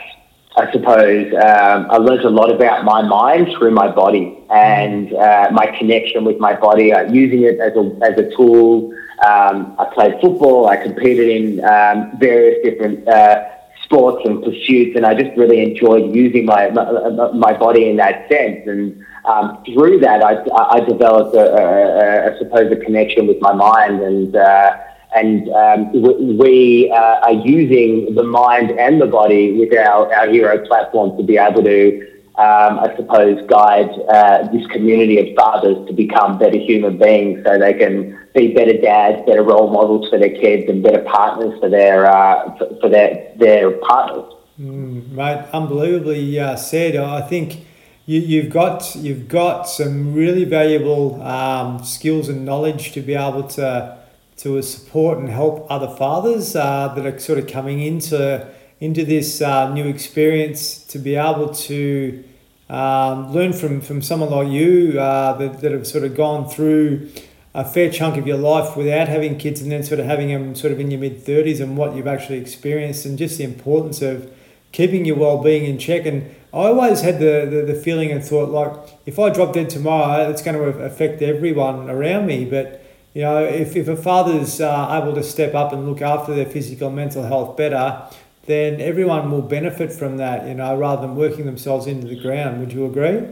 I 0.58 0.72
suppose 0.72 1.32
um, 1.34 1.86
I 1.88 1.98
learned 1.98 2.24
a 2.24 2.30
lot 2.30 2.50
about 2.50 2.84
my 2.84 3.00
mind 3.02 3.54
through 3.56 3.70
my 3.70 3.88
body 3.88 4.36
and 4.50 5.14
uh, 5.14 5.50
my 5.52 5.66
connection 5.78 6.24
with 6.24 6.38
my 6.38 6.54
body, 6.54 6.92
uh, 6.92 7.02
using 7.02 7.44
it 7.44 7.60
as 7.60 7.76
a, 7.76 7.84
as 8.02 8.18
a 8.18 8.34
tool. 8.36 8.92
Um, 9.24 9.76
I 9.78 9.84
played 9.94 10.20
football, 10.20 10.66
I 10.66 10.76
competed 10.76 11.28
in 11.28 11.64
um, 11.64 12.18
various 12.18 12.64
different 12.64 13.06
uh, 13.06 13.50
sports 13.84 14.22
and 14.24 14.42
pursuits, 14.42 14.96
and 14.96 15.06
I 15.06 15.14
just 15.14 15.36
really 15.36 15.60
enjoyed 15.62 16.12
using 16.12 16.44
my, 16.44 16.70
my, 16.70 17.32
my 17.32 17.52
body 17.52 17.88
in 17.88 17.96
that 17.98 18.28
sense. 18.28 18.66
And 18.66 19.04
um, 19.26 19.62
through 19.64 20.00
that, 20.00 20.24
I, 20.24 20.42
I 20.76 20.80
developed, 20.80 21.36
a, 21.36 21.40
a, 21.40 22.30
a, 22.30 22.34
I 22.34 22.38
suppose, 22.38 22.72
a 22.72 22.76
connection 22.76 23.28
with 23.28 23.40
my 23.40 23.52
mind 23.52 24.00
and 24.00 24.34
uh, 24.34 24.76
and 25.14 25.48
um, 25.50 26.38
we 26.38 26.90
uh, 26.90 27.20
are 27.20 27.32
using 27.32 28.14
the 28.14 28.22
mind 28.22 28.72
and 28.72 29.00
the 29.00 29.06
body 29.06 29.58
with 29.58 29.72
our, 29.76 30.12
our 30.12 30.28
hero 30.28 30.66
platform 30.66 31.16
to 31.16 31.22
be 31.22 31.38
able 31.38 31.62
to, 31.62 32.00
um, 32.36 32.78
I 32.78 32.94
suppose, 32.96 33.44
guide 33.46 33.90
uh, 34.12 34.48
this 34.52 34.66
community 34.66 35.18
of 35.18 35.34
fathers 35.34 35.86
to 35.86 35.94
become 35.94 36.38
better 36.38 36.58
human 36.58 36.98
beings 36.98 37.42
so 37.44 37.58
they 37.58 37.72
can 37.72 38.18
be 38.34 38.52
better 38.52 38.74
dads, 38.74 39.24
better 39.26 39.42
role 39.42 39.70
models 39.70 40.08
for 40.10 40.18
their 40.18 40.30
kids, 40.34 40.68
and 40.68 40.82
better 40.82 41.02
partners 41.02 41.58
for 41.58 41.70
their 41.70 42.06
uh, 42.06 42.56
for, 42.80 42.88
their 42.90 43.32
their 43.36 43.78
partners. 43.78 44.34
Mm, 44.60 45.50
unbelievably 45.52 46.38
uh, 46.38 46.56
said. 46.56 46.96
I 46.96 47.22
think 47.22 47.64
you, 48.04 48.20
you've 48.20 48.50
got 48.50 48.94
you've 48.94 49.26
got 49.26 49.64
some 49.64 50.12
really 50.12 50.44
valuable 50.44 51.22
um, 51.22 51.82
skills 51.82 52.28
and 52.28 52.44
knowledge 52.44 52.92
to 52.92 53.00
be 53.00 53.14
able 53.14 53.44
to 53.44 53.97
to 54.38 54.60
support 54.62 55.18
and 55.18 55.28
help 55.28 55.66
other 55.70 55.88
fathers 55.88 56.56
uh, 56.56 56.92
that 56.94 57.04
are 57.04 57.18
sort 57.18 57.38
of 57.38 57.46
coming 57.46 57.80
into 57.80 58.48
into 58.80 59.04
this 59.04 59.42
uh, 59.42 59.72
new 59.72 59.86
experience 59.86 60.78
to 60.84 60.98
be 60.98 61.16
able 61.16 61.52
to 61.52 62.22
um, 62.70 63.32
learn 63.32 63.52
from, 63.52 63.80
from 63.80 64.02
someone 64.02 64.30
like 64.30 64.48
you 64.48 64.98
uh, 65.00 65.32
that, 65.34 65.60
that 65.60 65.72
have 65.72 65.86
sort 65.86 66.04
of 66.04 66.14
gone 66.14 66.48
through 66.48 67.08
a 67.54 67.64
fair 67.64 67.90
chunk 67.90 68.16
of 68.16 68.26
your 68.26 68.36
life 68.36 68.76
without 68.76 69.08
having 69.08 69.36
kids 69.38 69.60
and 69.60 69.72
then 69.72 69.82
sort 69.82 69.98
of 69.98 70.06
having 70.06 70.28
them 70.28 70.54
sort 70.54 70.72
of 70.72 70.78
in 70.78 70.90
your 70.90 71.00
mid 71.00 71.24
30s 71.24 71.60
and 71.60 71.76
what 71.76 71.96
you've 71.96 72.06
actually 72.06 72.38
experienced 72.38 73.04
and 73.04 73.18
just 73.18 73.38
the 73.38 73.44
importance 73.44 74.00
of 74.02 74.32
keeping 74.70 75.04
your 75.04 75.16
well-being 75.16 75.64
in 75.64 75.78
check. 75.78 76.06
And 76.06 76.34
I 76.52 76.68
always 76.68 77.00
had 77.00 77.18
the, 77.18 77.48
the, 77.50 77.72
the 77.72 77.80
feeling 77.80 78.12
and 78.12 78.22
thought 78.22 78.50
like 78.50 78.98
if 79.06 79.18
I 79.18 79.30
drop 79.30 79.54
dead 79.54 79.70
tomorrow 79.70 80.30
it's 80.30 80.42
going 80.42 80.56
to 80.56 80.62
affect 80.84 81.20
everyone 81.22 81.90
around 81.90 82.26
me. 82.26 82.44
But 82.44 82.84
you 83.14 83.22
know 83.22 83.42
if, 83.44 83.76
if 83.76 83.88
a 83.88 83.96
father's 83.96 84.60
uh, 84.60 85.00
able 85.00 85.14
to 85.14 85.22
step 85.22 85.54
up 85.54 85.72
and 85.72 85.86
look 85.88 86.02
after 86.02 86.34
their 86.34 86.46
physical 86.46 86.88
and 86.88 86.96
mental 86.96 87.24
health 87.24 87.56
better 87.56 88.02
then 88.46 88.80
everyone 88.80 89.30
will 89.30 89.42
benefit 89.42 89.92
from 89.92 90.16
that 90.16 90.46
you 90.46 90.54
know 90.54 90.76
rather 90.76 91.02
than 91.02 91.16
working 91.16 91.46
themselves 91.46 91.86
into 91.86 92.06
the 92.06 92.20
ground 92.20 92.60
would 92.60 92.72
you 92.72 92.86
agree 92.86 93.22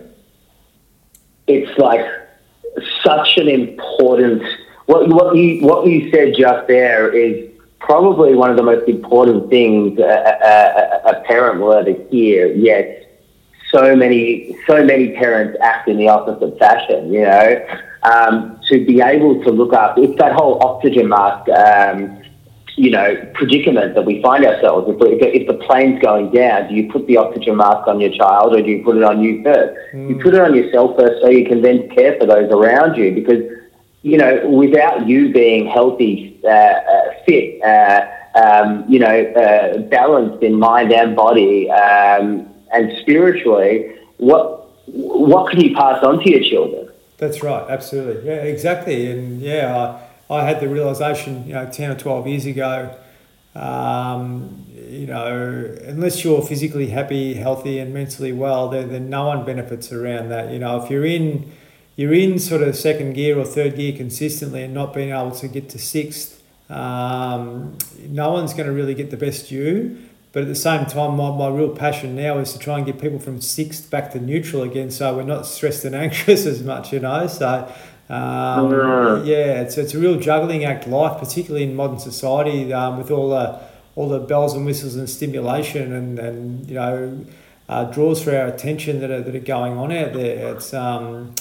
it's 1.46 1.78
like 1.78 2.04
such 3.02 3.36
an 3.36 3.48
important 3.48 4.42
what 4.86 5.08
what 5.08 5.36
you 5.36 5.60
what 5.62 5.86
you 5.86 6.10
said 6.10 6.34
just 6.36 6.66
there 6.68 7.12
is 7.12 7.50
probably 7.86 8.34
one 8.34 8.50
of 8.50 8.56
the 8.56 8.62
most 8.62 8.88
important 8.88 9.48
things 9.48 9.98
a, 9.98 10.02
a, 10.02 11.10
a 11.10 11.22
parent 11.24 11.60
will 11.60 11.72
ever 11.72 11.94
hear. 12.10 12.52
Yet 12.52 13.02
so 13.70 13.94
many 13.96 14.56
so 14.66 14.84
many 14.84 15.12
parents 15.12 15.56
act 15.62 15.88
in 15.88 15.96
the 15.96 16.08
opposite 16.08 16.58
fashion. 16.58 17.12
You 17.12 17.22
know, 17.22 17.66
um, 18.06 18.60
to 18.68 18.84
be 18.84 19.00
able 19.00 19.42
to 19.44 19.50
look 19.50 19.72
up 19.72 19.98
it's 19.98 20.16
that 20.18 20.32
whole 20.32 20.62
oxygen 20.64 21.08
mask. 21.08 21.48
Um, 21.50 22.22
you 22.78 22.90
know, 22.90 23.16
predicament 23.32 23.94
that 23.94 24.04
we 24.04 24.20
find 24.20 24.44
ourselves. 24.44 24.86
If, 24.90 25.22
if, 25.22 25.48
the 25.48 25.54
plane's 25.54 26.00
going 26.02 26.30
down, 26.30 26.68
do 26.68 26.74
you 26.74 26.92
put 26.92 27.06
the 27.06 27.16
oxygen 27.16 27.56
mask 27.56 27.88
on 27.88 28.00
your 28.00 28.10
child 28.10 28.54
or 28.54 28.60
do 28.60 28.68
you 28.68 28.84
put 28.84 28.98
it 28.98 29.02
on 29.02 29.22
you 29.22 29.42
first? 29.42 29.78
Mm. 29.94 30.10
You 30.10 30.22
put 30.22 30.34
it 30.34 30.40
on 30.40 30.54
yourself 30.54 30.94
first 30.94 31.22
so 31.22 31.30
you 31.30 31.46
can 31.46 31.62
then 31.62 31.88
care 31.88 32.18
for 32.20 32.26
those 32.26 32.50
around 32.50 32.96
you 32.96 33.14
because, 33.14 33.42
you 34.02 34.18
know, 34.18 34.46
without 34.46 35.08
you 35.08 35.32
being 35.32 35.66
healthy, 35.66 36.38
uh, 36.44 36.50
uh, 36.50 37.14
fit, 37.24 37.62
uh, 37.62 38.06
um, 38.34 38.84
you 38.86 38.98
know, 38.98 39.24
uh, 39.32 39.78
balanced 39.78 40.42
in 40.42 40.58
mind 40.58 40.92
and 40.92 41.16
body 41.16 41.70
um, 41.70 42.46
and 42.74 42.92
spiritually, 43.00 43.90
what, 44.18 44.68
what 44.86 45.50
can 45.50 45.62
you 45.62 45.74
pass 45.74 46.04
on 46.04 46.22
to 46.22 46.30
your 46.30 46.42
children? 46.42 46.90
That's 47.18 47.42
right, 47.42 47.64
absolutely. 47.68 48.26
Yeah, 48.26 48.42
exactly. 48.42 49.10
And 49.10 49.40
yeah, 49.40 50.00
I 50.28 50.44
had 50.44 50.60
the 50.60 50.68
realization, 50.68 51.46
you 51.46 51.54
know, 51.54 51.68
10 51.70 51.90
or 51.92 51.98
12 51.98 52.26
years 52.26 52.46
ago, 52.46 52.94
um, 53.54 54.66
you 54.74 55.06
know, 55.06 55.74
unless 55.84 56.22
you're 56.24 56.42
physically 56.42 56.88
happy, 56.88 57.34
healthy, 57.34 57.78
and 57.78 57.94
mentally 57.94 58.32
well, 58.32 58.68
then, 58.68 58.90
then 58.90 59.08
no 59.08 59.26
one 59.28 59.46
benefits 59.46 59.92
around 59.92 60.28
that. 60.28 60.52
You 60.52 60.58
know, 60.58 60.82
if 60.82 60.90
you're 60.90 61.06
in, 61.06 61.52
you're 61.96 62.12
in 62.12 62.38
sort 62.38 62.62
of 62.62 62.76
second 62.76 63.14
gear 63.14 63.38
or 63.38 63.44
third 63.44 63.76
gear 63.76 63.96
consistently 63.96 64.62
and 64.62 64.74
not 64.74 64.92
being 64.92 65.10
able 65.10 65.30
to 65.32 65.48
get 65.48 65.70
to 65.70 65.78
sixth, 65.78 66.42
um, 66.68 67.78
no 68.08 68.32
one's 68.32 68.52
going 68.52 68.66
to 68.66 68.72
really 68.72 68.94
get 68.94 69.10
the 69.10 69.16
best 69.16 69.50
you. 69.50 70.05
But 70.36 70.42
at 70.42 70.48
the 70.48 70.54
same 70.54 70.84
time, 70.84 71.16
my, 71.16 71.30
my 71.30 71.48
real 71.48 71.70
passion 71.70 72.14
now 72.14 72.36
is 72.36 72.52
to 72.52 72.58
try 72.58 72.76
and 72.76 72.84
get 72.84 73.00
people 73.00 73.18
from 73.18 73.40
sixth 73.40 73.90
back 73.90 74.10
to 74.10 74.20
neutral 74.20 74.62
again, 74.64 74.90
so 74.90 75.16
we're 75.16 75.22
not 75.22 75.46
stressed 75.46 75.86
and 75.86 75.94
anxious 76.04 76.44
as 76.44 76.62
much, 76.62 76.92
you 76.92 77.00
know. 77.00 77.26
So 77.26 77.72
um, 78.10 79.24
yeah, 79.24 79.62
it's, 79.62 79.78
it's 79.78 79.94
a 79.94 79.98
real 79.98 80.20
juggling 80.20 80.62
act, 80.62 80.86
life, 80.86 81.18
particularly 81.18 81.64
in 81.64 81.74
modern 81.74 81.98
society, 81.98 82.70
um, 82.70 82.98
with 82.98 83.10
all 83.10 83.30
the 83.30 83.62
all 83.94 84.10
the 84.10 84.18
bells 84.18 84.52
and 84.52 84.66
whistles 84.66 84.94
and 84.94 85.08
stimulation 85.08 85.94
and, 85.94 86.18
and 86.18 86.68
you 86.68 86.74
know 86.74 87.24
uh, 87.70 87.84
draws 87.84 88.22
for 88.22 88.36
our 88.36 88.46
attention 88.46 89.00
that 89.00 89.10
are, 89.10 89.22
that 89.22 89.34
are 89.34 89.40
going 89.40 89.78
on 89.78 89.90
out 89.90 90.12
there. 90.12 90.54
It's 90.54 90.74
um, 90.74 91.34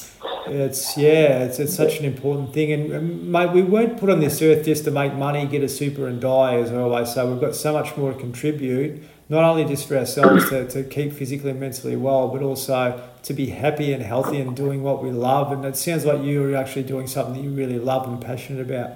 it's 0.47 0.97
yeah, 0.97 1.43
it's, 1.43 1.59
it's 1.59 1.73
such 1.73 1.99
an 1.99 2.05
important 2.05 2.53
thing. 2.53 2.71
And, 2.71 2.91
and 2.91 3.31
mate, 3.31 3.51
we 3.51 3.61
weren't 3.61 3.97
put 3.99 4.09
on 4.09 4.19
this 4.19 4.41
earth 4.41 4.65
just 4.65 4.83
to 4.85 4.91
make 4.91 5.13
money, 5.13 5.45
get 5.45 5.63
a 5.63 5.69
super, 5.69 6.07
and 6.07 6.21
die. 6.21 6.55
As 6.55 6.71
I 6.71 6.77
always 6.77 7.13
say, 7.13 7.27
we've 7.27 7.41
got 7.41 7.55
so 7.55 7.73
much 7.73 7.95
more 7.97 8.13
to 8.13 8.19
contribute 8.19 9.03
not 9.27 9.43
only 9.43 9.65
just 9.65 9.87
for 9.87 9.97
ourselves 9.97 10.49
to, 10.49 10.67
to 10.67 10.83
keep 10.83 11.11
physically 11.11 11.49
and 11.49 11.59
mentally 11.59 11.95
well, 11.95 12.27
but 12.27 12.43
also 12.43 13.09
to 13.23 13.33
be 13.33 13.47
happy 13.47 13.91
and 13.91 14.03
healthy 14.03 14.39
and 14.39 14.55
doing 14.55 14.83
what 14.83 15.03
we 15.03 15.09
love. 15.09 15.51
And 15.51 15.65
it 15.65 15.75
sounds 15.75 16.05
like 16.05 16.23
you're 16.23 16.55
actually 16.55 16.83
doing 16.83 17.07
something 17.07 17.33
that 17.33 17.41
you 17.41 17.49
really 17.49 17.79
love 17.79 18.07
and 18.07 18.21
passionate 18.21 18.61
about. 18.61 18.91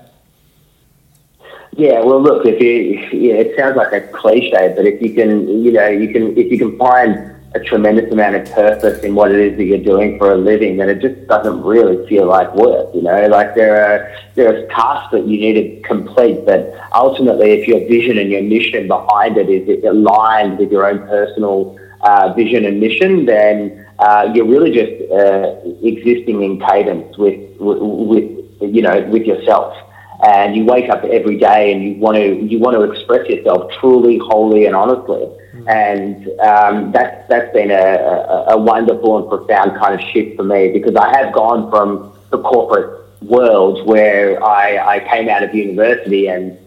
Yeah, 1.72 2.02
well, 2.02 2.22
look, 2.22 2.46
if 2.46 2.62
you, 2.62 3.20
yeah, 3.20 3.36
it 3.36 3.58
sounds 3.58 3.76
like 3.76 3.94
a 3.94 4.02
cliche, 4.02 4.74
but 4.76 4.86
if 4.86 5.02
you 5.02 5.14
can, 5.14 5.48
you 5.64 5.72
know, 5.72 5.88
you 5.88 6.12
can, 6.12 6.38
if 6.38 6.52
you 6.52 6.58
can 6.58 6.78
find 6.78 7.36
a 7.56 7.60
tremendous 7.60 8.12
amount 8.12 8.36
of 8.36 8.46
purpose 8.52 9.04
in 9.04 9.16
what 9.16 9.32
it 9.32 9.40
is 9.40 9.58
that 9.58 9.64
you're 9.64 9.84
doing 9.84 10.20
for 10.20 10.32
a 10.32 10.36
living, 10.36 10.78
then 10.78 10.90
it 10.90 11.02
just 11.02 11.28
doesn't 11.28 11.64
really 11.64 12.08
feel 12.08 12.28
like 12.28 12.54
work. 12.54 12.94
You 12.94 13.02
know, 13.02 13.28
like 13.28 13.56
there 13.56 13.84
are 13.84 14.16
there 14.36 14.56
are 14.56 14.68
tasks 14.68 15.12
that 15.12 15.26
you 15.26 15.40
need 15.40 15.54
to 15.54 15.88
complete, 15.88 16.46
but 16.46 16.76
ultimately, 16.94 17.52
if 17.52 17.68
your 17.68 17.80
vision 17.88 18.20
and 18.20 18.30
your 18.30 18.44
mission 18.44 18.88
behind 18.88 19.38
it 19.38 19.50
is 19.50 19.84
aligned 19.84 20.60
with 20.60 20.72
your 20.72 20.86
own 20.88 21.00
personal 21.08 21.78
uh, 22.02 22.34
vision 22.34 22.66
and 22.66 22.80
mission, 22.80 23.26
then 23.26 23.88
uh, 23.98 24.32
you're 24.34 24.48
really 24.48 24.72
just 24.72 25.12
uh, 25.12 25.56
existing 25.84 26.44
in 26.44 26.60
cadence 26.60 27.18
with, 27.18 27.40
with, 27.60 27.80
with 27.80 28.74
you 28.74 28.82
know 28.82 29.02
with 29.10 29.24
yourself 29.24 29.76
and 30.24 30.56
you 30.56 30.66
wake 30.66 30.90
up 30.90 31.04
every 31.06 31.38
day 31.38 31.72
and 31.72 31.84
you 31.84 31.96
want 31.96 32.18
to 32.18 32.36
you 32.46 32.60
want 32.60 32.76
to 32.76 32.84
express 32.84 33.28
yourself 33.30 33.72
truly, 33.80 34.18
wholly, 34.18 34.66
and 34.66 34.76
honestly. 34.76 35.28
And 35.68 36.28
um, 36.40 36.92
that's 36.92 37.28
that's 37.30 37.52
been 37.54 37.72
a, 37.72 37.76
a, 37.76 38.46
a, 38.50 38.58
wonderful 38.58 39.18
and 39.18 39.30
profound 39.30 39.78
kind 39.80 40.00
of 40.00 40.08
shift 40.10 40.36
for 40.38 40.44
me 40.44 40.72
because 40.72 40.96
I 40.96 41.16
have 41.18 41.34
gone 41.34 41.70
from 41.70 42.14
the 42.30 42.40
corporate 42.40 43.06
world 43.22 43.86
where 43.86 44.44
I, 44.44 44.96
I 44.96 45.00
came 45.10 45.28
out 45.28 45.44
of 45.44 45.54
university 45.54 46.28
and 46.28 46.58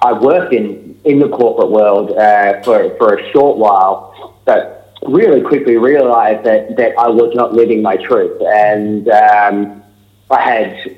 I 0.00 0.12
worked 0.12 0.52
in 0.52 0.98
in 1.04 1.18
the 1.18 1.28
corporate 1.28 1.70
world 1.70 2.10
uh, 2.12 2.62
for 2.62 2.94
for 2.96 3.14
a 3.14 3.32
short 3.32 3.58
while, 3.58 4.36
but 4.44 4.94
really 5.06 5.40
quickly 5.40 5.76
realized 5.76 6.44
that 6.44 6.76
that 6.76 6.98
I 6.98 7.08
was 7.08 7.34
not 7.34 7.52
living 7.52 7.82
my 7.82 7.96
truth 7.96 8.40
and. 8.42 9.08
Um, 9.08 9.82
I 10.30 10.40
had 10.40 10.96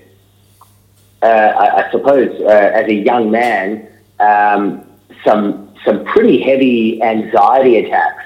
uh, 1.22 1.26
I, 1.26 1.86
I, 1.86 1.90
suppose, 1.90 2.38
uh, 2.42 2.44
as 2.48 2.86
a 2.86 2.94
young 2.94 3.30
man, 3.30 3.88
um, 4.20 4.84
some 5.24 5.63
some 5.84 6.04
pretty 6.04 6.40
heavy 6.40 7.02
anxiety 7.02 7.78
attacks. 7.78 8.24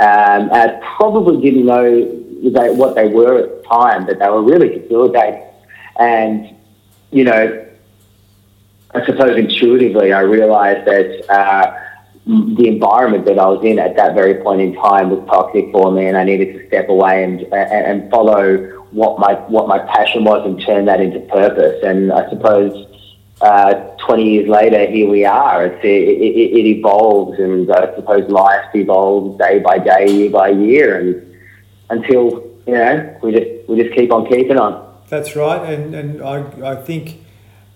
Um, 0.00 0.50
I 0.52 0.80
probably 0.96 1.40
didn't 1.40 1.66
know 1.66 2.00
they, 2.50 2.70
what 2.70 2.94
they 2.94 3.08
were 3.08 3.38
at 3.38 3.62
the 3.62 3.68
time, 3.68 4.06
but 4.06 4.18
they 4.18 4.28
were 4.28 4.42
really 4.42 4.68
debilitating. 4.68 5.42
And 5.98 6.54
you 7.10 7.24
know, 7.24 7.66
I 8.94 9.04
suppose 9.06 9.36
intuitively, 9.36 10.12
I 10.12 10.20
realised 10.20 10.86
that. 10.86 11.30
Uh, 11.30 11.84
the 12.28 12.68
environment 12.68 13.24
that 13.24 13.38
I 13.38 13.46
was 13.46 13.64
in 13.64 13.78
at 13.78 13.96
that 13.96 14.14
very 14.14 14.34
point 14.42 14.60
in 14.60 14.74
time 14.74 15.08
was 15.08 15.26
toxic 15.26 15.72
for 15.72 15.90
me, 15.90 16.06
and 16.06 16.16
I 16.16 16.24
needed 16.24 16.58
to 16.58 16.66
step 16.68 16.90
away 16.90 17.24
and 17.24 17.40
and, 17.40 18.02
and 18.02 18.10
follow 18.10 18.84
what 18.90 19.18
my 19.18 19.34
what 19.48 19.66
my 19.66 19.78
passion 19.78 20.24
was 20.24 20.44
and 20.44 20.60
turn 20.60 20.84
that 20.86 21.00
into 21.00 21.20
purpose. 21.20 21.82
And 21.82 22.12
I 22.12 22.28
suppose 22.28 22.87
uh, 23.40 23.74
20 24.06 24.22
years 24.24 24.48
later, 24.48 24.86
here 24.90 25.08
we 25.08 25.24
are. 25.24 25.66
It's, 25.66 25.84
it, 25.84 25.88
it, 25.88 26.58
it, 26.58 26.66
evolves, 26.66 27.38
and 27.38 27.70
I 27.70 27.94
suppose 27.94 28.28
life 28.30 28.74
evolves 28.74 29.38
day 29.38 29.60
by 29.60 29.78
day, 29.78 30.10
year 30.10 30.30
by 30.30 30.48
year, 30.48 30.98
and 30.98 31.36
until 31.90 32.44
you 32.66 32.74
know 32.74 33.18
we 33.22 33.32
just 33.32 33.68
we 33.68 33.80
just 33.80 33.94
keep 33.94 34.12
on 34.12 34.26
keeping 34.28 34.58
on. 34.58 34.84
That's 35.08 35.36
right, 35.36 35.72
and 35.72 35.94
and 35.94 36.22
I 36.22 36.72
I 36.72 36.74
think 36.76 37.20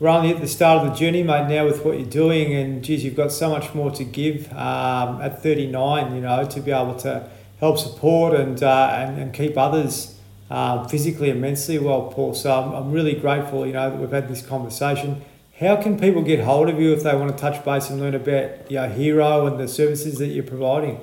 we're 0.01 0.09
only 0.09 0.31
at 0.31 0.41
the 0.41 0.49
start 0.49 0.85
of 0.85 0.93
the 0.93 0.99
journey, 0.99 1.23
mate. 1.23 1.49
Now 1.49 1.67
with 1.67 1.85
what 1.85 1.97
you're 1.97 2.09
doing, 2.09 2.53
and 2.55 2.83
geez, 2.83 3.05
you've 3.05 3.17
got 3.17 3.31
so 3.31 3.49
much 3.49 3.73
more 3.73 3.93
to 3.93 4.03
give 4.03 4.53
um, 4.53 5.21
at 5.21 5.43
39. 5.43 6.15
You 6.15 6.21
know, 6.23 6.45
to 6.45 6.61
be 6.61 6.73
able 6.73 6.97
to 6.97 7.29
help 7.61 7.79
support 7.79 8.35
and 8.35 8.61
uh, 8.65 8.97
and, 8.97 9.17
and 9.17 9.33
keep 9.33 9.57
others 9.57 10.19
um, 10.51 10.89
physically 10.89 11.33
mentally 11.33 11.79
well, 11.79 12.11
Paul. 12.13 12.35
So 12.35 12.53
I'm, 12.53 12.73
I'm 12.73 12.93
really 12.93 13.15
grateful, 13.15 13.65
you 13.67 13.73
know, 13.73 13.91
that 13.91 13.99
we've 13.99 14.11
had 14.11 14.29
this 14.29 14.45
conversation. 14.45 15.23
How 15.63 15.77
can 15.77 15.97
people 15.97 16.23
get 16.23 16.41
hold 16.41 16.69
of 16.69 16.81
you 16.81 16.93
if 16.93 17.05
they 17.05 17.15
want 17.15 17.31
to 17.31 17.41
touch 17.41 17.65
base 17.65 17.89
and 17.89 18.01
learn 18.01 18.17
about 18.17 18.69
your 18.69 18.89
Hero 18.89 19.47
and 19.47 19.61
the 19.61 19.69
services 19.69 20.19
that 20.19 20.27
you're 20.27 20.43
providing? 20.43 21.01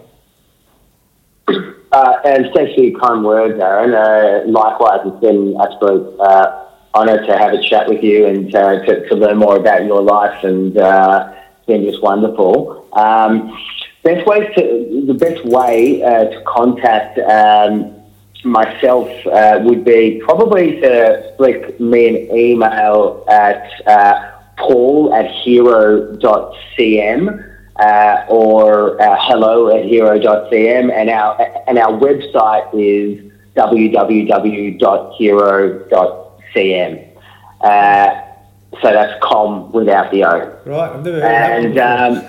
Uh, 1.48 2.18
and 2.26 2.50
thanks 2.54 2.76
for 2.76 2.82
your 2.82 3.00
kind 3.00 3.24
words, 3.24 3.58
Aaron. 3.58 3.94
Uh, 3.94 4.52
likewise, 4.52 5.00
it's 5.06 5.22
been 5.22 5.56
absolute 5.62 6.20
uh, 6.20 6.66
honour 6.94 7.26
to 7.26 7.38
have 7.38 7.54
a 7.54 7.64
chat 7.70 7.88
with 7.88 8.04
you 8.04 8.26
and 8.26 8.54
uh, 8.54 8.84
to, 8.84 9.08
to, 9.08 9.16
learn 9.16 9.38
more 9.38 9.56
about 9.56 9.86
your 9.86 10.02
life, 10.02 10.44
and 10.44 10.78
uh, 10.78 11.34
it's 11.56 11.66
been 11.66 11.86
just 11.86 12.04
wonderful. 12.04 12.86
Um, 12.92 13.58
best 14.04 14.28
way 14.28 14.54
to 14.56 15.06
the 15.08 15.14
best 15.14 15.46
way 15.46 16.04
uh, 16.04 16.26
to 16.26 16.44
contact 16.46 17.18
um, 17.20 17.96
myself 18.44 19.10
would 19.64 19.86
be 19.86 20.22
probably 20.22 20.82
to 20.82 21.34
flick 21.38 21.80
me 21.80 22.10
an 22.10 22.38
email 22.38 23.24
at 23.30 24.39
paul 24.60 25.14
at 25.14 25.32
hero.cm. 25.44 26.20
uh, 27.80 28.26
or 28.28 29.02
uh, 29.02 29.18
hello 29.22 29.70
at 29.76 29.86
hero.cm, 29.86 30.92
and 30.92 31.10
our 31.10 31.42
and 31.68 31.78
our 31.80 31.94
website 31.98 32.70
is 32.74 33.20
www.hero.cm. 33.56 34.80
Uh, 37.62 38.22
so 38.82 38.92
that's 38.94 39.14
com 39.24 39.72
without 39.72 40.12
the 40.12 40.24
O. 40.24 40.60
Right, 40.66 40.92
I've 40.92 41.04
never 41.04 41.22
and, 41.22 41.78
um, 41.80 42.22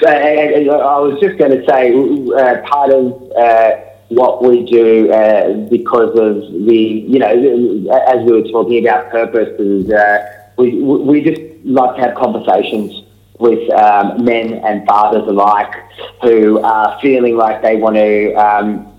so 0.00 0.08
I 0.08 0.98
was 1.00 1.18
just 1.20 1.36
going 1.38 1.50
to 1.50 1.64
say, 1.68 1.92
uh, 1.92 2.62
part 2.66 2.90
of 2.90 3.32
uh, 3.36 3.70
what 4.08 4.42
we 4.42 4.64
do 4.64 5.12
uh, 5.12 5.52
because 5.68 6.10
of 6.10 6.66
the, 6.66 7.04
you 7.06 7.18
know, 7.18 7.26
as 7.26 8.24
we 8.24 8.32
were 8.32 8.48
talking 8.48 8.86
about 8.86 9.10
purpose, 9.10 9.58
is 9.60 9.90
uh, 9.90 10.43
we, 10.56 10.80
we 10.82 11.22
just 11.22 11.40
like 11.64 11.96
to 11.96 12.02
have 12.02 12.14
conversations 12.14 13.02
with 13.38 13.68
um, 13.72 14.24
men 14.24 14.54
and 14.54 14.86
fathers 14.86 15.26
alike 15.26 15.74
who 16.22 16.60
are 16.60 16.98
feeling 17.00 17.36
like 17.36 17.62
they 17.62 17.76
want 17.76 17.96
to 17.96 18.32
um, 18.34 18.92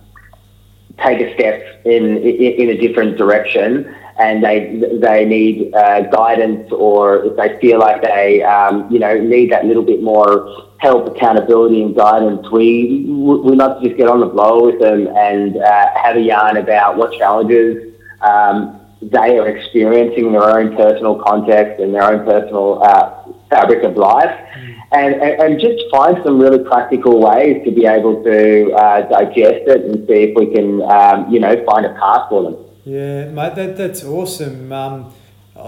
take 0.97 1.21
a 1.21 1.33
step 1.35 1.85
in, 1.85 2.17
in, 2.17 2.69
in 2.69 2.69
a 2.69 2.77
different 2.77 3.17
direction 3.17 3.95
and 4.17 4.41
they 4.41 4.81
they 5.01 5.25
need 5.25 5.73
uh, 5.75 6.01
guidance 6.03 6.71
or 6.71 7.25
if 7.25 7.35
they 7.35 7.59
feel 7.59 7.79
like 7.79 8.01
they 8.01 8.41
um, 8.43 8.89
you 8.89 8.97
know 8.97 9.19
need 9.19 9.51
that 9.51 9.65
little 9.65 9.83
bit 9.83 10.01
more 10.01 10.65
help, 10.77 11.07
accountability, 11.07 11.81
and 11.81 11.95
guidance, 11.95 12.49
we 12.51 13.05
we 13.07 13.55
love 13.55 13.81
to 13.81 13.87
just 13.87 13.97
get 13.97 14.07
on 14.07 14.19
the 14.19 14.25
blower 14.25 14.65
with 14.67 14.79
them 14.79 15.07
and 15.15 15.57
uh, 15.57 15.87
have 15.95 16.15
a 16.15 16.21
yarn 16.21 16.57
about 16.57 16.97
what 16.97 17.11
challenges 17.17 17.93
um, 18.21 18.79
they 19.11 19.37
are 19.37 19.47
experiencing 19.47 20.31
their 20.31 20.57
own 20.57 20.75
personal 20.75 21.21
context 21.21 21.79
and 21.79 21.93
their 21.93 22.03
own 22.03 22.25
personal 22.25 22.83
uh, 22.83 23.23
fabric 23.49 23.83
of 23.83 23.97
life. 23.97 24.29
Mm. 24.29 24.75
And, 24.91 25.15
and, 25.15 25.41
and, 25.41 25.59
just 25.59 25.83
find 25.91 26.17
some 26.23 26.39
really 26.39 26.63
practical 26.63 27.19
ways 27.19 27.63
to 27.65 27.71
be 27.71 27.85
able 27.85 28.23
to 28.23 28.71
uh, 28.73 29.01
digest 29.09 29.67
it 29.67 29.81
and 29.83 30.07
see 30.07 30.31
if 30.31 30.35
we 30.35 30.53
can, 30.53 30.81
um, 30.83 31.31
you 31.31 31.39
know, 31.39 31.53
find 31.65 31.85
a 31.85 31.93
path 31.95 32.29
for 32.29 32.43
them. 32.43 32.65
Yeah, 32.85 33.25
mate, 33.29 33.55
that, 33.55 33.77
that's 33.77 34.03
awesome. 34.03 34.71
Um, 34.71 35.13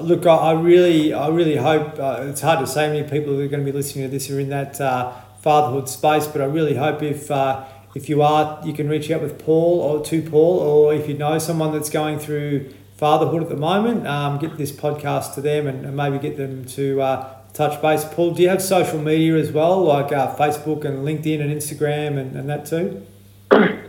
look, 0.02 0.26
I, 0.26 0.36
I, 0.36 0.52
really, 0.54 1.14
I 1.14 1.28
really 1.28 1.58
hope 1.58 2.00
uh, 2.00 2.22
it's 2.22 2.42
hard 2.42 2.60
to 2.60 2.68
say 2.68 2.88
many 2.88 3.04
people 3.04 3.34
who 3.34 3.42
are 3.42 3.48
going 3.48 3.66
to 3.66 3.70
be 3.70 3.76
listening 3.76 4.06
to 4.06 4.12
this 4.12 4.30
are 4.30 4.40
in 4.40 4.50
that 4.50 4.80
uh, 4.80 5.12
fatherhood 5.42 5.90
space, 5.90 6.28
but 6.28 6.42
I 6.42 6.46
really 6.46 6.76
hope 6.76 7.02
if 7.04 7.30
uh, 7.30 7.66
if 7.96 8.10
you 8.10 8.22
are, 8.22 8.62
you 8.64 8.74
can 8.74 8.88
reach 8.88 9.10
out 9.10 9.22
with 9.22 9.40
Paul 9.40 9.82
or 9.82 10.06
to 10.06 10.22
Paul, 10.22 10.60
or 10.60 10.94
if 10.94 11.10
you 11.10 11.18
know 11.18 11.40
someone 11.40 11.74
that's 11.74 11.90
going 11.90 12.20
through 12.20 12.72
fatherhood 12.98 13.44
at 13.44 13.50
the 13.50 13.56
moment, 13.56 14.06
um, 14.08 14.40
get 14.40 14.58
this 14.58 14.72
podcast 14.72 15.36
to 15.36 15.42
them 15.42 15.68
and, 15.68 15.86
and 15.86 15.96
maybe 15.96 16.18
get 16.18 16.36
them 16.38 16.66
to 16.66 17.02
uh, 17.02 17.36
touch 17.54 17.82
base. 17.82 18.04
Paul, 18.06 18.34
do 18.34 18.42
you 18.42 18.50
have 18.50 18.62
social 18.62 19.00
media 19.00 19.36
as 19.36 19.52
well, 19.52 19.84
like 19.84 20.12
uh, 20.12 20.36
Facebook 20.36 20.84
and 20.84 21.06
LinkedIn 21.06 21.40
and 21.40 21.52
Instagram 21.52 22.18
and, 22.18 22.36
and 22.36 22.50
that 22.50 22.66
too? 22.66 23.06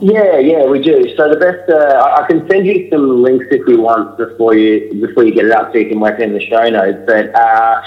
Yeah, 0.00 0.38
yeah, 0.38 0.64
we 0.64 0.80
do. 0.80 1.14
So 1.16 1.28
the 1.28 1.36
best, 1.36 1.68
uh, 1.68 2.16
I 2.22 2.26
can 2.26 2.48
send 2.48 2.66
you 2.66 2.88
some 2.88 3.22
links 3.22 3.46
if 3.50 3.66
you 3.66 3.80
want 3.80 4.16
before 4.16 4.54
you 4.54 4.94
before 5.00 5.24
you 5.24 5.34
get 5.34 5.44
it 5.44 5.50
up, 5.50 5.72
so 5.72 5.78
you 5.78 5.88
can 5.88 6.00
work 6.00 6.20
in 6.20 6.32
the 6.32 6.40
show 6.40 6.62
notes. 6.70 6.98
But 7.04 7.34
uh, 7.34 7.82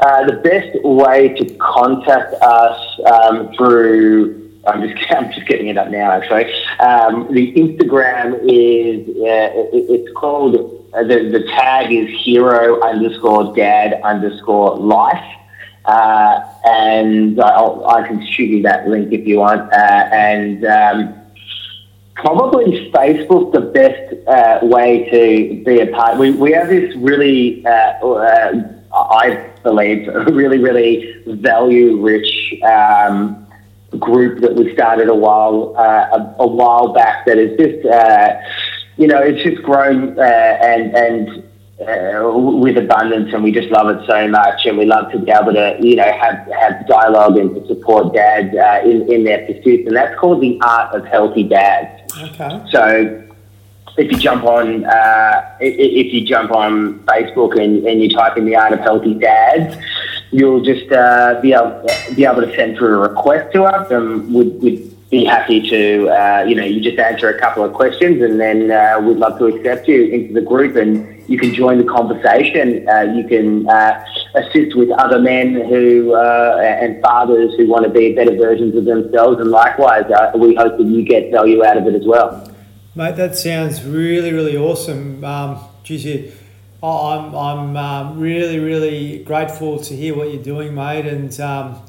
uh, 0.00 0.26
the 0.26 0.36
best 0.36 0.82
way 0.84 1.34
to 1.34 1.54
contact 1.56 2.32
us 2.34 3.00
um, 3.12 3.52
through, 3.54 4.47
I'm 4.68 4.88
just 4.88 5.10
I'm 5.12 5.32
just 5.32 5.46
getting 5.46 5.68
it 5.68 5.76
up 5.76 5.88
now. 5.88 6.12
Actually, 6.12 6.52
um, 6.80 7.32
the 7.32 7.52
Instagram 7.54 8.40
is 8.44 9.08
uh, 9.08 9.76
it, 9.76 9.90
it's 9.90 10.16
called 10.16 10.56
uh, 10.94 11.02
the 11.02 11.28
the 11.30 11.44
tag 11.48 11.92
is 11.92 12.08
hero 12.22 12.80
underscore 12.82 13.54
dad 13.54 14.00
underscore 14.02 14.76
life. 14.76 15.34
Uh, 15.84 16.44
and 16.66 17.40
I'll, 17.40 17.86
i 17.88 18.06
can 18.06 18.22
shoot 18.26 18.44
you 18.44 18.62
that 18.62 18.88
link 18.88 19.10
if 19.10 19.26
you 19.26 19.38
want. 19.38 19.72
Uh, 19.72 20.08
and 20.12 20.66
um, 20.66 21.18
probably 22.14 22.90
Facebook 22.90 23.52
the 23.52 23.60
best 23.60 24.28
uh, 24.28 24.58
way 24.66 25.08
to 25.10 25.64
be 25.64 25.80
a 25.80 25.86
part. 25.86 26.18
We, 26.18 26.32
we 26.32 26.52
have 26.52 26.68
this 26.68 26.94
really, 26.96 27.64
uh, 27.64 27.94
I 28.92 29.50
believe, 29.62 30.08
really, 30.32 30.58
really 30.58 31.22
value 31.26 32.00
rich 32.00 32.54
um, 32.62 33.47
group 33.96 34.40
that 34.40 34.54
we 34.54 34.72
started 34.74 35.08
a 35.08 35.14
while 35.14 35.74
uh, 35.76 36.18
a, 36.18 36.36
a, 36.40 36.46
while 36.46 36.92
back. 36.92 37.24
That 37.26 37.38
is 37.38 37.58
just, 37.58 37.86
uh, 37.86 38.40
you 38.96 39.06
know, 39.06 39.20
it's 39.20 39.42
just 39.42 39.62
grown 39.62 40.18
uh, 40.18 40.22
and 40.22 40.94
and. 40.96 41.44
with 41.78 42.76
abundance, 42.76 43.32
and 43.32 43.44
we 43.44 43.52
just 43.52 43.70
love 43.70 43.88
it 43.88 44.04
so 44.08 44.26
much, 44.26 44.66
and 44.66 44.76
we 44.76 44.84
love 44.84 45.12
to 45.12 45.18
be 45.20 45.30
able 45.30 45.52
to, 45.52 45.76
you 45.78 45.94
know, 45.94 46.10
have 46.10 46.44
have 46.60 46.84
dialogue 46.88 47.36
and 47.36 47.54
to 47.54 47.64
support 47.68 48.12
dads 48.12 48.52
in 48.84 49.08
in 49.12 49.22
their 49.22 49.46
pursuits, 49.46 49.86
and 49.86 49.94
that's 49.94 50.18
called 50.18 50.40
the 50.40 50.58
art 50.60 50.92
of 50.92 51.06
healthy 51.06 51.44
dads. 51.44 52.12
Okay. 52.20 52.64
So 52.72 53.28
if 53.98 54.12
you 54.12 54.18
jump 54.18 54.44
on 54.44 54.84
uh, 54.84 55.56
if 55.60 56.12
you 56.12 56.24
jump 56.24 56.52
on 56.52 57.00
Facebook 57.00 57.60
and, 57.60 57.84
and 57.86 58.00
you 58.00 58.08
type 58.08 58.36
in 58.36 58.44
the 58.44 58.56
art 58.56 58.72
of 58.72 58.80
healthy 58.80 59.14
dads, 59.14 59.76
you'll 60.30 60.62
just 60.62 60.90
uh, 60.92 61.40
be 61.40 61.52
able 61.52 61.84
be 62.14 62.24
able 62.24 62.42
to 62.42 62.54
send 62.54 62.76
through 62.76 62.94
a 62.96 63.08
request 63.08 63.52
to 63.54 63.64
us, 63.64 63.90
and 63.90 64.32
we'd, 64.32 64.54
we'd 64.60 65.10
be 65.10 65.24
happy 65.24 65.68
to 65.70 66.08
uh, 66.08 66.44
you 66.46 66.54
know 66.54 66.64
you 66.64 66.80
just 66.80 66.98
answer 66.98 67.28
a 67.28 67.38
couple 67.38 67.64
of 67.64 67.72
questions, 67.72 68.22
and 68.22 68.40
then 68.40 68.70
uh, 68.70 69.00
we'd 69.00 69.16
love 69.16 69.38
to 69.38 69.46
accept 69.46 69.88
you 69.88 70.04
into 70.06 70.34
the 70.34 70.42
group, 70.42 70.76
and 70.76 71.22
you 71.28 71.38
can 71.38 71.54
join 71.54 71.78
the 71.78 71.84
conversation. 71.84 72.88
Uh, 72.88 73.02
you 73.14 73.26
can 73.26 73.68
uh, 73.68 74.04
assist 74.34 74.76
with 74.76 74.90
other 74.90 75.20
men 75.20 75.54
who 75.54 76.14
and 76.16 77.00
fathers 77.02 77.54
who 77.56 77.66
want 77.68 77.84
to 77.84 77.90
be 77.90 78.14
better 78.14 78.36
versions 78.36 78.74
of 78.76 78.84
themselves, 78.84 79.40
and 79.40 79.50
likewise, 79.50 80.04
we 80.34 80.54
hope 80.54 80.76
that 80.76 80.86
you 80.86 81.02
get 81.04 81.30
value 81.30 81.64
out 81.64 81.76
of 81.76 81.86
it 81.86 81.94
as 81.94 82.06
well. 82.06 82.52
Mate, 82.94 83.14
that 83.16 83.36
sounds 83.36 83.84
really, 83.84 84.32
really 84.32 84.56
awesome. 84.56 85.22
Um, 85.24 85.60
geez, 85.84 86.34
I'm, 86.82 87.34
I'm 87.34 87.76
um, 87.76 88.20
really, 88.20 88.60
really 88.60 89.24
grateful 89.24 89.80
to 89.80 89.96
hear 89.96 90.16
what 90.16 90.32
you're 90.32 90.42
doing, 90.42 90.74
mate, 90.76 91.06
and 91.06 91.38
um, 91.40 91.82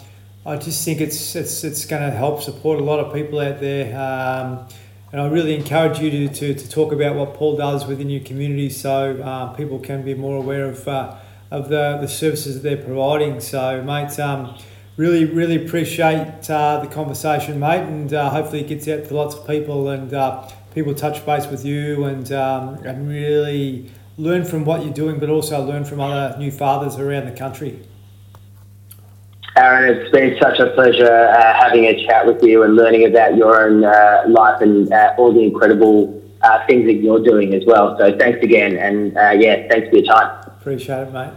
I 0.46 0.58
just 0.58 0.84
think 0.84 1.00
it's 1.00 1.36
it's, 1.36 1.64
it's 1.64 1.86
going 1.86 2.02
to 2.02 2.10
help 2.10 2.42
support 2.42 2.80
a 2.80 2.84
lot 2.84 3.00
of 3.00 3.14
people 3.14 3.40
out 3.40 3.60
there. 3.60 3.96
Um, 3.96 4.68
and 5.12 5.22
I 5.22 5.28
really 5.28 5.56
encourage 5.56 6.00
you 6.00 6.10
to, 6.12 6.28
to, 6.28 6.54
to, 6.54 6.70
talk 6.70 6.92
about 6.92 7.16
what 7.16 7.34
Paul 7.34 7.58
does 7.58 7.86
within 7.86 8.10
your 8.10 8.24
community 8.24 8.70
so 8.70 9.20
uh, 9.22 9.54
people 9.54 9.80
can 9.80 10.04
be 10.04 10.14
more 10.14 10.38
aware 10.38 10.66
of, 10.66 10.88
uh, 10.88 11.16
of 11.50 11.70
the, 11.70 11.98
the 12.00 12.08
services 12.08 12.56
that 12.56 12.62
they're 12.62 12.84
providing. 12.84 13.40
So, 13.40 13.82
mate, 13.84 14.20
um, 14.20 14.56
really, 14.98 15.26
really 15.26 15.66
appreciate 15.66 16.50
uh, 16.50 16.80
the 16.80 16.88
conversation, 16.88 17.60
mate, 17.60 17.82
and 17.82 18.14
uh, 18.14 18.30
hopefully 18.30 18.62
it 18.62 18.68
gets 18.68 18.88
out 18.88 19.06
to 19.06 19.14
lots 19.14 19.36
of 19.36 19.48
people 19.48 19.90
and 19.90 20.14
uh, 20.14 20.48
people 20.74 20.94
touch 20.94 21.26
base 21.26 21.48
with 21.48 21.66
you 21.66 22.06
and, 22.06 22.32
um, 22.32 22.76
and 22.86 23.08
really 23.08 23.92
learn 24.20 24.44
from 24.44 24.66
what 24.66 24.84
you're 24.84 24.94
doing, 24.94 25.18
but 25.18 25.30
also 25.30 25.64
learn 25.64 25.86
from 25.86 26.02
other 26.02 26.38
new 26.38 26.52
fathers 26.52 26.98
around 26.98 27.26
the 27.26 27.32
country. 27.32 27.80
Aaron, 29.56 29.98
it's 29.98 30.12
been 30.12 30.38
such 30.42 30.60
a 30.60 30.70
pleasure 30.72 31.12
uh, 31.12 31.54
having 31.54 31.86
a 31.86 32.06
chat 32.06 32.26
with 32.26 32.44
you 32.44 32.64
and 32.64 32.76
learning 32.76 33.06
about 33.06 33.36
your 33.36 33.62
own 33.62 33.84
uh, 33.84 34.24
life 34.28 34.62
and 34.62 34.92
uh, 34.92 35.16
all 35.18 35.34
the 35.34 35.44
incredible 35.44 36.22
uh, 36.42 36.66
things 36.68 36.86
that 36.86 36.96
you're 36.96 37.24
doing 37.24 37.54
as 37.54 37.64
well. 37.66 37.98
So 37.98 38.18
thanks 38.18 38.44
again, 38.44 38.78
and 38.78 39.18
uh, 39.18 39.32
yeah, 39.32 39.68
thanks 39.70 39.90
for 39.90 39.98
your 39.98 40.06
time. 40.06 40.44
Appreciate 40.48 41.08
it, 41.08 41.14
mate. 41.14 41.34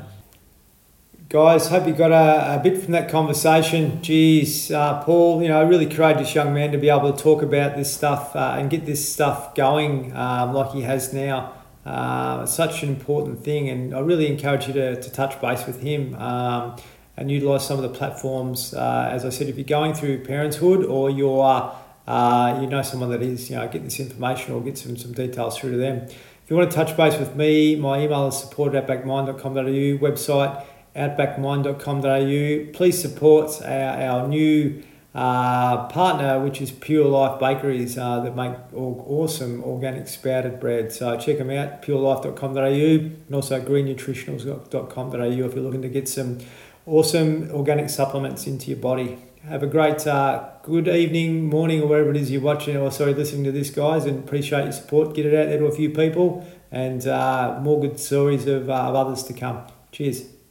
Guys, 1.29 1.69
hope 1.69 1.87
you 1.87 1.95
got 1.95 2.13
a, 2.13 2.57
a 2.57 2.61
bit 2.63 2.83
from 2.83 2.93
that 2.93 3.09
conversation. 3.09 4.03
Geez, 4.03 4.71
uh, 4.71 5.03
Paul, 5.03 5.43
you 5.43 5.49
know, 5.49 5.63
a 5.63 5.67
really 5.67 5.87
courageous 5.87 6.35
young 6.35 6.53
man 6.53 6.73
to 6.73 6.79
be 6.79 6.91
able 6.91 7.11
to 7.13 7.23
talk 7.23 7.43
about 7.43 7.75
this 7.75 7.93
stuff 7.95 8.37
and 8.37 8.69
get 8.69 8.85
this 8.85 9.11
stuff 9.11 9.55
going 9.55 10.15
um, 10.15 10.53
like 10.53 10.73
he 10.73 10.83
has 10.83 11.15
now. 11.15 11.55
Uh, 11.85 12.47
such 12.47 12.83
an 12.83 12.89
important 12.89 13.43
thing, 13.43 13.69
and 13.69 13.95
I 13.95 14.01
really 14.01 14.29
encourage 14.29 14.69
you 14.69 14.73
to, 14.75 15.01
to 15.01 15.11
touch 15.11 15.41
base 15.41 15.67
with 15.67 15.81
him 15.81 16.15
um, 16.15 16.77
and 17.17 17.31
utilize 17.31 17.67
some 17.67 17.77
of 17.77 17.83
the 17.83 17.97
platforms. 17.99 18.73
Uh, 18.73 19.09
as 19.11 19.25
I 19.25 19.31
said, 19.31 19.49
if 19.49 19.57
you're 19.57 19.65
going 19.65 19.93
through 19.93 20.25
parenthood 20.25 20.85
or 20.85 21.11
you're 21.11 21.75
uh, 22.07 22.59
you 22.61 22.67
know 22.67 22.83
someone 22.83 23.11
that 23.11 23.23
is, 23.23 23.51
you 23.51 23.57
know, 23.57 23.67
get 23.69 23.83
this 23.85 23.99
information 24.01 24.55
or 24.55 24.61
get 24.61 24.79
some, 24.79 24.97
some 24.97 25.13
details 25.13 25.59
through 25.59 25.73
to 25.73 25.77
them. 25.77 26.07
If 26.09 26.51
you 26.51 26.57
want 26.57 26.71
to 26.71 26.77
touch 26.77 26.97
base 26.97 27.19
with 27.19 27.37
me, 27.37 27.77
my 27.77 28.01
email 28.01 28.29
is 28.29 28.39
support 28.39 28.75
at 28.75 28.87
outbackmind.com.au, 28.87 29.99
website 29.99 30.65
outbackmind.com.au. 30.97 32.73
Please 32.73 33.01
support 33.01 33.63
our, 33.63 34.03
our 34.03 34.29
new 34.29 34.83
uh, 35.15 35.87
partner, 35.89 36.41
which 36.41 36.61
is 36.61 36.71
Pure 36.71 37.07
Life 37.07 37.39
Bakeries, 37.39 37.99
uh, 37.99 38.21
that 38.21 38.35
make 38.35 38.55
awesome 38.75 39.63
organic 39.63 40.09
spouted 40.09 40.59
bread. 40.59 40.93
So 40.93 41.19
check 41.19 41.39
them 41.39 41.51
out, 41.51 41.83
purelife.com.au 41.83 42.63
and 42.63 43.35
also 43.35 43.61
greennutritionals.com.au 43.61 45.21
if 45.21 45.55
you're 45.55 45.65
looking 45.65 45.83
to 45.83 45.89
get 45.89 46.09
some 46.09 46.39
awesome 46.87 47.51
organic 47.53 47.91
supplements 47.91 48.47
into 48.47 48.71
your 48.71 48.79
body. 48.79 49.19
Have 49.49 49.63
a 49.63 49.67
great 49.67 50.07
uh, 50.07 50.51
good 50.63 50.87
evening, 50.87 51.47
morning, 51.47 51.83
or 51.83 51.89
wherever 51.89 52.11
it 52.11 52.17
is 52.17 52.31
you're 52.31 52.41
watching 52.41 52.77
or 52.77 52.93
sorry 52.93 53.13
listening 53.13 53.43
to 53.45 53.53
this, 53.53 53.71
guys, 53.71 54.07
and 54.07 54.23
appreciate 54.23 54.63
your 54.63 54.73
support. 54.73 55.15
Get 55.15 55.27
it 55.27 55.35
out 55.35 55.49
there 55.49 55.59
to 55.59 55.65
a 55.67 55.73
few 55.73 55.91
people, 55.91 56.47
and 56.71 57.05
uh, 57.09 57.59
more 57.61 57.81
good 57.81 57.99
stories 57.99 58.47
of, 58.47 58.71
uh, 58.71 58.75
of 58.75 58.95
others 58.95 59.25
to 59.25 59.33
come. 59.33 59.67
Cheers. 59.91 60.42